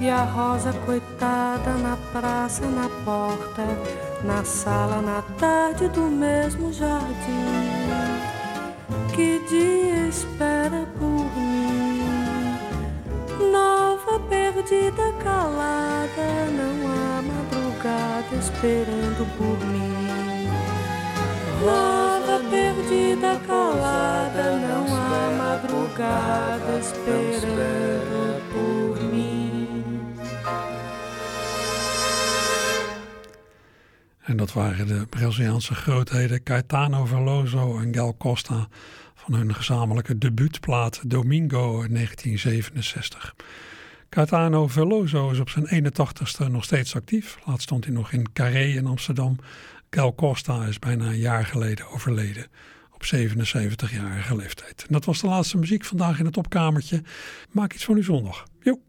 E 0.01 0.09
a 0.09 0.23
rosa, 0.23 0.73
coitada, 0.87 1.75
na 1.75 1.97
praça, 2.13 2.65
na 2.67 2.89
porta, 3.05 3.65
na 4.25 4.45
sala, 4.45 5.03
na 5.03 5.23
tarde 5.39 5.89
do 5.89 6.03
mesmo 6.03 6.73
jardim. 6.73 7.09
Que 9.15 9.41
dia 9.49 10.09
espera 10.09 10.87
por 10.99 11.27
mim? 11.37 12.03
Nova, 13.53 14.21
perdida, 14.29 15.13
calada, 15.23 16.29
não 16.57 16.89
há 16.89 17.23
madrugada 17.23 18.37
esperando 18.37 19.27
por 19.37 19.67
mim. 19.67 20.08
Nova, 21.61 22.39
perdida, 22.51 23.41
calada, 23.47 24.59
não 24.59 24.87
há 24.95 25.31
madrugada 25.39 26.79
esperando 26.79 28.43
por 28.53 29.03
mim. 29.13 29.39
En 34.25 34.37
dat 34.37 34.53
waren 34.53 34.87
de 34.87 35.07
Braziliaanse 35.09 35.75
grootheden 35.75 36.43
Caetano 36.43 37.05
Veloso 37.05 37.79
en 37.79 37.95
Gal 37.95 38.17
Costa 38.17 38.69
van 39.15 39.35
hun 39.35 39.55
gezamenlijke 39.55 40.19
debuutplaat 40.19 41.01
Domingo 41.07 41.83
in 41.83 41.95
1967. 41.95 43.35
Caetano 44.09 44.67
Veloso 44.67 45.31
is 45.31 45.39
op 45.39 45.51
zijn 45.51 45.85
81ste 45.85 46.51
nog 46.51 46.65
steeds 46.65 46.95
actief. 46.95 47.39
Laatst 47.45 47.63
stond 47.63 47.85
hij 47.85 47.95
nog 47.95 48.13
in 48.13 48.33
Carré 48.33 48.65
in 48.65 48.87
Amsterdam. 48.87 49.37
Gal 49.91 50.15
Costa 50.15 50.65
is 50.65 50.79
bijna 50.79 51.07
een 51.07 51.19
jaar 51.19 51.45
geleden 51.47 51.89
overleden. 51.89 52.47
Op 52.95 53.05
77-jarige 53.05 54.37
leeftijd. 54.37 54.85
En 54.87 54.93
dat 54.93 55.05
was 55.05 55.21
de 55.21 55.27
laatste 55.27 55.59
muziek 55.59 55.85
vandaag 55.85 56.19
in 56.19 56.25
het 56.25 56.37
opkamertje. 56.37 57.03
Maak 57.51 57.73
iets 57.73 57.85
van 57.85 57.97
uw 57.97 58.03
zondag. 58.03 58.45
Jo. 58.61 58.81